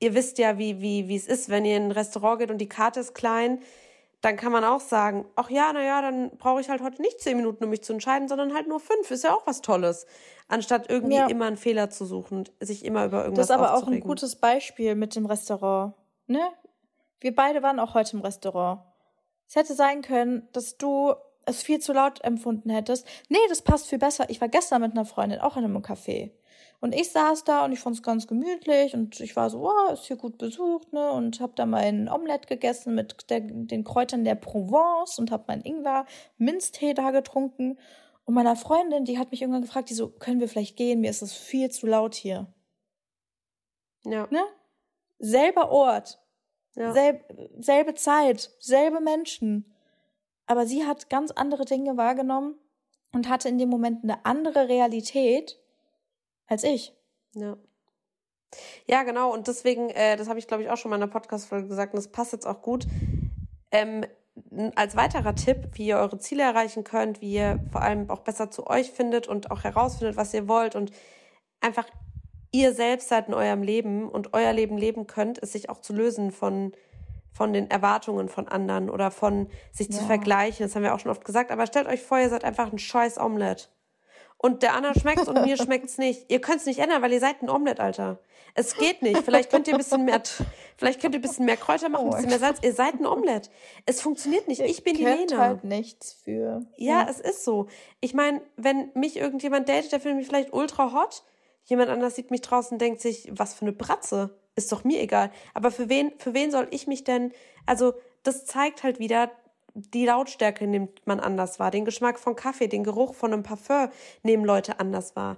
ihr 0.00 0.14
wisst 0.14 0.38
ja, 0.38 0.58
wie, 0.58 0.80
wie, 0.80 1.08
wie 1.08 1.16
es 1.16 1.26
ist, 1.26 1.48
wenn 1.48 1.64
ihr 1.64 1.76
in 1.76 1.84
ein 1.84 1.92
Restaurant 1.92 2.40
geht 2.40 2.50
und 2.50 2.58
die 2.58 2.68
Karte 2.68 3.00
ist 3.00 3.14
klein, 3.14 3.60
dann 4.20 4.36
kann 4.36 4.50
man 4.50 4.64
auch 4.64 4.80
sagen, 4.80 5.26
ach 5.36 5.48
ja, 5.48 5.72
naja, 5.72 6.02
dann 6.02 6.36
brauche 6.38 6.60
ich 6.60 6.68
halt 6.68 6.82
heute 6.82 7.00
nicht 7.00 7.20
zehn 7.20 7.36
Minuten, 7.36 7.62
um 7.62 7.70
mich 7.70 7.82
zu 7.82 7.92
entscheiden, 7.92 8.28
sondern 8.28 8.52
halt 8.52 8.66
nur 8.66 8.80
fünf. 8.80 9.10
Ist 9.10 9.24
ja 9.24 9.32
auch 9.32 9.46
was 9.46 9.60
Tolles. 9.60 10.06
Anstatt 10.48 10.90
irgendwie 10.90 11.16
ja. 11.16 11.26
immer 11.26 11.46
einen 11.46 11.56
Fehler 11.56 11.90
zu 11.90 12.04
suchen 12.04 12.38
und 12.38 12.52
sich 12.60 12.84
immer 12.84 13.04
über 13.04 13.24
irgendwas 13.24 13.48
Das 13.48 13.56
ist 13.56 13.62
aber 13.62 13.74
auch 13.74 13.86
ein 13.86 14.00
gutes 14.00 14.36
Beispiel 14.36 14.94
mit 14.94 15.14
dem 15.14 15.26
Restaurant. 15.26 15.94
Ne? 16.26 16.40
Wir 17.20 17.34
beide 17.34 17.62
waren 17.62 17.78
auch 17.78 17.94
heute 17.94 18.16
im 18.16 18.22
Restaurant. 18.22 18.80
Es 19.46 19.56
hätte 19.56 19.74
sein 19.74 20.02
können, 20.02 20.48
dass 20.52 20.78
du 20.78 21.14
es 21.48 21.62
viel 21.62 21.80
zu 21.80 21.92
laut 21.92 22.22
empfunden 22.22 22.70
hättest. 22.70 23.06
Nee, 23.28 23.38
das 23.48 23.62
passt 23.62 23.86
viel 23.88 23.98
besser. 23.98 24.28
Ich 24.28 24.40
war 24.40 24.48
gestern 24.48 24.82
mit 24.82 24.92
einer 24.92 25.04
Freundin 25.04 25.40
auch 25.40 25.56
in 25.56 25.64
einem 25.64 25.78
Café. 25.78 26.32
Und 26.80 26.94
ich 26.94 27.10
saß 27.10 27.42
da 27.44 27.64
und 27.64 27.72
ich 27.72 27.80
fand 27.80 27.96
es 27.96 28.02
ganz 28.04 28.28
gemütlich 28.28 28.94
und 28.94 29.18
ich 29.18 29.34
war 29.34 29.50
so, 29.50 29.68
oh, 29.68 29.92
ist 29.92 30.04
hier 30.04 30.16
gut 30.16 30.38
besucht, 30.38 30.92
ne? 30.92 31.10
Und 31.10 31.40
hab 31.40 31.56
da 31.56 31.66
mein 31.66 32.08
Omelette 32.08 32.46
gegessen 32.46 32.94
mit 32.94 33.28
der, 33.30 33.40
den 33.40 33.82
Kräutern 33.82 34.24
der 34.24 34.36
Provence 34.36 35.18
und 35.18 35.32
hab 35.32 35.48
mein 35.48 35.62
Ingwer 35.62 36.06
Minztee 36.36 36.94
da 36.94 37.10
getrunken. 37.10 37.78
Und 38.24 38.34
meiner 38.34 38.54
Freundin, 38.54 39.04
die 39.04 39.18
hat 39.18 39.32
mich 39.32 39.42
irgendwann 39.42 39.62
gefragt, 39.62 39.90
die 39.90 39.94
so, 39.94 40.08
können 40.08 40.38
wir 40.38 40.48
vielleicht 40.48 40.76
gehen? 40.76 41.00
Mir 41.00 41.10
ist 41.10 41.22
es 41.22 41.32
viel 41.32 41.70
zu 41.70 41.86
laut 41.86 42.14
hier. 42.14 42.46
Ja. 44.04 44.28
Ne? 44.30 44.42
Selber 45.18 45.70
Ort. 45.70 46.20
Ja. 46.76 46.92
Selb, 46.92 47.24
selbe 47.58 47.94
Zeit, 47.94 48.52
selbe 48.60 49.00
Menschen. 49.00 49.74
Aber 50.48 50.66
sie 50.66 50.84
hat 50.84 51.10
ganz 51.10 51.30
andere 51.30 51.64
Dinge 51.64 51.96
wahrgenommen 51.96 52.56
und 53.12 53.28
hatte 53.28 53.48
in 53.48 53.58
dem 53.58 53.68
Moment 53.68 54.02
eine 54.02 54.24
andere 54.24 54.68
Realität 54.68 55.58
als 56.46 56.64
ich. 56.64 56.94
Ja. 57.34 57.56
Ja, 58.86 59.02
genau. 59.02 59.32
Und 59.32 59.46
deswegen, 59.46 59.90
äh, 59.90 60.16
das 60.16 60.28
habe 60.28 60.38
ich, 60.38 60.46
glaube 60.46 60.62
ich, 60.62 60.70
auch 60.70 60.78
schon 60.78 60.90
mal 60.90 60.96
in 60.96 61.02
einer 61.02 61.12
Podcast-Folge 61.12 61.68
gesagt, 61.68 61.92
und 61.92 61.98
das 61.98 62.08
passt 62.08 62.32
jetzt 62.32 62.46
auch 62.46 62.62
gut. 62.62 62.86
Ähm, 63.70 64.06
als 64.74 64.96
weiterer 64.96 65.34
Tipp, 65.34 65.68
wie 65.74 65.88
ihr 65.88 65.98
eure 65.98 66.18
Ziele 66.18 66.44
erreichen 66.44 66.82
könnt, 66.82 67.20
wie 67.20 67.34
ihr 67.34 67.60
vor 67.70 67.82
allem 67.82 68.08
auch 68.08 68.20
besser 68.20 68.50
zu 68.50 68.66
euch 68.66 68.90
findet 68.90 69.28
und 69.28 69.50
auch 69.50 69.64
herausfindet, 69.64 70.16
was 70.16 70.32
ihr 70.32 70.48
wollt 70.48 70.74
und 70.76 70.92
einfach 71.60 71.86
ihr 72.52 72.72
selbst 72.72 73.08
seid 73.08 73.28
in 73.28 73.34
eurem 73.34 73.62
Leben 73.62 74.08
und 74.08 74.32
euer 74.32 74.54
Leben 74.54 74.78
leben 74.78 75.06
könnt, 75.06 75.36
ist 75.36 75.52
sich 75.52 75.68
auch 75.68 75.82
zu 75.82 75.92
lösen 75.92 76.30
von, 76.30 76.72
von 77.38 77.52
den 77.52 77.70
Erwartungen 77.70 78.28
von 78.28 78.48
anderen 78.48 78.90
oder 78.90 79.12
von 79.12 79.48
sich 79.72 79.88
ja. 79.88 79.98
zu 79.98 80.04
vergleichen. 80.04 80.66
Das 80.66 80.74
haben 80.74 80.82
wir 80.82 80.92
auch 80.92 80.98
schon 80.98 81.12
oft 81.12 81.24
gesagt. 81.24 81.52
Aber 81.52 81.66
stellt 81.66 81.86
euch 81.86 82.02
vor, 82.02 82.18
ihr 82.18 82.28
seid 82.28 82.42
einfach 82.44 82.72
ein 82.72 82.78
scheiß 82.78 83.18
Omelette 83.18 83.68
und 84.36 84.64
der 84.64 84.74
andere 84.74 84.98
schmeckt's 84.98 85.28
und 85.28 85.40
mir 85.44 85.56
schmeckt's 85.62 85.98
nicht. 85.98 86.26
Ihr 86.28 86.40
könnt's 86.40 86.66
nicht 86.66 86.80
ändern, 86.80 87.00
weil 87.00 87.12
ihr 87.12 87.20
seid 87.20 87.40
ein 87.40 87.48
Omelett, 87.48 87.78
Alter. 87.78 88.18
Es 88.54 88.74
geht 88.76 89.02
nicht. 89.02 89.22
Vielleicht 89.22 89.50
könnt 89.50 89.68
ihr 89.68 89.74
ein 89.74 89.78
bisschen 89.78 90.04
mehr, 90.04 90.20
vielleicht 90.76 91.00
könnt 91.00 91.14
ihr 91.14 91.20
ein 91.20 91.22
bisschen 91.22 91.44
mehr 91.44 91.56
Kräuter 91.56 91.88
machen, 91.88 92.06
ein 92.06 92.10
bisschen 92.10 92.30
mehr 92.30 92.40
Salz. 92.40 92.58
Ihr 92.62 92.72
seid 92.72 92.94
ein 92.94 93.06
Omelett. 93.06 93.50
Es 93.86 94.00
funktioniert 94.00 94.48
nicht. 94.48 94.60
Ich 94.60 94.82
bin 94.82 94.96
die 94.96 95.04
Lena. 95.04 95.38
halt 95.38 95.62
nichts 95.62 96.14
für. 96.24 96.66
Ja, 96.76 97.02
ja, 97.02 97.08
es 97.08 97.20
ist 97.20 97.44
so. 97.44 97.68
Ich 98.00 98.14
meine, 98.14 98.40
wenn 98.56 98.90
mich 98.94 99.16
irgendjemand 99.16 99.68
datet, 99.68 99.92
der 99.92 100.00
findet 100.00 100.18
mich 100.18 100.26
vielleicht 100.26 100.52
ultra 100.52 100.92
hot. 100.92 101.22
Jemand 101.64 101.90
anders 101.90 102.16
sieht 102.16 102.32
mich 102.32 102.40
draußen 102.40 102.72
und 102.74 102.78
denkt 102.80 103.00
sich, 103.00 103.28
was 103.30 103.54
für 103.54 103.62
eine 103.62 103.72
Bratze. 103.72 104.36
Ist 104.58 104.72
doch 104.72 104.82
mir 104.82 105.00
egal. 105.00 105.30
Aber 105.54 105.70
für 105.70 105.88
wen, 105.88 106.12
für 106.18 106.34
wen 106.34 106.50
soll 106.50 106.66
ich 106.72 106.88
mich 106.88 107.04
denn, 107.04 107.32
also, 107.64 107.94
das 108.24 108.44
zeigt 108.44 108.82
halt 108.82 108.98
wieder, 108.98 109.30
die 109.74 110.04
Lautstärke 110.04 110.66
nimmt 110.66 111.06
man 111.06 111.20
anders 111.20 111.60
wahr, 111.60 111.70
den 111.70 111.84
Geschmack 111.84 112.18
von 112.18 112.34
Kaffee, 112.34 112.66
den 112.66 112.82
Geruch 112.82 113.14
von 113.14 113.32
einem 113.32 113.44
Parfum 113.44 113.88
nehmen 114.24 114.44
Leute 114.44 114.80
anders 114.80 115.14
wahr. 115.14 115.36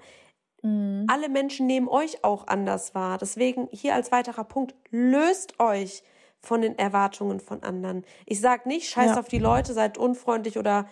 Mhm. 0.62 1.05
Alle 1.07 1.29
Menschen 1.29 1.66
nehmen 1.66 1.87
euch 1.87 2.25
auch 2.25 2.47
anders 2.47 2.95
wahr. 2.95 3.18
Deswegen 3.18 3.68
hier 3.73 3.95
als 3.95 4.11
weiterer 4.11 4.45
Punkt, 4.45 4.75
löst 4.91 5.61
euch 5.61 6.03
von 6.41 6.62
den 6.62 6.79
Erwartungen 6.79 7.41
von 7.41 7.62
anderen. 7.62 8.07
Ich 8.25 8.41
sage 8.41 8.66
nicht, 8.66 8.89
scheißt 8.89 9.16
ja. 9.16 9.21
auf 9.21 9.29
die 9.29 9.39
Leute, 9.39 9.75
seid 9.75 9.99
unfreundlich 9.99 10.57
oder 10.57 10.89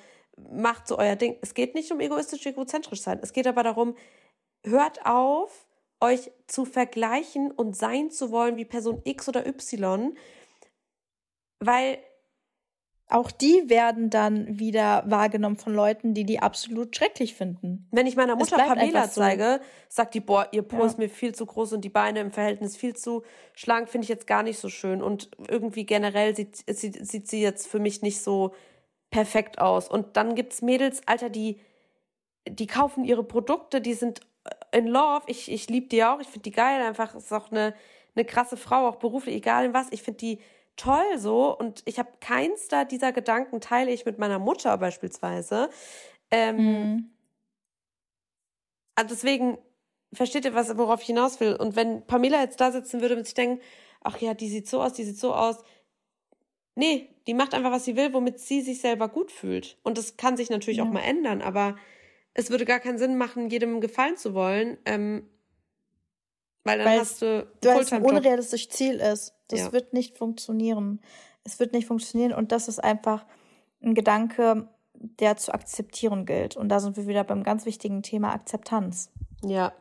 macht 0.52 0.86
so 0.86 0.98
euer 0.98 1.16
Ding. 1.16 1.36
Es 1.40 1.54
geht 1.54 1.74
nicht 1.74 1.90
um 1.90 2.00
egoistisch, 2.00 2.44
egozentrisch 2.44 3.00
sein. 3.00 3.20
Es 3.22 3.32
geht 3.32 3.46
aber 3.46 3.62
darum, 3.62 3.96
hört 4.64 5.06
auf, 5.06 5.66
euch 6.00 6.30
zu 6.46 6.64
vergleichen 6.64 7.50
und 7.50 7.76
sein 7.76 8.10
zu 8.10 8.30
wollen 8.30 8.56
wie 8.56 8.64
Person 8.64 9.00
X 9.04 9.28
oder 9.28 9.46
Y, 9.46 10.16
weil 11.60 11.98
auch 13.10 13.30
die 13.30 13.70
werden 13.70 14.10
dann 14.10 14.58
wieder 14.58 15.02
wahrgenommen 15.06 15.56
von 15.56 15.74
Leuten, 15.74 16.12
die 16.12 16.24
die 16.24 16.40
absolut 16.40 16.94
schrecklich 16.94 17.34
finden. 17.34 17.88
Wenn 17.90 18.06
ich 18.06 18.16
meiner 18.16 18.36
Mutter 18.36 18.58
Pamela 18.58 19.10
zeige, 19.10 19.60
sagt 19.88 20.14
die, 20.14 20.20
boah, 20.20 20.48
ihr 20.52 20.62
Po 20.62 20.80
ja. 20.80 20.86
ist 20.86 20.98
mir 20.98 21.08
viel 21.08 21.34
zu 21.34 21.46
groß 21.46 21.72
und 21.72 21.80
die 21.82 21.88
Beine 21.88 22.20
im 22.20 22.30
Verhältnis 22.30 22.76
viel 22.76 22.94
zu 22.94 23.22
schlank, 23.54 23.88
finde 23.88 24.04
ich 24.04 24.10
jetzt 24.10 24.26
gar 24.26 24.42
nicht 24.42 24.58
so 24.58 24.68
schön. 24.68 25.02
Und 25.02 25.30
irgendwie 25.48 25.86
generell 25.86 26.36
sieht, 26.36 26.62
sieht, 26.68 27.06
sieht 27.06 27.28
sie 27.28 27.40
jetzt 27.40 27.66
für 27.66 27.78
mich 27.78 28.02
nicht 28.02 28.20
so 28.22 28.54
perfekt 29.10 29.58
aus. 29.58 29.88
Und 29.88 30.18
dann 30.18 30.34
gibt's 30.34 30.60
Mädels, 30.60 31.00
Alter, 31.06 31.30
die, 31.30 31.60
die 32.46 32.66
kaufen 32.66 33.04
ihre 33.04 33.24
Produkte, 33.24 33.80
die 33.80 33.94
sind 33.94 34.20
in 34.72 34.86
love. 34.86 35.22
Ich, 35.26 35.50
ich 35.50 35.68
liebe 35.68 35.88
die 35.88 36.04
auch, 36.04 36.20
ich 36.20 36.28
finde 36.28 36.44
die 36.44 36.52
geil, 36.52 36.82
einfach 36.82 37.14
ist 37.14 37.32
auch 37.32 37.50
eine, 37.50 37.74
eine 38.14 38.24
krasse 38.24 38.56
Frau, 38.56 38.88
auch 38.88 38.96
beruflich, 38.96 39.34
egal 39.36 39.66
in 39.66 39.74
was. 39.74 39.88
Ich 39.90 40.02
finde 40.02 40.18
die 40.18 40.38
toll 40.76 41.18
so 41.18 41.56
und 41.56 41.82
ich 41.86 41.98
habe 41.98 42.10
keins 42.20 42.68
da 42.68 42.84
dieser 42.84 43.12
Gedanken 43.12 43.60
teile 43.60 43.90
ich 43.90 44.06
mit 44.06 44.18
meiner 44.18 44.38
Mutter 44.38 44.76
beispielsweise. 44.78 45.70
Ähm, 46.30 46.56
mhm. 46.56 47.10
Also 48.94 49.14
deswegen 49.14 49.58
versteht 50.12 50.44
ihr, 50.44 50.54
was, 50.54 50.76
worauf 50.76 51.00
ich 51.00 51.06
hinaus 51.06 51.40
will. 51.40 51.54
Und 51.54 51.76
wenn 51.76 52.06
Pamela 52.06 52.40
jetzt 52.40 52.60
da 52.60 52.72
sitzen 52.72 53.00
würde 53.00 53.16
und 53.16 53.24
sich 53.24 53.34
denken, 53.34 53.60
ach 54.00 54.18
ja, 54.20 54.34
die 54.34 54.48
sieht 54.48 54.68
so 54.68 54.80
aus, 54.80 54.92
die 54.94 55.04
sieht 55.04 55.18
so 55.18 55.34
aus. 55.34 55.58
Nee, 56.74 57.08
die 57.26 57.34
macht 57.34 57.54
einfach, 57.54 57.72
was 57.72 57.84
sie 57.84 57.96
will, 57.96 58.12
womit 58.12 58.38
sie 58.38 58.60
sich 58.60 58.80
selber 58.80 59.08
gut 59.08 59.32
fühlt. 59.32 59.76
Und 59.82 59.98
das 59.98 60.16
kann 60.16 60.36
sich 60.36 60.48
natürlich 60.48 60.78
ja. 60.78 60.84
auch 60.84 60.88
mal 60.88 61.00
ändern, 61.00 61.42
aber 61.42 61.76
es 62.38 62.50
würde 62.50 62.64
gar 62.64 62.78
keinen 62.78 62.98
Sinn 62.98 63.18
machen, 63.18 63.50
jedem 63.50 63.80
gefallen 63.80 64.16
zu 64.16 64.32
wollen. 64.32 64.78
Ähm, 64.84 65.28
weil 66.62 66.78
dann 66.78 66.86
weil 66.86 67.00
hast 67.00 67.20
du, 67.20 67.48
weil 67.62 67.80
es 67.80 67.92
ein 67.92 68.04
unrealistisches 68.04 68.68
Ziel 68.68 69.00
ist. 69.00 69.34
Das 69.48 69.58
ja. 69.58 69.72
wird 69.72 69.92
nicht 69.92 70.16
funktionieren. 70.16 71.00
Es 71.42 71.58
wird 71.58 71.72
nicht 71.72 71.88
funktionieren 71.88 72.32
und 72.32 72.52
das 72.52 72.68
ist 72.68 72.78
einfach 72.78 73.26
ein 73.82 73.94
Gedanke, 73.94 74.68
der 74.94 75.36
zu 75.36 75.52
akzeptieren 75.52 76.26
gilt. 76.26 76.56
Und 76.56 76.68
da 76.68 76.78
sind 76.78 76.96
wir 76.96 77.08
wieder 77.08 77.24
beim 77.24 77.42
ganz 77.42 77.66
wichtigen 77.66 78.04
Thema 78.04 78.32
Akzeptanz. 78.32 79.10
Ja. 79.42 79.72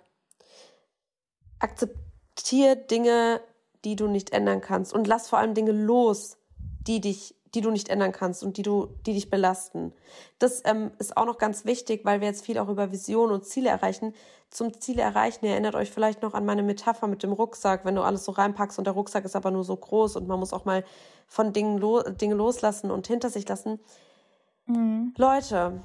Akzeptier 1.59 2.75
Dinge, 2.75 3.39
die 3.85 3.95
du 3.95 4.07
nicht 4.07 4.31
ändern 4.31 4.61
kannst 4.61 4.93
und 4.93 5.05
lass 5.05 5.29
vor 5.29 5.37
allem 5.37 5.53
Dinge 5.53 5.73
los, 5.73 6.39
die 6.87 7.01
dich 7.01 7.35
die 7.57 7.61
du 7.61 7.71
nicht 7.71 7.89
ändern 7.89 8.11
kannst 8.11 8.43
und 8.43 8.57
die 8.57 8.61
du, 8.61 8.89
die 9.07 9.13
dich 9.13 9.31
belasten. 9.31 9.91
Das 10.37 10.61
ähm, 10.63 10.91
ist 10.99 11.17
auch 11.17 11.25
noch 11.25 11.39
ganz 11.39 11.65
wichtig, 11.65 12.05
weil 12.05 12.21
wir 12.21 12.27
jetzt 12.27 12.45
viel 12.45 12.59
auch 12.59 12.69
über 12.69 12.91
Visionen 12.91 13.33
und 13.33 13.45
Ziele 13.45 13.69
erreichen. 13.69 14.13
Zum 14.51 14.79
Ziele 14.79 15.01
erreichen, 15.01 15.43
ihr 15.43 15.53
erinnert 15.53 15.73
euch 15.73 15.89
vielleicht 15.89 16.21
noch 16.21 16.35
an 16.35 16.45
meine 16.45 16.61
Metapher 16.61 17.07
mit 17.07 17.23
dem 17.23 17.33
Rucksack, 17.33 17.83
wenn 17.83 17.95
du 17.95 18.03
alles 18.03 18.25
so 18.25 18.31
reinpackst 18.31 18.77
und 18.77 18.85
der 18.85 18.93
Rucksack 18.93 19.25
ist 19.25 19.35
aber 19.35 19.49
nur 19.49 19.63
so 19.63 19.75
groß 19.75 20.17
und 20.17 20.27
man 20.27 20.39
muss 20.39 20.53
auch 20.53 20.65
mal 20.65 20.83
von 21.25 21.51
Dingen 21.51 21.79
lo 21.79 22.03
Dinge 22.03 22.35
loslassen 22.35 22.91
und 22.91 23.07
hinter 23.07 23.31
sich 23.31 23.47
lassen. 23.47 23.79
Mhm. 24.67 25.15
Leute, 25.17 25.81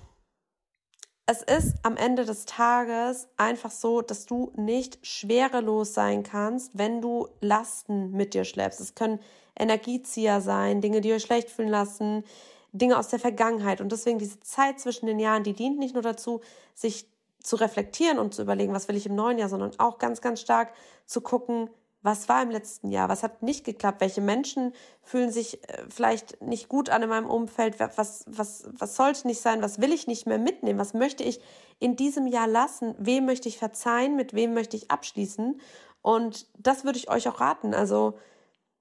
es 1.24 1.40
ist 1.40 1.76
am 1.82 1.96
Ende 1.96 2.26
des 2.26 2.44
Tages 2.44 3.28
einfach 3.38 3.70
so, 3.70 4.02
dass 4.02 4.26
du 4.26 4.52
nicht 4.56 4.98
schwerelos 5.06 5.94
sein 5.94 6.22
kannst, 6.22 6.76
wenn 6.76 7.00
du 7.00 7.28
Lasten 7.40 8.10
mit 8.10 8.34
dir 8.34 8.44
schleppst. 8.44 8.80
Es 8.80 8.94
können 8.94 9.18
Energiezieher 9.56 10.40
sein, 10.40 10.80
Dinge, 10.80 11.00
die 11.00 11.12
euch 11.12 11.22
schlecht 11.22 11.50
fühlen 11.50 11.68
lassen, 11.68 12.24
Dinge 12.72 12.98
aus 12.98 13.08
der 13.08 13.18
Vergangenheit. 13.18 13.80
Und 13.80 13.92
deswegen 13.92 14.18
diese 14.18 14.40
Zeit 14.40 14.80
zwischen 14.80 15.06
den 15.06 15.18
Jahren, 15.18 15.44
die 15.44 15.52
dient 15.52 15.78
nicht 15.78 15.94
nur 15.94 16.02
dazu, 16.02 16.40
sich 16.74 17.06
zu 17.42 17.56
reflektieren 17.56 18.18
und 18.18 18.34
zu 18.34 18.42
überlegen, 18.42 18.72
was 18.72 18.88
will 18.88 18.96
ich 18.96 19.06
im 19.06 19.14
neuen 19.14 19.38
Jahr, 19.38 19.48
sondern 19.48 19.72
auch 19.78 19.98
ganz, 19.98 20.20
ganz 20.20 20.40
stark 20.40 20.72
zu 21.06 21.20
gucken, 21.20 21.68
was 22.02 22.28
war 22.28 22.42
im 22.42 22.50
letzten 22.50 22.90
Jahr, 22.90 23.08
was 23.08 23.22
hat 23.22 23.42
nicht 23.42 23.64
geklappt, 23.64 24.00
welche 24.00 24.20
Menschen 24.20 24.72
fühlen 25.02 25.30
sich 25.30 25.62
äh, 25.68 25.84
vielleicht 25.88 26.42
nicht 26.42 26.68
gut 26.68 26.90
an 26.90 27.02
in 27.02 27.08
meinem 27.08 27.30
Umfeld, 27.30 27.78
was, 27.78 28.24
was, 28.26 28.68
was 28.72 28.96
sollte 28.96 29.26
nicht 29.26 29.40
sein, 29.40 29.62
was 29.62 29.80
will 29.80 29.92
ich 29.92 30.08
nicht 30.08 30.26
mehr 30.26 30.38
mitnehmen, 30.38 30.80
was 30.80 30.94
möchte 30.94 31.22
ich 31.22 31.40
in 31.78 31.94
diesem 31.94 32.26
Jahr 32.26 32.48
lassen, 32.48 32.94
wem 32.98 33.24
möchte 33.24 33.48
ich 33.48 33.58
verzeihen, 33.58 34.16
mit 34.16 34.34
wem 34.34 34.52
möchte 34.52 34.76
ich 34.76 34.90
abschließen. 34.90 35.60
Und 36.02 36.46
das 36.58 36.84
würde 36.84 36.98
ich 36.98 37.08
euch 37.08 37.28
auch 37.28 37.40
raten. 37.40 37.72
Also 37.72 38.14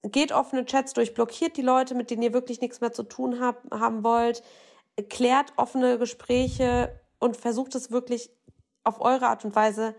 geht 0.04 0.32
offene 0.32 0.66
Chats 0.66 0.94
durch, 0.94 1.14
blockiert 1.14 1.58
die 1.58 1.62
Leute, 1.62 1.96
mit 1.96 2.10
denen 2.10 2.24
ihr 2.24 2.34
wirklich 2.34 2.62
nichts 2.62 2.82
mehr 2.82 2.92
zu 2.92 3.04
tun 3.04 3.40
hab, 3.40 3.72
haben 3.72 4.04
wollt, 4.04 4.44
klärt 5.10 5.54
offene 5.58 5.98
Gespräche 5.98 7.00
und 7.20 7.38
versucht 7.38 7.76
es 7.76 7.92
wirklich 7.92 8.32
auf 8.84 9.00
eure 9.00 9.28
Art 9.28 9.46
und 9.46 9.56
Weise 9.56 9.96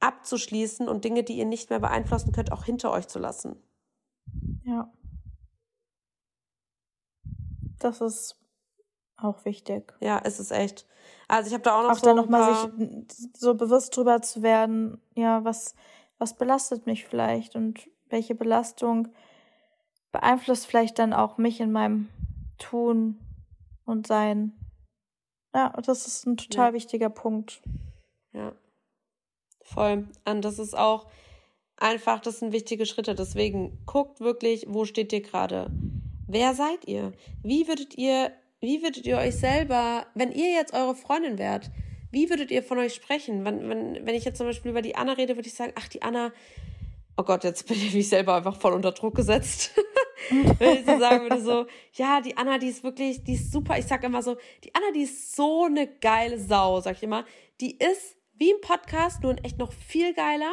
abzuschließen 0.00 0.88
und 0.88 1.04
Dinge, 1.04 1.22
die 1.22 1.36
ihr 1.36 1.44
nicht 1.44 1.70
mehr 1.70 1.78
beeinflussen 1.78 2.32
könnt, 2.32 2.52
auch 2.52 2.64
hinter 2.64 2.90
euch 2.90 3.06
zu 3.06 3.18
lassen. 3.18 3.62
Ja. 4.64 4.92
Das 7.78 8.00
ist 8.00 8.36
auch 9.16 9.44
wichtig. 9.44 9.94
Ja, 10.00 10.18
ist 10.18 10.40
es 10.40 10.50
echt. 10.50 10.86
Also 11.28 11.48
ich 11.48 11.54
habe 11.54 11.62
da 11.62 11.78
auch 11.78 11.82
noch 11.82 11.92
auch 11.92 11.98
so 11.98 12.06
da 12.06 12.14
noch 12.14 12.28
mal 12.28 12.70
sich 13.08 13.28
so 13.36 13.54
bewusst 13.54 13.96
drüber 13.96 14.22
zu 14.22 14.42
werden, 14.42 15.00
ja, 15.14 15.44
was 15.44 15.74
was 16.20 16.34
belastet 16.34 16.86
mich 16.86 17.06
vielleicht 17.06 17.56
und 17.56 17.89
welche 18.10 18.34
Belastung 18.34 19.08
beeinflusst 20.12 20.66
vielleicht 20.66 20.98
dann 20.98 21.12
auch 21.12 21.38
mich 21.38 21.60
in 21.60 21.72
meinem 21.72 22.08
Tun 22.58 23.18
und 23.84 24.06
Sein. 24.06 24.52
Ja, 25.54 25.72
das 25.84 26.06
ist 26.06 26.26
ein 26.26 26.36
total 26.36 26.68
ja. 26.68 26.74
wichtiger 26.74 27.10
Punkt. 27.10 27.62
Ja. 28.32 28.52
Voll. 29.62 30.08
Und 30.24 30.44
das 30.44 30.58
ist 30.58 30.76
auch 30.76 31.06
einfach, 31.76 32.20
das 32.20 32.38
sind 32.38 32.52
wichtige 32.52 32.86
Schritte. 32.86 33.14
Deswegen 33.14 33.84
guckt 33.86 34.20
wirklich, 34.20 34.66
wo 34.68 34.84
steht 34.84 35.12
ihr 35.12 35.22
gerade? 35.22 35.70
Wer 36.26 36.54
seid 36.54 36.86
ihr? 36.86 37.12
Wie 37.42 37.66
würdet 37.66 37.96
ihr, 37.98 38.32
wie 38.60 38.82
würdet 38.82 39.06
ihr 39.06 39.18
euch 39.18 39.36
selber, 39.36 40.06
wenn 40.14 40.30
ihr 40.30 40.52
jetzt 40.52 40.74
eure 40.74 40.94
Freundin 40.94 41.38
wärt, 41.38 41.70
wie 42.12 42.28
würdet 42.28 42.50
ihr 42.50 42.62
von 42.62 42.78
euch 42.78 42.94
sprechen? 42.94 43.44
Wenn, 43.44 43.68
wenn, 43.68 44.06
wenn 44.06 44.14
ich 44.14 44.24
jetzt 44.24 44.38
zum 44.38 44.46
Beispiel 44.46 44.70
über 44.70 44.82
die 44.82 44.96
Anna 44.96 45.12
rede, 45.12 45.36
würde 45.36 45.48
ich 45.48 45.54
sagen, 45.54 45.72
ach, 45.76 45.88
die 45.88 46.02
Anna, 46.02 46.32
oh 47.20 47.24
Gott, 47.24 47.44
jetzt 47.44 47.66
bin 47.66 47.76
ich 47.76 47.92
mich 47.92 48.08
selber 48.08 48.34
einfach 48.34 48.56
voll 48.56 48.72
unter 48.72 48.92
Druck 48.92 49.14
gesetzt. 49.14 49.72
Wenn 50.58 50.78
ich 50.78 50.86
so 50.86 50.98
sagen 50.98 51.22
würde, 51.22 51.42
so, 51.42 51.66
ja, 51.92 52.20
die 52.20 52.36
Anna, 52.36 52.58
die 52.58 52.68
ist 52.68 52.82
wirklich, 52.82 53.24
die 53.24 53.34
ist 53.34 53.52
super. 53.52 53.78
Ich 53.78 53.86
sag 53.86 54.02
immer 54.04 54.22
so, 54.22 54.36
die 54.64 54.74
Anna, 54.74 54.90
die 54.94 55.02
ist 55.02 55.36
so 55.36 55.64
eine 55.64 55.86
geile 55.86 56.38
Sau, 56.38 56.80
sag 56.80 56.96
ich 56.96 57.02
immer. 57.02 57.24
Die 57.60 57.76
ist 57.76 58.16
wie 58.34 58.50
im 58.50 58.60
Podcast, 58.62 59.22
nur 59.22 59.32
in 59.32 59.44
echt 59.44 59.58
noch 59.58 59.72
viel 59.72 60.14
geiler. 60.14 60.52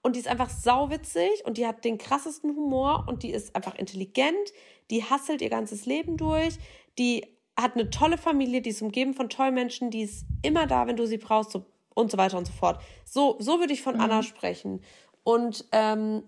Und 0.00 0.16
die 0.16 0.20
ist 0.20 0.28
einfach 0.28 0.48
sauwitzig 0.48 1.44
und 1.44 1.58
die 1.58 1.66
hat 1.66 1.84
den 1.84 1.98
krassesten 1.98 2.56
Humor 2.56 3.04
und 3.06 3.22
die 3.22 3.30
ist 3.30 3.54
einfach 3.54 3.74
intelligent. 3.74 4.52
Die 4.90 5.04
hasselt 5.04 5.42
ihr 5.42 5.50
ganzes 5.50 5.84
Leben 5.84 6.16
durch. 6.16 6.56
Die 6.98 7.26
hat 7.58 7.74
eine 7.74 7.90
tolle 7.90 8.16
Familie, 8.16 8.62
die 8.62 8.70
ist 8.70 8.80
umgeben 8.80 9.12
von 9.12 9.28
tollen 9.28 9.54
Menschen, 9.54 9.90
die 9.90 10.02
ist 10.02 10.24
immer 10.42 10.66
da, 10.66 10.86
wenn 10.86 10.96
du 10.96 11.06
sie 11.06 11.18
brauchst 11.18 11.50
so, 11.50 11.66
und 11.94 12.10
so 12.10 12.16
weiter 12.16 12.38
und 12.38 12.46
so 12.46 12.52
fort. 12.52 12.80
So, 13.04 13.36
so 13.40 13.58
würde 13.58 13.72
ich 13.72 13.82
von 13.82 13.96
mhm. 13.96 14.00
Anna 14.00 14.22
sprechen. 14.22 14.80
Und 15.28 15.66
ähm, 15.72 16.22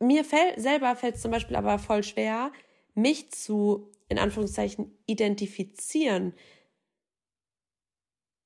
mir 0.00 0.24
fällt 0.24 0.60
selber 0.60 0.96
fällt 0.96 1.14
es 1.14 1.22
zum 1.22 1.30
Beispiel 1.30 1.54
aber 1.54 1.78
voll 1.78 2.02
schwer, 2.02 2.50
mich 2.94 3.30
zu, 3.30 3.92
in 4.08 4.18
Anführungszeichen, 4.18 4.90
identifizieren. 5.06 6.34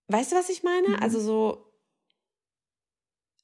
Weißt 0.09 0.33
du, 0.33 0.37
was 0.37 0.51
ich 0.51 0.63
meine? 0.63 0.89
Mhm. 0.89 0.97
Also 0.97 1.21
so, 1.21 1.73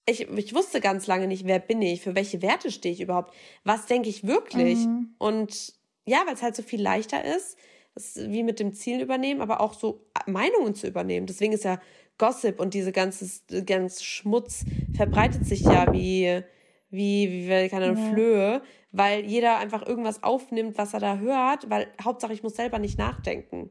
ich, 0.04 0.28
ich 0.28 0.54
wusste 0.54 0.82
ganz 0.82 1.06
lange 1.06 1.26
nicht, 1.26 1.46
wer 1.46 1.60
bin 1.60 1.80
ich, 1.80 2.02
für 2.02 2.14
welche 2.14 2.42
Werte 2.42 2.70
stehe 2.70 2.92
ich 2.92 3.00
überhaupt, 3.00 3.34
was 3.64 3.86
denke 3.86 4.10
ich 4.10 4.26
wirklich. 4.26 4.80
Mhm. 4.80 5.14
Und 5.16 5.72
ja, 6.04 6.24
weil 6.26 6.34
es 6.34 6.42
halt 6.42 6.56
so 6.56 6.62
viel 6.62 6.82
leichter 6.82 7.24
ist, 7.24 7.56
das 7.94 8.16
ist 8.16 8.30
wie 8.30 8.42
mit 8.42 8.60
dem 8.60 8.74
Ziel 8.74 9.00
übernehmen, 9.00 9.40
aber 9.40 9.62
auch 9.62 9.72
so 9.72 10.04
Meinungen 10.26 10.74
zu 10.74 10.86
übernehmen. 10.86 11.26
Deswegen 11.26 11.54
ist 11.54 11.64
ja 11.64 11.80
Gossip 12.18 12.60
und 12.60 12.74
diese 12.74 12.92
ganze, 12.92 13.26
ganz 13.64 14.02
Schmutz 14.02 14.64
verbreitet 14.94 15.46
sich 15.46 15.60
ja 15.60 15.92
wie, 15.92 16.42
wie, 16.90 17.48
wie 17.48 17.68
keine 17.68 17.86
Ahnung, 17.86 18.04
ja. 18.04 18.10
Flöhe, 18.12 18.62
weil 18.92 19.24
jeder 19.24 19.58
einfach 19.58 19.86
irgendwas 19.86 20.22
aufnimmt, 20.22 20.76
was 20.76 20.94
er 20.94 21.00
da 21.00 21.18
hört, 21.18 21.70
weil 21.70 21.86
Hauptsache 22.02 22.32
ich 22.32 22.42
muss 22.42 22.56
selber 22.56 22.78
nicht 22.78 22.98
nachdenken. 22.98 23.70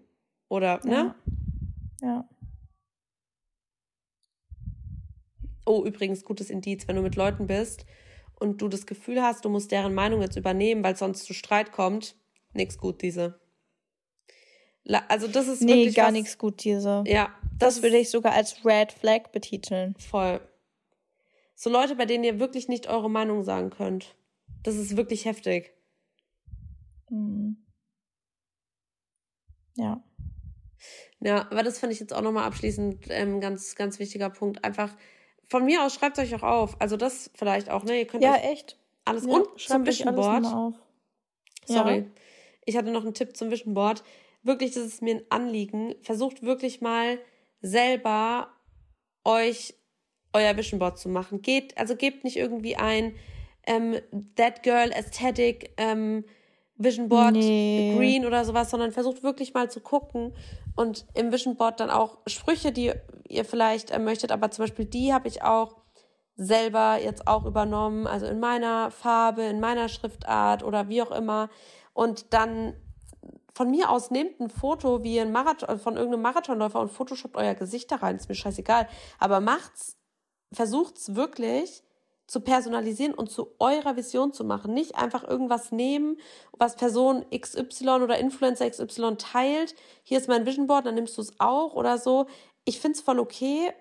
Oder, 0.49 0.79
ne? 0.85 1.13
Ja. 2.01 2.27
Oh, 5.65 5.83
übrigens, 5.83 6.23
gutes 6.23 6.49
Indiz, 6.49 6.87
wenn 6.87 6.95
du 6.95 7.01
mit 7.01 7.17
Leuten 7.17 7.47
bist 7.47 7.85
und 8.39 8.61
du 8.61 8.69
das 8.69 8.85
Gefühl 8.85 9.21
hast, 9.21 9.43
du 9.43 9.49
musst 9.49 9.71
deren 9.71 9.93
Meinung 9.93 10.21
jetzt 10.21 10.37
übernehmen, 10.37 10.83
weil 10.83 10.95
sonst 10.95 11.25
zu 11.25 11.33
Streit 11.33 11.73
kommt, 11.73 12.15
nix 12.53 12.77
gut, 12.77 13.01
diese. 13.01 13.39
Also, 15.09 15.27
das 15.27 15.49
ist 15.49 15.61
nee, 15.61 15.73
wirklich. 15.73 15.87
Nee, 15.87 16.01
gar 16.01 16.11
nichts 16.11 16.37
gut, 16.37 16.63
diese. 16.63 17.03
Ja. 17.05 17.35
Das, 17.59 17.81
würde 17.81 17.97
ich 17.97 18.09
sogar 18.09 18.33
als 18.33 18.63
Red 18.65 18.91
Flag 18.91 19.31
betiteln. 19.31 19.95
Voll. 19.97 20.39
So 21.55 21.69
Leute, 21.69 21.95
bei 21.95 22.05
denen 22.05 22.23
ihr 22.23 22.39
wirklich 22.39 22.67
nicht 22.67 22.87
eure 22.87 23.09
Meinung 23.09 23.43
sagen 23.43 23.71
könnt. 23.71 24.15
Das 24.63 24.75
ist 24.75 24.95
wirklich 24.95 25.25
heftig. 25.25 25.73
Mhm. 27.09 27.57
Ja. 29.75 30.03
Ja, 31.19 31.47
aber 31.49 31.63
das 31.63 31.79
fand 31.79 31.93
ich 31.93 31.99
jetzt 31.99 32.13
auch 32.13 32.21
nochmal 32.21 32.43
abschließend 32.43 33.05
ähm, 33.09 33.41
ganz, 33.41 33.75
ganz 33.75 33.97
wichtiger 33.97 34.29
Punkt. 34.29 34.63
Einfach 34.63 34.95
von 35.47 35.65
mir 35.65 35.83
aus 35.83 35.95
schreibt 35.95 36.19
euch 36.19 36.35
auch 36.35 36.43
auf. 36.43 36.79
Also 36.79 36.97
das 36.97 37.31
vielleicht 37.33 37.69
auch, 37.69 37.83
ne? 37.83 37.99
Ihr 37.99 38.07
könnt 38.07 38.23
ja, 38.23 38.35
echt. 38.35 38.77
Alles 39.05 39.25
ja, 39.25 39.33
und 39.33 39.59
zum 39.59 39.85
Visionboard. 39.85 40.45
Sorry. 41.65 41.97
Ja. 41.97 42.05
Ich 42.65 42.77
hatte 42.77 42.91
noch 42.91 43.03
einen 43.03 43.13
Tipp 43.13 43.35
zum 43.35 43.49
Visionboard. 43.49 44.03
Wirklich, 44.43 44.73
das 44.73 44.85
ist 44.85 45.01
mir 45.01 45.15
ein 45.15 45.23
Anliegen. 45.29 45.95
Versucht 46.01 46.43
wirklich 46.43 46.81
mal 46.81 47.17
selber 47.61 48.49
euch 49.23 49.75
euer 50.33 50.55
Vision 50.57 50.79
Board 50.79 50.97
zu 50.97 51.09
machen. 51.09 51.41
Geht, 51.41 51.77
also 51.77 51.95
gebt 51.95 52.23
nicht 52.23 52.37
irgendwie 52.37 52.75
ein 52.75 53.15
ähm, 53.65 53.95
That 54.35 54.63
Girl 54.63 54.91
Aesthetic 54.93 55.73
ähm, 55.77 56.23
Vision 56.75 57.09
Board 57.09 57.33
nee. 57.33 57.95
Green 57.97 58.25
oder 58.25 58.45
sowas, 58.45 58.69
sondern 58.69 58.91
versucht 58.91 59.23
wirklich 59.23 59.53
mal 59.53 59.69
zu 59.69 59.81
gucken 59.81 60.33
und 60.75 61.05
im 61.15 61.31
Vision 61.31 61.55
Board 61.55 61.79
dann 61.79 61.89
auch 61.89 62.19
Sprüche, 62.27 62.71
die 62.71 62.93
ihr 63.27 63.45
vielleicht 63.45 63.91
äh, 63.91 63.99
möchtet, 63.99 64.31
aber 64.31 64.51
zum 64.51 64.63
Beispiel 64.63 64.85
die 64.85 65.13
habe 65.13 65.27
ich 65.27 65.41
auch 65.41 65.75
selber 66.35 66.99
jetzt 67.01 67.27
auch 67.27 67.45
übernommen, 67.45 68.05
also 68.05 68.27
in 68.27 68.39
meiner 68.39 68.91
Farbe, 68.91 69.41
in 69.43 69.59
meiner 69.59 69.89
Schriftart 69.89 70.63
oder 70.63 70.87
wie 70.87 71.01
auch 71.01 71.11
immer. 71.11 71.49
Und 71.93 72.31
dann 72.31 72.75
von 73.57 73.71
mir 73.71 73.89
aus 73.89 74.11
nehmt 74.11 74.39
ein 74.39 74.51
Foto 74.51 75.03
wie 75.03 75.19
ein 75.19 75.31
Marathon, 75.31 75.79
von 75.79 75.95
irgendeinem 75.95 76.21
Marathonläufer 76.21 76.79
und 76.79 76.91
photoshoppt 76.91 77.35
euer 77.35 77.55
Gesicht 77.55 77.91
da 77.91 77.95
rein, 77.95 78.15
ist 78.15 78.29
mir 78.29 78.35
scheißegal. 78.35 78.87
Aber 79.17 79.39
macht's 79.41 79.97
versucht 80.53 80.97
es 80.97 81.15
wirklich 81.15 81.81
zu 82.27 82.41
personalisieren 82.41 83.15
und 83.15 83.31
zu 83.31 83.55
eurer 83.57 83.95
Vision 83.95 84.31
zu 84.31 84.43
machen. 84.43 84.75
Nicht 84.75 84.95
einfach 84.95 85.23
irgendwas 85.23 85.71
nehmen, 85.71 86.17
was 86.51 86.75
Person 86.75 87.25
XY 87.35 88.03
oder 88.03 88.19
Influencer 88.19 88.69
XY 88.69 89.15
teilt. 89.17 89.73
Hier 90.03 90.19
ist 90.19 90.27
mein 90.27 90.45
Vision 90.45 90.67
Board, 90.67 90.85
dann 90.85 90.95
nimmst 90.95 91.17
du 91.17 91.21
es 91.21 91.33
auch 91.39 91.73
oder 91.73 91.97
so. 91.97 92.27
Ich 92.63 92.79
finde 92.79 92.97
es 92.97 93.03
voll 93.03 93.19
okay, 93.19 93.73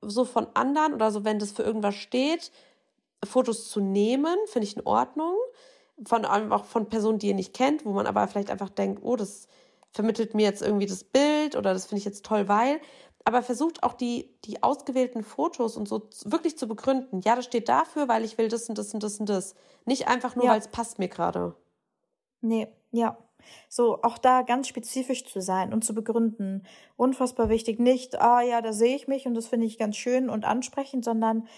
so 0.00 0.24
von 0.24 0.46
anderen 0.54 0.94
oder 0.94 1.10
so, 1.10 1.24
wenn 1.24 1.40
das 1.40 1.50
für 1.50 1.64
irgendwas 1.64 1.96
steht, 1.96 2.52
Fotos 3.24 3.68
zu 3.68 3.80
nehmen, 3.80 4.36
finde 4.46 4.68
ich 4.68 4.76
in 4.76 4.86
Ordnung. 4.86 5.34
Von 6.04 6.24
auch 6.24 6.64
von 6.64 6.88
Personen, 6.88 7.18
die 7.18 7.28
ihr 7.28 7.34
nicht 7.34 7.54
kennt, 7.54 7.84
wo 7.84 7.92
man 7.92 8.06
aber 8.06 8.26
vielleicht 8.26 8.50
einfach 8.50 8.70
denkt, 8.70 9.02
oh, 9.04 9.16
das 9.16 9.46
vermittelt 9.92 10.34
mir 10.34 10.42
jetzt 10.42 10.60
irgendwie 10.60 10.86
das 10.86 11.04
Bild 11.04 11.54
oder 11.54 11.72
das 11.72 11.86
finde 11.86 12.00
ich 12.00 12.04
jetzt 12.04 12.24
toll, 12.24 12.48
weil 12.48 12.80
aber 13.24 13.42
versucht 13.42 13.82
auch 13.82 13.94
die, 13.94 14.28
die 14.44 14.62
ausgewählten 14.62 15.22
Fotos 15.22 15.76
und 15.76 15.88
so 15.88 16.10
wirklich 16.26 16.58
zu 16.58 16.68
begründen. 16.68 17.20
Ja, 17.20 17.34
das 17.36 17.46
steht 17.46 17.70
dafür, 17.70 18.06
weil 18.06 18.22
ich 18.22 18.36
will 18.36 18.48
das 18.48 18.68
und 18.68 18.76
das 18.76 18.92
und 18.92 19.02
das 19.02 19.18
und 19.18 19.28
das. 19.28 19.54
Nicht 19.86 20.08
einfach 20.08 20.36
nur, 20.36 20.44
ja. 20.44 20.50
weil 20.50 20.58
es 20.58 20.68
passt 20.68 20.98
mir 20.98 21.08
gerade. 21.08 21.54
Nee, 22.42 22.68
ja. 22.90 23.16
So, 23.68 24.02
auch 24.02 24.18
da 24.18 24.42
ganz 24.42 24.68
spezifisch 24.68 25.24
zu 25.24 25.40
sein 25.40 25.72
und 25.72 25.84
zu 25.84 25.94
begründen. 25.94 26.66
Unfassbar 26.96 27.48
wichtig. 27.48 27.78
Nicht, 27.78 28.20
ah 28.20 28.42
ja, 28.42 28.60
da 28.60 28.72
sehe 28.72 28.96
ich 28.96 29.08
mich 29.08 29.26
und 29.26 29.34
das 29.34 29.46
finde 29.46 29.66
ich 29.66 29.78
ganz 29.78 29.96
schön 29.96 30.28
und 30.28 30.44
ansprechend, 30.44 31.04
sondern 31.04 31.48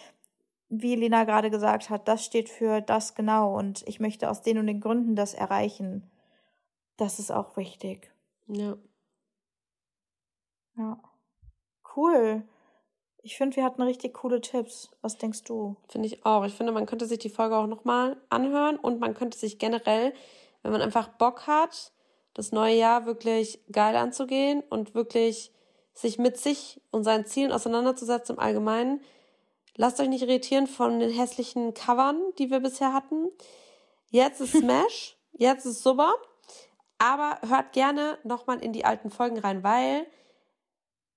wie 0.68 0.96
Lena 0.96 1.24
gerade 1.24 1.50
gesagt 1.50 1.90
hat, 1.90 2.08
das 2.08 2.24
steht 2.24 2.48
für 2.48 2.80
das 2.80 3.14
genau 3.14 3.56
und 3.56 3.86
ich 3.86 4.00
möchte 4.00 4.30
aus 4.30 4.42
den 4.42 4.58
und 4.58 4.66
den 4.66 4.80
Gründen 4.80 5.14
das 5.14 5.34
erreichen. 5.34 6.10
Das 6.96 7.18
ist 7.18 7.30
auch 7.30 7.56
wichtig. 7.56 8.12
Ja. 8.48 8.76
Ja. 10.76 11.00
Cool. 11.96 12.42
Ich 13.22 13.36
finde, 13.36 13.56
wir 13.56 13.64
hatten 13.64 13.82
richtig 13.82 14.14
coole 14.14 14.40
Tipps. 14.40 14.90
Was 15.02 15.18
denkst 15.18 15.44
du? 15.44 15.76
Finde 15.88 16.06
ich 16.06 16.24
auch. 16.24 16.44
Ich 16.44 16.54
finde, 16.54 16.72
man 16.72 16.86
könnte 16.86 17.06
sich 17.06 17.18
die 17.18 17.30
Folge 17.30 17.56
auch 17.56 17.66
nochmal 17.66 18.16
anhören 18.28 18.76
und 18.76 19.00
man 19.00 19.14
könnte 19.14 19.36
sich 19.38 19.58
generell, 19.58 20.12
wenn 20.62 20.72
man 20.72 20.82
einfach 20.82 21.08
Bock 21.08 21.46
hat, 21.46 21.92
das 22.34 22.52
neue 22.52 22.76
Jahr 22.76 23.06
wirklich 23.06 23.64
geil 23.72 23.96
anzugehen 23.96 24.62
und 24.68 24.94
wirklich 24.94 25.52
sich 25.94 26.18
mit 26.18 26.36
sich 26.36 26.80
und 26.90 27.04
seinen 27.04 27.24
Zielen 27.24 27.52
auseinanderzusetzen 27.52 28.36
im 28.36 28.40
Allgemeinen. 28.40 29.00
Lasst 29.76 30.00
euch 30.00 30.08
nicht 30.08 30.22
irritieren 30.22 30.66
von 30.66 30.98
den 30.98 31.10
hässlichen 31.10 31.74
Covern, 31.74 32.20
die 32.38 32.50
wir 32.50 32.60
bisher 32.60 32.92
hatten. 32.92 33.28
Jetzt 34.10 34.40
ist 34.40 34.52
Smash, 34.52 35.16
jetzt 35.32 35.66
ist 35.66 35.82
super. 35.82 36.14
Aber 36.98 37.38
hört 37.46 37.72
gerne 37.72 38.18
nochmal 38.24 38.62
in 38.62 38.72
die 38.72 38.86
alten 38.86 39.10
Folgen 39.10 39.38
rein, 39.38 39.62
weil 39.62 40.06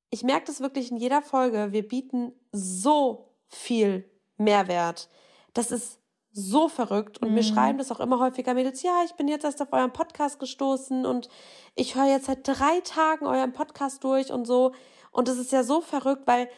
ich 0.10 0.24
merke 0.24 0.48
das 0.48 0.60
wirklich 0.60 0.92
in 0.92 0.98
jeder 0.98 1.22
Folge. 1.22 1.72
Wir 1.72 1.88
bieten 1.88 2.34
so 2.52 3.34
viel 3.48 4.10
Mehrwert. 4.38 5.10
Das 5.54 5.72
ist 5.72 6.00
so 6.32 6.68
verrückt. 6.68 7.20
Und 7.20 7.30
mhm. 7.30 7.36
mir 7.36 7.44
schreiben 7.44 7.78
das 7.78 7.92
auch 7.92 8.00
immer 8.00 8.20
häufiger 8.20 8.54
Mädels, 8.54 8.84
ja, 8.84 9.04
ich 9.06 9.14
bin 9.14 9.28
jetzt 9.28 9.46
erst 9.46 9.62
auf 9.62 9.72
euren 9.72 9.94
Podcast 9.94 10.40
gestoßen 10.40 11.06
und 11.06 11.30
ich 11.76 11.96
höre 11.96 12.08
jetzt 12.08 12.26
seit 12.26 12.48
drei 12.48 12.82
Tagen 12.84 13.26
euren 13.26 13.54
Podcast 13.54 14.04
durch 14.04 14.32
und 14.32 14.46
so. 14.46 14.74
Und 15.12 15.28
das 15.28 15.38
ist 15.38 15.52
ja 15.52 15.64
so 15.64 15.82
verrückt, 15.82 16.24
weil 16.28 16.50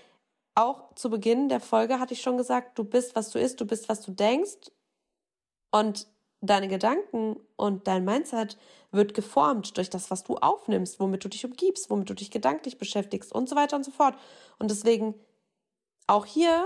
auch 0.61 0.93
zu 0.95 1.09
Beginn 1.09 1.49
der 1.49 1.59
Folge 1.59 1.99
hatte 1.99 2.13
ich 2.13 2.21
schon 2.21 2.37
gesagt, 2.37 2.77
du 2.77 2.83
bist, 2.83 3.15
was 3.15 3.29
du 3.31 3.39
isst, 3.39 3.59
du 3.59 3.65
bist, 3.65 3.89
was 3.89 4.01
du 4.01 4.11
denkst. 4.11 4.71
Und 5.71 6.07
deine 6.41 6.67
Gedanken 6.67 7.37
und 7.55 7.87
dein 7.87 8.03
Mindset 8.03 8.57
wird 8.91 9.13
geformt 9.13 9.77
durch 9.77 9.89
das, 9.89 10.11
was 10.11 10.23
du 10.23 10.35
aufnimmst, 10.37 10.99
womit 10.99 11.23
du 11.23 11.29
dich 11.29 11.45
umgibst, 11.45 11.89
womit 11.89 12.09
du 12.09 12.13
dich 12.13 12.31
gedanklich 12.31 12.77
beschäftigst 12.77 13.31
und 13.31 13.47
so 13.47 13.55
weiter 13.55 13.75
und 13.75 13.85
so 13.85 13.91
fort. 13.91 14.15
Und 14.59 14.71
deswegen 14.71 15.15
auch 16.07 16.25
hier, 16.25 16.65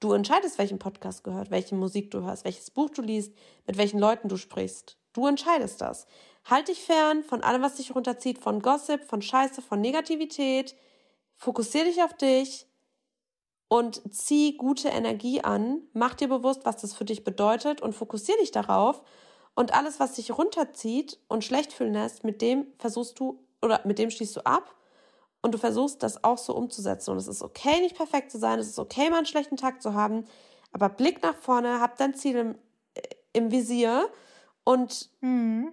du 0.00 0.12
entscheidest, 0.12 0.58
welchen 0.58 0.78
Podcast 0.78 1.24
gehört, 1.24 1.50
welche 1.50 1.74
Musik 1.74 2.10
du 2.10 2.22
hörst, 2.22 2.44
welches 2.44 2.70
Buch 2.70 2.90
du 2.90 3.02
liest, 3.02 3.34
mit 3.66 3.78
welchen 3.78 3.98
Leuten 3.98 4.28
du 4.28 4.36
sprichst. 4.36 4.96
Du 5.12 5.26
entscheidest 5.26 5.80
das. 5.80 6.06
Halt 6.44 6.68
dich 6.68 6.82
fern 6.82 7.24
von 7.24 7.42
allem, 7.42 7.62
was 7.62 7.76
dich 7.76 7.94
runterzieht, 7.94 8.38
von 8.38 8.60
Gossip, 8.60 9.02
von 9.04 9.22
Scheiße, 9.22 9.62
von 9.62 9.80
Negativität. 9.80 10.76
Fokussier 11.34 11.84
dich 11.84 12.02
auf 12.02 12.14
dich 12.14 12.66
und 13.68 14.02
zieh 14.14 14.56
gute 14.56 14.88
Energie 14.88 15.40
an, 15.42 15.82
mach 15.92 16.14
dir 16.14 16.28
bewusst, 16.28 16.64
was 16.64 16.76
das 16.76 16.94
für 16.94 17.04
dich 17.04 17.24
bedeutet 17.24 17.80
und 17.80 17.94
fokussier 17.94 18.36
dich 18.38 18.50
darauf. 18.50 19.02
Und 19.54 19.72
alles, 19.72 20.00
was 20.00 20.14
dich 20.14 20.36
runterzieht 20.36 21.18
und 21.28 21.44
schlecht 21.44 21.72
fühlen 21.72 21.92
lässt, 21.92 22.24
mit 22.24 22.42
dem 22.42 22.66
versuchst 22.78 23.18
du 23.20 23.40
oder 23.62 23.80
mit 23.84 23.98
dem 23.98 24.10
schließt 24.10 24.36
du 24.36 24.44
ab 24.44 24.74
und 25.42 25.52
du 25.54 25.58
versuchst 25.58 26.02
das 26.02 26.24
auch 26.24 26.38
so 26.38 26.56
umzusetzen. 26.56 27.10
Und 27.10 27.18
es 27.18 27.28
ist 27.28 27.42
okay, 27.42 27.80
nicht 27.80 27.96
perfekt 27.96 28.30
zu 28.30 28.38
sein, 28.38 28.58
es 28.58 28.68
ist 28.68 28.78
okay, 28.78 29.10
mal 29.10 29.18
einen 29.18 29.26
schlechten 29.26 29.56
Tag 29.56 29.80
zu 29.82 29.94
haben, 29.94 30.24
Aber 30.72 30.88
Blick 30.88 31.22
nach 31.22 31.36
vorne, 31.36 31.80
hab 31.80 31.96
dein 31.98 32.14
Ziel 32.14 32.36
im, 32.36 32.58
äh, 32.94 33.02
im 33.32 33.52
Visier 33.52 34.08
und 34.64 35.10
mhm. 35.20 35.72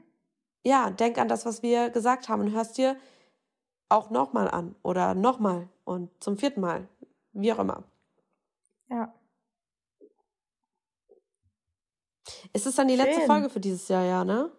ja, 0.63 0.91
denk 0.91 1.17
an 1.17 1.27
das, 1.27 1.45
was 1.45 1.63
wir 1.63 1.89
gesagt 1.89 2.29
haben 2.29 2.41
und 2.41 2.51
hörst 2.51 2.77
dir 2.77 2.95
auch 3.89 4.09
nochmal 4.09 4.49
an 4.49 4.75
oder 4.83 5.15
nochmal 5.15 5.67
und 5.85 6.09
zum 6.23 6.37
vierten 6.37 6.61
Mal, 6.61 6.87
wie 7.34 7.51
auch 7.53 7.59
immer. 7.59 7.84
Ja. 8.89 9.13
Ist 12.53 12.65
es 12.65 12.75
dann 12.75 12.88
die 12.88 12.97
Schön. 12.97 13.05
letzte 13.05 13.25
Folge 13.25 13.49
für 13.49 13.59
dieses 13.59 13.88
Jahr, 13.88 14.03
ja, 14.03 14.25
ne? 14.25 14.51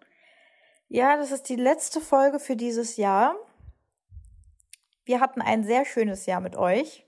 Ja, 0.87 1.17
das 1.17 1.31
ist 1.31 1.49
die 1.49 1.55
letzte 1.55 2.01
Folge 2.01 2.39
für 2.39 2.55
dieses 2.55 2.97
Jahr. 2.97 3.35
Wir 5.05 5.19
hatten 5.19 5.41
ein 5.41 5.63
sehr 5.63 5.85
schönes 5.85 6.25
Jahr 6.25 6.39
mit 6.39 6.55
euch. 6.55 7.05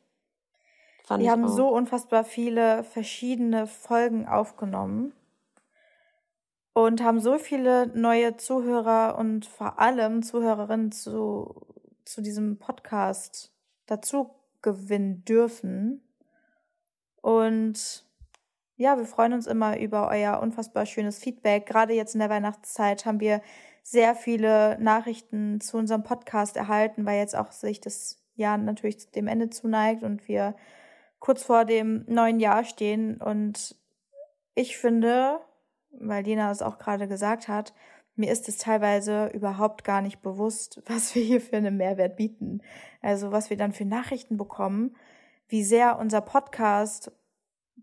Fand 1.06 1.24
wir 1.24 1.32
haben 1.32 1.46
auch. 1.46 1.56
so 1.56 1.70
unfassbar 1.70 2.24
viele 2.24 2.84
verschiedene 2.84 3.68
Folgen 3.68 4.28
aufgenommen 4.28 5.14
und 6.74 7.02
haben 7.04 7.20
so 7.20 7.38
viele 7.38 7.88
neue 7.88 8.38
Zuhörer 8.38 9.18
und 9.18 9.46
vor 9.46 9.80
allem 9.80 10.24
Zuhörerinnen 10.24 10.92
zu, 10.92 11.62
zu 12.06 12.22
diesem 12.22 12.58
Podcast 12.58 13.54
dazu 13.86 14.35
gewinnen 14.66 15.24
dürfen. 15.24 16.02
Und 17.22 18.06
ja, 18.76 18.98
wir 18.98 19.06
freuen 19.06 19.32
uns 19.32 19.48
immer 19.48 19.80
über 19.80 20.10
euer 20.10 20.42
unfassbar 20.42 20.86
schönes 20.86 21.20
Feedback. 21.20 21.66
Gerade 21.66 21.94
jetzt 21.94 22.16
in 22.16 22.20
der 22.20 22.30
Weihnachtszeit 22.30 23.06
haben 23.06 23.22
wir 23.22 23.42
sehr 23.84 24.16
viele 24.16 24.78
Nachrichten 24.82 25.62
zu 25.62 25.78
unserem 25.78 26.04
Podcast 26.04 26.58
erhalten, 26.58 27.06
weil 27.06 27.20
jetzt 27.20 27.36
auch 27.36 27.52
sich 27.52 27.80
das 27.80 28.22
Jahr 28.34 28.58
natürlich 28.58 29.12
dem 29.12 29.28
Ende 29.28 29.50
zuneigt 29.50 30.04
und 30.04 30.28
wir 30.28 30.56
kurz 31.20 31.44
vor 31.44 31.64
dem 31.64 32.04
neuen 32.08 32.40
Jahr 32.40 32.66
stehen. 32.66 33.22
Und 33.22 33.76
ich 34.56 34.78
finde, 34.78 35.40
weil 35.92 36.24
Dina 36.24 36.52
es 36.52 36.64
auch 36.64 36.80
gerade 36.80 37.08
gesagt 37.08 37.48
hat, 37.48 37.74
mir 38.16 38.32
ist 38.32 38.48
es 38.48 38.58
teilweise 38.58 39.28
überhaupt 39.28 39.84
gar 39.84 40.02
nicht 40.02 40.22
bewusst, 40.22 40.82
was 40.88 41.16
wir 41.16 41.24
hier 41.24 41.42
für 41.42 41.58
einen 41.58 41.78
Mehrwert 41.78 42.16
bieten. 42.16 42.62
Also 43.02 43.32
was 43.32 43.50
wir 43.50 43.58
dann 43.58 43.74
für 43.74 43.86
Nachrichten 43.86 44.38
bekommen, 44.38 44.96
wie 45.48 45.64
sehr 45.64 46.00
unser 46.00 46.22
Podcast 46.22 47.12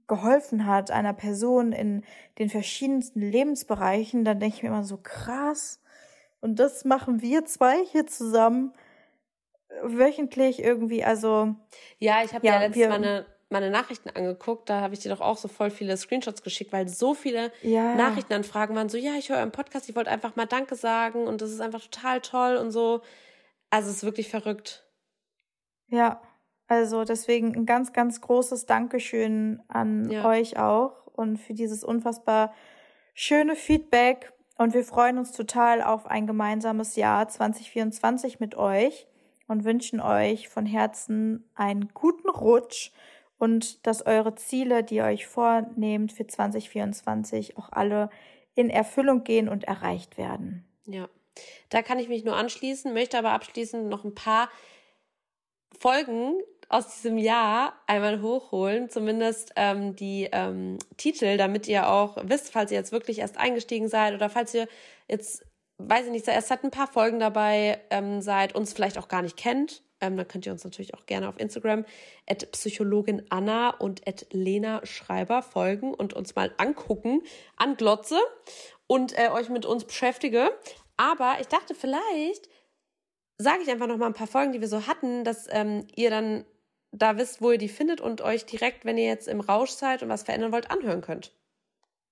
geholfen 0.08 0.66
hat 0.66 0.90
einer 0.90 1.12
Person 1.12 1.72
in 1.72 2.02
den 2.38 2.50
verschiedensten 2.50 3.20
Lebensbereichen, 3.20 4.24
dann 4.24 4.40
denke 4.40 4.56
ich 4.56 4.62
mir 4.62 4.70
immer 4.70 4.84
so 4.84 4.98
krass. 5.00 5.80
Und 6.40 6.58
das 6.58 6.84
machen 6.84 7.22
wir 7.22 7.44
zwei 7.44 7.84
hier 7.84 8.06
zusammen 8.06 8.74
wöchentlich 9.82 10.62
irgendwie, 10.62 11.04
also. 11.04 11.54
Ja, 11.98 12.22
ich 12.24 12.34
habe 12.34 12.46
ja, 12.46 12.54
ja 12.54 12.66
letztes 12.66 12.88
Mal 12.88 12.94
eine, 12.96 13.26
meine 13.52 13.70
Nachrichten 13.70 14.10
angeguckt, 14.10 14.68
da 14.68 14.80
habe 14.80 14.94
ich 14.94 15.00
dir 15.00 15.10
doch 15.10 15.20
auch 15.20 15.36
so 15.36 15.46
voll 15.46 15.70
viele 15.70 15.96
Screenshots 15.96 16.42
geschickt, 16.42 16.72
weil 16.72 16.88
so 16.88 17.14
viele 17.14 17.52
ja. 17.62 17.94
Nachrichtenanfragen 17.94 18.74
waren 18.74 18.88
so, 18.88 18.98
ja, 18.98 19.12
ich 19.18 19.28
höre 19.28 19.36
euren 19.36 19.52
Podcast, 19.52 19.88
ich 19.88 19.94
wollte 19.94 20.10
einfach 20.10 20.34
mal 20.34 20.46
Danke 20.46 20.74
sagen 20.74 21.26
und 21.26 21.40
das 21.40 21.50
ist 21.50 21.60
einfach 21.60 21.82
total 21.82 22.20
toll 22.20 22.56
und 22.56 22.72
so. 22.72 23.02
Also 23.70 23.90
es 23.90 23.98
ist 23.98 24.04
wirklich 24.04 24.28
verrückt. 24.28 24.84
Ja, 25.86 26.20
also 26.66 27.04
deswegen 27.04 27.54
ein 27.54 27.66
ganz, 27.66 27.92
ganz 27.92 28.20
großes 28.20 28.66
Dankeschön 28.66 29.62
an 29.68 30.10
ja. 30.10 30.24
euch 30.24 30.58
auch 30.58 31.06
und 31.06 31.36
für 31.36 31.54
dieses 31.54 31.84
unfassbar 31.84 32.54
schöne 33.14 33.56
Feedback. 33.56 34.32
Und 34.56 34.74
wir 34.74 34.84
freuen 34.84 35.18
uns 35.18 35.32
total 35.32 35.82
auf 35.82 36.06
ein 36.06 36.26
gemeinsames 36.26 36.96
Jahr 36.96 37.28
2024 37.28 38.40
mit 38.40 38.54
euch 38.54 39.06
und 39.48 39.64
wünschen 39.64 40.00
euch 40.00 40.48
von 40.48 40.66
Herzen 40.66 41.48
einen 41.54 41.88
guten 41.94 42.28
Rutsch 42.28 42.90
und 43.42 43.84
dass 43.88 44.06
eure 44.06 44.36
Ziele, 44.36 44.84
die 44.84 44.94
ihr 44.94 45.04
euch 45.04 45.26
vornehmt 45.26 46.12
für 46.12 46.24
2024, 46.24 47.58
auch 47.58 47.72
alle 47.72 48.08
in 48.54 48.70
Erfüllung 48.70 49.24
gehen 49.24 49.48
und 49.48 49.64
erreicht 49.64 50.16
werden. 50.16 50.64
Ja, 50.86 51.08
da 51.68 51.82
kann 51.82 51.98
ich 51.98 52.08
mich 52.08 52.22
nur 52.22 52.36
anschließen, 52.36 52.94
möchte 52.94 53.18
aber 53.18 53.32
abschließend 53.32 53.88
noch 53.88 54.04
ein 54.04 54.14
paar 54.14 54.48
Folgen 55.76 56.34
aus 56.68 56.94
diesem 56.94 57.18
Jahr 57.18 57.72
einmal 57.88 58.22
hochholen, 58.22 58.88
zumindest 58.88 59.54
ähm, 59.56 59.96
die 59.96 60.28
ähm, 60.30 60.78
Titel, 60.96 61.36
damit 61.36 61.66
ihr 61.66 61.88
auch 61.88 62.18
wisst, 62.22 62.52
falls 62.52 62.70
ihr 62.70 62.78
jetzt 62.78 62.92
wirklich 62.92 63.18
erst 63.18 63.38
eingestiegen 63.38 63.88
seid 63.88 64.14
oder 64.14 64.30
falls 64.30 64.54
ihr 64.54 64.68
jetzt, 65.08 65.44
weiß 65.78 66.06
ich 66.06 66.12
nicht, 66.12 66.28
erst 66.28 66.46
seit 66.46 66.62
ein 66.62 66.70
paar 66.70 66.86
Folgen 66.86 67.18
dabei 67.18 67.80
ähm, 67.90 68.20
seid, 68.20 68.54
uns 68.54 68.72
vielleicht 68.72 68.98
auch 68.98 69.08
gar 69.08 69.22
nicht 69.22 69.36
kennt. 69.36 69.82
Ähm, 70.02 70.16
dann 70.18 70.28
könnt 70.28 70.44
ihr 70.44 70.52
uns 70.52 70.64
natürlich 70.64 70.92
auch 70.94 71.06
gerne 71.06 71.28
auf 71.28 71.40
Instagram 71.40 71.86
at 72.28 72.50
Psychologin 72.52 73.22
Anna 73.30 73.70
und 73.70 74.06
at 74.06 74.26
Lena 74.32 74.84
Schreiber 74.84 75.42
folgen 75.42 75.94
und 75.94 76.12
uns 76.12 76.34
mal 76.34 76.52
angucken, 76.58 77.22
anglotze 77.56 78.18
und 78.86 79.16
äh, 79.18 79.28
euch 79.28 79.48
mit 79.48 79.64
uns 79.64 79.84
beschäftige. 79.84 80.50
Aber 80.98 81.36
ich 81.40 81.46
dachte, 81.46 81.74
vielleicht 81.74 82.50
sage 83.38 83.62
ich 83.62 83.70
einfach 83.70 83.86
noch 83.86 83.96
mal 83.96 84.06
ein 84.06 84.12
paar 84.12 84.26
Folgen, 84.26 84.52
die 84.52 84.60
wir 84.60 84.68
so 84.68 84.86
hatten, 84.86 85.24
dass 85.24 85.46
ähm, 85.50 85.86
ihr 85.94 86.10
dann 86.10 86.44
da 86.90 87.16
wisst, 87.16 87.40
wo 87.40 87.52
ihr 87.52 87.58
die 87.58 87.68
findet 87.68 88.00
und 88.00 88.20
euch 88.20 88.44
direkt, 88.44 88.84
wenn 88.84 88.98
ihr 88.98 89.06
jetzt 89.06 89.28
im 89.28 89.40
Rausch 89.40 89.70
seid 89.70 90.02
und 90.02 90.08
was 90.08 90.24
verändern 90.24 90.52
wollt, 90.52 90.70
anhören 90.70 91.00
könnt. 91.00 91.32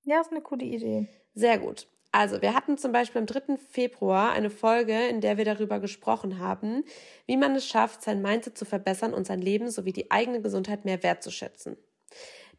Ja, 0.04 0.20
ist 0.20 0.30
eine 0.30 0.40
coole 0.40 0.64
Idee. 0.64 1.08
Sehr 1.34 1.58
gut. 1.58 1.86
Also, 2.12 2.42
wir 2.42 2.54
hatten 2.54 2.76
zum 2.76 2.90
Beispiel 2.90 3.20
am 3.20 3.26
3. 3.26 3.56
Februar 3.56 4.32
eine 4.32 4.50
Folge, 4.50 5.06
in 5.08 5.20
der 5.20 5.36
wir 5.36 5.44
darüber 5.44 5.78
gesprochen 5.78 6.40
haben, 6.40 6.84
wie 7.26 7.36
man 7.36 7.54
es 7.54 7.66
schafft, 7.66 8.02
sein 8.02 8.20
Mindset 8.20 8.58
zu 8.58 8.64
verbessern 8.64 9.14
und 9.14 9.26
sein 9.26 9.40
Leben 9.40 9.70
sowie 9.70 9.92
die 9.92 10.10
eigene 10.10 10.42
Gesundheit 10.42 10.84
mehr 10.84 11.02
wertzuschätzen. 11.04 11.76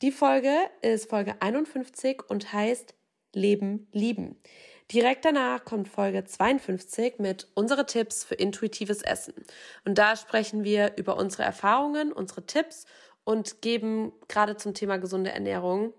Die 0.01 0.11
Folge 0.11 0.55
ist 0.81 1.09
Folge 1.09 1.35
51 1.41 2.23
und 2.29 2.53
heißt 2.53 2.95
Leben 3.33 3.87
lieben. 3.91 4.37
Direkt 4.91 5.25
danach 5.25 5.63
kommt 5.63 5.87
Folge 5.87 6.23
52 6.23 7.19
mit 7.19 7.47
unsere 7.53 7.85
Tipps 7.85 8.23
für 8.23 8.35
intuitives 8.35 9.01
Essen. 9.01 9.33
Und 9.85 9.97
da 9.97 10.15
sprechen 10.15 10.63
wir 10.63 10.93
über 10.97 11.17
unsere 11.17 11.43
Erfahrungen, 11.43 12.11
unsere 12.11 12.45
Tipps 12.45 12.85
und 13.23 13.61
geben 13.61 14.11
gerade 14.27 14.57
zum 14.57 14.73
Thema 14.73 14.97
gesunde 14.97 15.31
Ernährung 15.31 15.93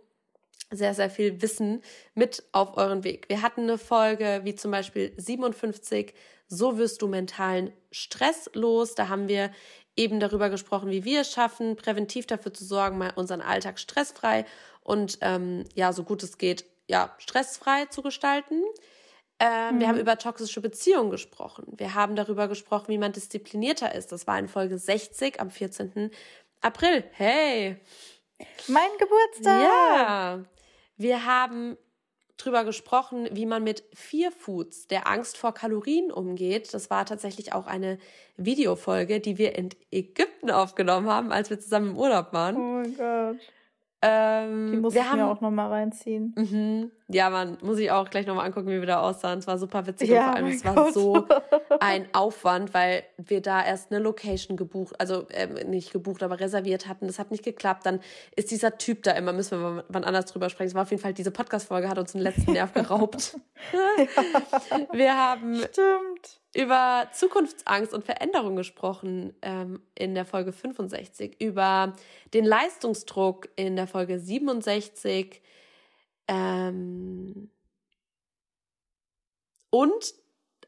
sehr, 0.72 0.94
sehr 0.94 1.10
viel 1.10 1.40
Wissen 1.42 1.82
mit 2.14 2.42
auf 2.52 2.76
euren 2.76 3.04
Weg. 3.04 3.28
Wir 3.28 3.42
hatten 3.42 3.62
eine 3.62 3.78
Folge 3.78 4.40
wie 4.44 4.54
zum 4.54 4.70
Beispiel 4.70 5.12
57, 5.16 6.14
so 6.48 6.78
wirst 6.78 7.02
du 7.02 7.08
mentalen 7.08 7.72
Stress 7.90 8.50
los. 8.54 8.94
Da 8.94 9.08
haben 9.08 9.28
wir 9.28 9.50
eben 9.96 10.20
darüber 10.20 10.50
gesprochen, 10.50 10.90
wie 10.90 11.04
wir 11.04 11.20
es 11.20 11.32
schaffen, 11.32 11.76
präventiv 11.76 12.26
dafür 12.26 12.52
zu 12.52 12.64
sorgen, 12.64 12.98
mal 12.98 13.12
unseren 13.14 13.40
Alltag 13.40 13.78
stressfrei 13.78 14.44
und 14.82 15.18
ähm, 15.20 15.64
ja, 15.74 15.92
so 15.92 16.02
gut 16.02 16.22
es 16.22 16.38
geht, 16.38 16.64
ja, 16.88 17.14
stressfrei 17.18 17.86
zu 17.86 18.02
gestalten. 18.02 18.62
Ähm, 19.38 19.76
mhm. 19.76 19.80
Wir 19.80 19.88
haben 19.88 19.98
über 19.98 20.18
toxische 20.18 20.60
Beziehungen 20.60 21.10
gesprochen. 21.10 21.64
Wir 21.76 21.94
haben 21.94 22.16
darüber 22.16 22.48
gesprochen, 22.48 22.88
wie 22.88 22.98
man 22.98 23.12
disziplinierter 23.12 23.94
ist. 23.94 24.12
Das 24.12 24.26
war 24.26 24.38
in 24.38 24.48
Folge 24.48 24.78
60 24.78 25.40
am 25.40 25.50
14. 25.50 26.10
April. 26.60 27.04
Hey! 27.12 27.76
Mein 28.68 28.90
Geburtstag! 28.98 29.62
Ja! 29.62 30.44
Wir 30.96 31.26
haben 31.26 31.76
drüber 32.36 32.64
gesprochen, 32.64 33.28
wie 33.32 33.46
man 33.46 33.62
mit 33.62 33.84
Fear 33.92 34.32
Foods, 34.32 34.86
der 34.88 35.08
Angst 35.08 35.36
vor 35.36 35.54
Kalorien 35.54 36.10
umgeht. 36.10 36.74
Das 36.74 36.90
war 36.90 37.06
tatsächlich 37.06 37.52
auch 37.52 37.66
eine 37.66 37.98
Videofolge, 38.36 39.20
die 39.20 39.38
wir 39.38 39.56
in 39.56 39.68
Ägypten 39.90 40.50
aufgenommen 40.50 41.08
haben, 41.08 41.32
als 41.32 41.50
wir 41.50 41.60
zusammen 41.60 41.90
im 41.90 41.96
Urlaub 41.96 42.32
waren. 42.32 42.56
Oh 42.56 42.60
mein 42.60 42.96
Gott. 42.96 43.40
Ähm, 44.04 44.72
die 44.72 44.76
muss 44.78 44.94
ich 44.96 45.02
haben, 45.02 45.20
mir 45.20 45.26
auch 45.26 45.40
nochmal 45.40 45.68
reinziehen. 45.68 46.34
Mhm. 46.36 46.90
Ja, 47.14 47.30
man 47.30 47.58
muss 47.62 47.78
ich 47.78 47.90
auch 47.90 48.08
gleich 48.10 48.26
nochmal 48.26 48.46
angucken, 48.46 48.68
wie 48.68 48.80
wir 48.80 48.86
da 48.86 49.00
aussahen. 49.00 49.38
Es 49.38 49.46
war 49.46 49.58
super 49.58 49.86
witzig 49.86 50.08
ja, 50.08 50.20
und 50.20 50.26
vor 50.26 50.36
allem 50.36 50.46
es 50.48 50.64
war 50.64 50.92
so 50.92 51.26
ein 51.80 52.06
Aufwand, 52.12 52.74
weil 52.74 53.04
wir 53.18 53.40
da 53.40 53.64
erst 53.64 53.90
eine 53.90 54.02
Location 54.02 54.56
gebucht, 54.56 54.94
also 54.98 55.26
äh, 55.28 55.64
nicht 55.64 55.92
gebucht, 55.92 56.22
aber 56.22 56.40
reserviert 56.40 56.88
hatten. 56.88 57.06
Das 57.06 57.18
hat 57.18 57.30
nicht 57.30 57.44
geklappt. 57.44 57.86
Dann 57.86 58.00
ist 58.36 58.50
dieser 58.50 58.78
Typ 58.78 59.02
da 59.02 59.12
immer, 59.12 59.32
müssen 59.32 59.60
wir 59.60 59.70
mal 59.70 59.84
wann 59.88 60.04
anders 60.04 60.26
drüber 60.26 60.50
sprechen. 60.50 60.68
Es 60.68 60.74
war 60.74 60.82
auf 60.82 60.90
jeden 60.90 61.02
Fall, 61.02 61.14
diese 61.14 61.30
Podcast-Folge 61.30 61.88
hat 61.88 61.98
uns 61.98 62.12
den 62.12 62.20
letzten 62.20 62.52
Nerv 62.52 62.72
geraubt. 62.74 63.36
Wir 64.92 65.16
haben 65.16 65.56
Stimmt 65.56 66.40
über 66.54 67.08
Zukunftsangst 67.12 67.94
und 67.94 68.04
Veränderung 68.04 68.56
gesprochen 68.56 69.34
ähm, 69.42 69.80
in 69.94 70.14
der 70.14 70.24
Folge 70.24 70.52
65, 70.52 71.40
über 71.40 71.94
den 72.34 72.44
Leistungsdruck 72.44 73.48
in 73.56 73.76
der 73.76 73.86
Folge 73.86 74.18
67 74.18 75.40
ähm, 76.28 77.50
und 79.70 80.14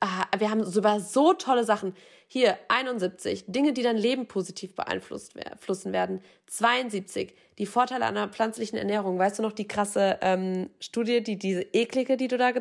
ah, 0.00 0.24
wir 0.38 0.50
haben 0.50 0.62
über 0.62 1.00
so 1.00 1.34
tolle 1.34 1.64
Sachen. 1.64 1.94
Hier 2.26 2.58
71, 2.68 3.44
Dinge, 3.46 3.72
die 3.72 3.82
dein 3.82 3.98
Leben 3.98 4.26
positiv 4.26 4.74
beeinflussen 4.74 5.92
werden. 5.92 6.20
72, 6.46 7.34
die 7.58 7.66
Vorteile 7.66 8.06
einer 8.06 8.28
pflanzlichen 8.28 8.78
Ernährung. 8.78 9.18
Weißt 9.18 9.38
du 9.38 9.42
noch 9.42 9.52
die 9.52 9.68
krasse 9.68 10.18
ähm, 10.22 10.70
Studie, 10.80 11.22
die 11.22 11.36
diese 11.36 11.62
eklige, 11.62 12.16
die 12.16 12.28
du 12.28 12.38
da 12.38 12.52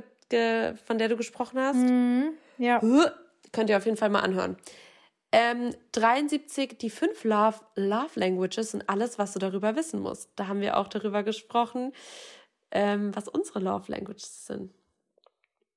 von 0.85 0.97
der 0.97 1.09
du 1.09 1.15
gesprochen 1.15 1.59
hast? 1.59 1.77
Mhm. 1.77 2.33
Ja. 2.57 2.81
Könnt 3.51 3.69
ihr 3.69 3.77
auf 3.77 3.85
jeden 3.85 3.97
Fall 3.97 4.09
mal 4.09 4.21
anhören. 4.21 4.57
Ähm, 5.31 5.73
73, 5.93 6.77
die 6.77 6.89
fünf 6.89 7.23
Love, 7.23 7.59
Love 7.75 8.19
Languages 8.19 8.75
und 8.75 8.87
alles, 8.87 9.17
was 9.17 9.33
du 9.33 9.39
darüber 9.39 9.75
wissen 9.75 9.99
musst. 9.99 10.29
Da 10.35 10.47
haben 10.47 10.61
wir 10.61 10.77
auch 10.77 10.87
darüber 10.87 11.23
gesprochen, 11.23 11.93
ähm, 12.73 13.15
was 13.15 13.27
unsere 13.29 13.59
Love 13.59 13.91
Languages 13.91 14.47
sind. 14.47 14.71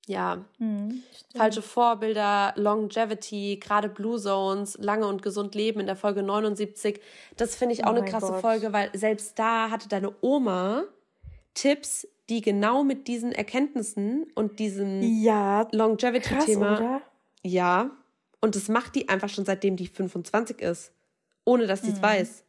Ja, 0.08 0.44
mhm, 0.58 1.02
falsche 1.34 1.62
Vorbilder, 1.62 2.52
Longevity, 2.56 3.58
gerade 3.60 3.88
Blue 3.88 4.20
Zones, 4.20 4.78
lange 4.78 5.06
und 5.08 5.20
gesund 5.20 5.56
leben 5.56 5.80
in 5.80 5.86
der 5.86 5.96
Folge 5.96 6.22
79. 6.22 7.00
Das 7.36 7.56
finde 7.56 7.74
ich 7.74 7.84
auch 7.84 7.92
oh 7.92 7.96
eine 7.96 8.04
krasse 8.04 8.32
Gott. 8.32 8.40
Folge, 8.40 8.72
weil 8.72 8.90
selbst 8.96 9.36
da 9.38 9.70
hatte 9.70 9.88
deine 9.88 10.14
Oma 10.20 10.84
Tipps, 11.54 12.06
die 12.28 12.40
genau 12.40 12.84
mit 12.84 13.08
diesen 13.08 13.32
Erkenntnissen 13.32 14.26
und 14.34 14.60
diesem 14.60 15.02
ja, 15.02 15.66
Longevity-Thema. 15.72 17.02
Ja. 17.42 17.90
Und 18.40 18.54
das 18.54 18.68
macht 18.68 18.94
die 18.94 19.08
einfach 19.08 19.28
schon 19.28 19.44
seitdem 19.44 19.76
die 19.76 19.88
25 19.88 20.60
ist. 20.60 20.92
Ohne 21.44 21.66
dass 21.66 21.82
sie 21.82 21.90
es 21.90 21.98
mhm. 21.98 22.02
weiß. 22.02 22.44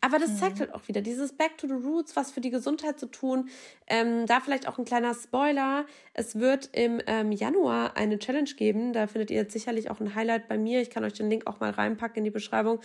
Aber 0.00 0.18
das 0.18 0.38
zeigt 0.38 0.56
mhm. 0.56 0.60
halt 0.60 0.74
auch 0.74 0.88
wieder 0.88 1.00
dieses 1.00 1.32
Back 1.32 1.58
to 1.58 1.66
the 1.66 1.74
Roots, 1.74 2.16
was 2.16 2.30
für 2.30 2.40
die 2.40 2.50
Gesundheit 2.50 2.98
zu 2.98 3.06
tun. 3.06 3.48
Ähm, 3.86 4.26
da 4.26 4.40
vielleicht 4.40 4.68
auch 4.68 4.78
ein 4.78 4.84
kleiner 4.84 5.14
Spoiler. 5.14 5.86
Es 6.14 6.38
wird 6.38 6.70
im 6.72 7.00
ähm, 7.06 7.32
Januar 7.32 7.96
eine 7.96 8.18
Challenge 8.18 8.50
geben. 8.56 8.92
Da 8.92 9.06
findet 9.06 9.30
ihr 9.30 9.36
jetzt 9.36 9.52
sicherlich 9.52 9.90
auch 9.90 10.00
ein 10.00 10.14
Highlight 10.14 10.48
bei 10.48 10.58
mir. 10.58 10.80
Ich 10.80 10.90
kann 10.90 11.04
euch 11.04 11.14
den 11.14 11.30
Link 11.30 11.46
auch 11.46 11.60
mal 11.60 11.70
reinpacken 11.70 12.18
in 12.18 12.24
die 12.24 12.30
Beschreibung. 12.30 12.80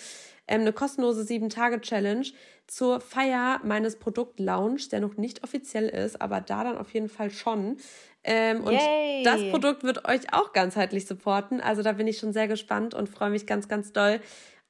Ähm, 0.48 0.62
eine 0.62 0.74
kostenlose 0.74 1.22
7-Tage-Challenge 1.22 2.28
zur 2.68 3.02
Feier 3.02 3.60
meines 3.64 3.98
Produkt-Lounge, 3.98 4.82
der 4.92 5.02
noch 5.02 5.18
nicht 5.18 5.44
offiziell 5.44 5.90
ist, 5.90 6.22
aber 6.22 6.42
da 6.42 6.64
dann 6.64 6.78
auf 6.78 6.94
jeden 6.94 7.10
Fall 7.10 7.30
schon. 7.30 7.78
Ähm, 8.24 8.64
und 8.64 8.74
Yay. 8.74 9.24
das 9.24 9.42
Produkt 9.50 9.84
wird 9.84 10.08
euch 10.08 10.34
auch 10.34 10.54
ganzheitlich 10.54 11.08
supporten. 11.08 11.60
Also 11.60 11.82
da 11.82 11.94
bin 11.94 12.08
ich 12.08 12.18
schon 12.18 12.34
sehr 12.34 12.48
gespannt 12.48 12.94
und 12.94 13.10
freue 13.10 13.32
mich 13.32 13.48
ganz, 13.48 13.68
ganz 13.68 13.92
doll 13.94 14.20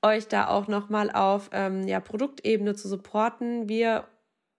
euch 0.01 0.27
da 0.27 0.47
auch 0.47 0.67
nochmal 0.67 1.11
auf 1.11 1.49
ähm, 1.53 1.87
ja, 1.87 1.99
Produktebene 1.99 2.75
zu 2.75 2.87
supporten. 2.87 3.69
Wir 3.69 4.07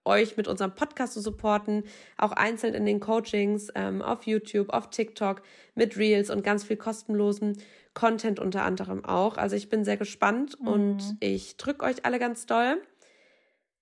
euch 0.05 0.37
mit 0.37 0.47
unserem 0.47 0.75
Podcast 0.75 1.13
zu 1.13 1.21
supporten, 1.21 1.83
auch 2.17 2.31
einzeln 2.31 2.73
in 2.73 2.85
den 2.85 2.99
Coachings 2.99 3.69
ähm, 3.75 4.01
auf 4.01 4.23
YouTube, 4.25 4.69
auf 4.69 4.89
TikTok, 4.89 5.41
mit 5.75 5.97
Reels 5.97 6.29
und 6.29 6.43
ganz 6.43 6.63
viel 6.63 6.77
kostenlosen 6.77 7.57
Content 7.93 8.39
unter 8.39 8.63
anderem 8.63 9.05
auch. 9.05 9.37
Also 9.37 9.55
ich 9.55 9.69
bin 9.69 9.85
sehr 9.85 9.97
gespannt 9.97 10.59
mhm. 10.59 10.67
und 10.67 11.15
ich 11.19 11.57
drücke 11.57 11.85
euch 11.85 12.05
alle 12.05 12.19
ganz 12.19 12.45
doll. 12.45 12.81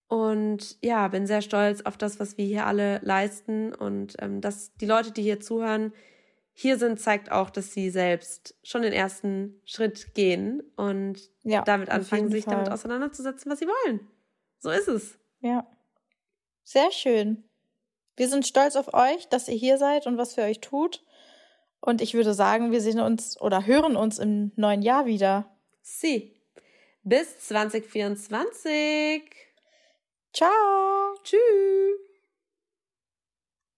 Und 0.08 0.78
ja, 0.84 1.08
bin 1.08 1.26
sehr 1.26 1.42
stolz 1.42 1.82
auf 1.84 1.96
das, 1.96 2.20
was 2.20 2.38
wir 2.38 2.46
hier 2.46 2.66
alle 2.66 3.00
leisten 3.02 3.74
und 3.74 4.16
ähm, 4.20 4.42
dass 4.42 4.76
die 4.76 4.86
Leute, 4.86 5.12
die 5.12 5.22
hier 5.22 5.40
zuhören, 5.40 5.94
hier 6.54 6.78
sind, 6.78 7.00
zeigt 7.00 7.32
auch, 7.32 7.50
dass 7.50 7.74
sie 7.74 7.90
selbst 7.90 8.56
schon 8.64 8.82
den 8.82 8.94
ersten 8.94 9.60
Schritt 9.66 10.14
gehen 10.14 10.62
und 10.76 11.20
ja, 11.44 11.62
damit 11.64 11.90
anfangen, 11.90 12.30
sich 12.30 12.46
Fall. 12.46 12.56
damit 12.56 12.70
auseinanderzusetzen, 12.70 13.52
was 13.52 13.60
sie 13.60 13.68
wollen. 13.68 14.08
So 14.60 14.70
ist 14.70 14.88
es. 14.88 15.18
Ja. 15.40 15.66
Sehr 16.64 16.92
schön. 16.92 17.44
Wir 18.16 18.28
sind 18.28 18.46
stolz 18.46 18.76
auf 18.76 18.94
euch, 18.94 19.28
dass 19.30 19.48
ihr 19.48 19.56
hier 19.56 19.78
seid 19.78 20.06
und 20.06 20.18
was 20.18 20.36
für 20.36 20.42
euch 20.44 20.60
tut. 20.60 21.04
Und 21.80 22.02
ich 22.02 22.14
würde 22.14 22.34
sagen, 22.34 22.72
wir 22.72 22.82
sehen 22.82 23.00
uns 23.00 23.40
oder 23.42 23.66
hören 23.66 23.96
uns 23.96 24.20
im 24.20 24.52
neuen 24.56 24.84
Jahr 24.84 25.06
wieder. 25.08 25.50
Sie. 25.82 26.36
Bis 27.04 27.40
2024. 27.40 29.24
Ciao. 30.34 31.16
Tschüss. 31.24 32.11